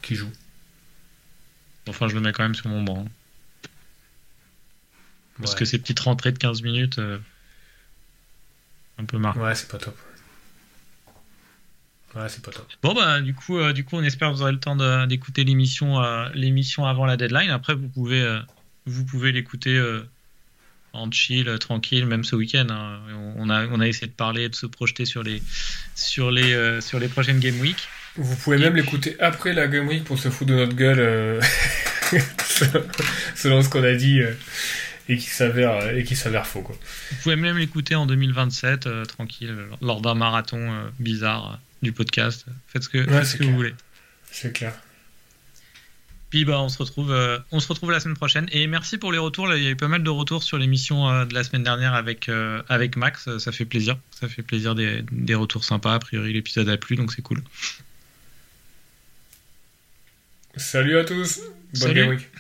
qui 0.02 0.16
joue. 0.16 0.32
Enfin, 1.88 2.08
je 2.08 2.16
le 2.16 2.22
mets 2.22 2.32
quand 2.32 2.44
même 2.44 2.56
sur 2.56 2.68
mon 2.68 2.84
banc. 2.84 3.06
Parce 5.40 5.56
que 5.56 5.66
ces 5.66 5.80
petites 5.80 6.00
rentrées 6.00 6.32
de 6.32 6.38
15 6.38 6.62
minutes, 6.62 7.00
euh, 7.00 7.18
un 9.00 9.06
peu 9.06 9.18
marrant. 9.18 9.40
Ouais, 9.40 9.56
c'est 9.56 9.70
pas 9.70 9.80
top. 9.80 9.98
Ouais, 12.14 12.30
c'est 12.30 12.44
pas 12.44 12.52
top. 12.52 12.68
Bon, 12.84 12.94
bah, 12.94 13.22
du 13.22 13.34
coup, 13.34 13.58
euh, 13.58 13.74
du 13.74 13.84
coup, 13.84 13.96
on 13.96 14.04
espère 14.04 14.30
que 14.30 14.36
vous 14.36 14.42
aurez 14.44 14.52
le 14.52 14.60
temps 14.60 14.76
d'écouter 15.08 15.44
l'émission 15.44 16.04
euh, 16.04 16.30
l'émission 16.36 16.86
avant 16.86 17.06
la 17.06 17.18
deadline. 17.18 17.50
Après, 17.50 17.74
vous 17.74 17.88
pouvez 17.88 18.22
vous 18.86 19.06
pouvez 19.06 19.32
l'écouter 19.32 19.76
euh, 19.78 20.02
en 20.94 21.12
chill, 21.12 21.48
euh, 21.48 21.58
tranquille, 21.58 22.06
même 22.06 22.24
ce 22.24 22.36
week-end. 22.36 22.68
Hein. 22.70 23.00
On, 23.38 23.50
a, 23.50 23.68
on 23.68 23.80
a 23.80 23.88
essayé 23.88 24.08
de 24.08 24.14
parler, 24.14 24.50
de 24.50 24.56
se 24.56 24.66
projeter 24.66 25.06
sur 25.06 25.24
les, 25.24 25.42
sur 25.96 26.32
les, 26.32 26.54
euh, 26.54 26.82
sur 26.82 27.00
les 27.00 27.08
prochaines 27.08 27.40
Game 27.40 27.60
Week. 27.60 27.78
Vous 28.18 28.36
pouvez 28.36 28.58
même 28.58 28.76
l'écouter 28.76 29.16
après 29.20 29.54
la 29.54 29.68
Game 29.68 29.88
Week 29.88 30.04
pour 30.04 30.20
se 30.20 30.30
foutre 30.30 30.52
de 30.52 30.56
notre 30.56 30.76
gueule, 30.76 31.42
selon 33.36 33.62
ce 33.62 33.70
qu'on 33.70 33.84
a 33.86 33.94
dit 33.94 34.20
et 35.08 35.16
qui 35.16 35.30
s'avère 35.30 35.96
et 35.96 36.04
qui 36.04 36.18
s'avère 36.18 36.46
faux 36.46 36.62
quoi. 36.62 36.76
Vous 37.12 37.18
pouvez 37.24 37.38
même 37.38 37.58
l'écouter 37.58 37.96
en 37.96 38.06
2027 38.06 39.08
tranquille 39.08 39.56
lors 39.82 40.02
d'un 40.02 40.14
marathon 40.14 40.92
bizarre 41.00 41.62
du 41.82 41.94
podcast. 41.94 42.46
Faites 42.68 42.84
ce 42.84 42.90
que, 42.90 43.02
faites 43.02 43.26
ce 43.26 43.38
que 43.38 43.46
vous 43.46 43.56
voulez. 43.56 43.76
C'est 44.30 44.52
clair. 44.52 44.74
Puis 46.32 46.46
bah, 46.46 46.62
on, 46.62 46.70
se 46.70 46.78
retrouve, 46.78 47.12
euh, 47.12 47.38
on 47.52 47.60
se 47.60 47.68
retrouve 47.68 47.92
la 47.92 48.00
semaine 48.00 48.16
prochaine. 48.16 48.48
Et 48.54 48.66
merci 48.66 48.98
pour 48.98 49.12
les 49.12 49.18
retours. 49.18 49.54
il 49.54 49.64
y 49.64 49.68
a 49.68 49.70
eu 49.70 49.76
pas 49.76 49.90
mal 49.90 50.02
de 50.02 50.10
retours 50.10 50.44
sur 50.44 50.58
l'émission 50.58 51.10
euh, 51.10 51.26
de 51.26 51.34
la 51.34 51.44
semaine 51.44 51.64
dernière 51.64 51.94
avec, 51.94 52.30
euh, 52.30 52.64
avec 52.70 52.96
Max. 52.96 53.38
Ça 53.38 53.52
fait 53.52 53.66
plaisir. 53.66 53.98
Ça 54.12 54.30
fait 54.30 54.42
plaisir 54.42 54.74
des, 54.74 55.04
des 55.12 55.36
retours 55.36 55.66
sympas. 55.66 55.94
A 55.94 56.00
priori, 56.00 56.32
l'épisode 56.32 56.70
a 56.70 56.78
plu, 56.78 56.96
donc 56.96 57.12
c'est 57.12 57.22
cool. 57.22 57.44
Salut 60.56 60.98
à 60.98 61.04
tous. 61.04 61.42
Bonne 61.42 61.82
Salut. 61.82 61.94
Game 61.96 62.10
Week. 62.12 62.31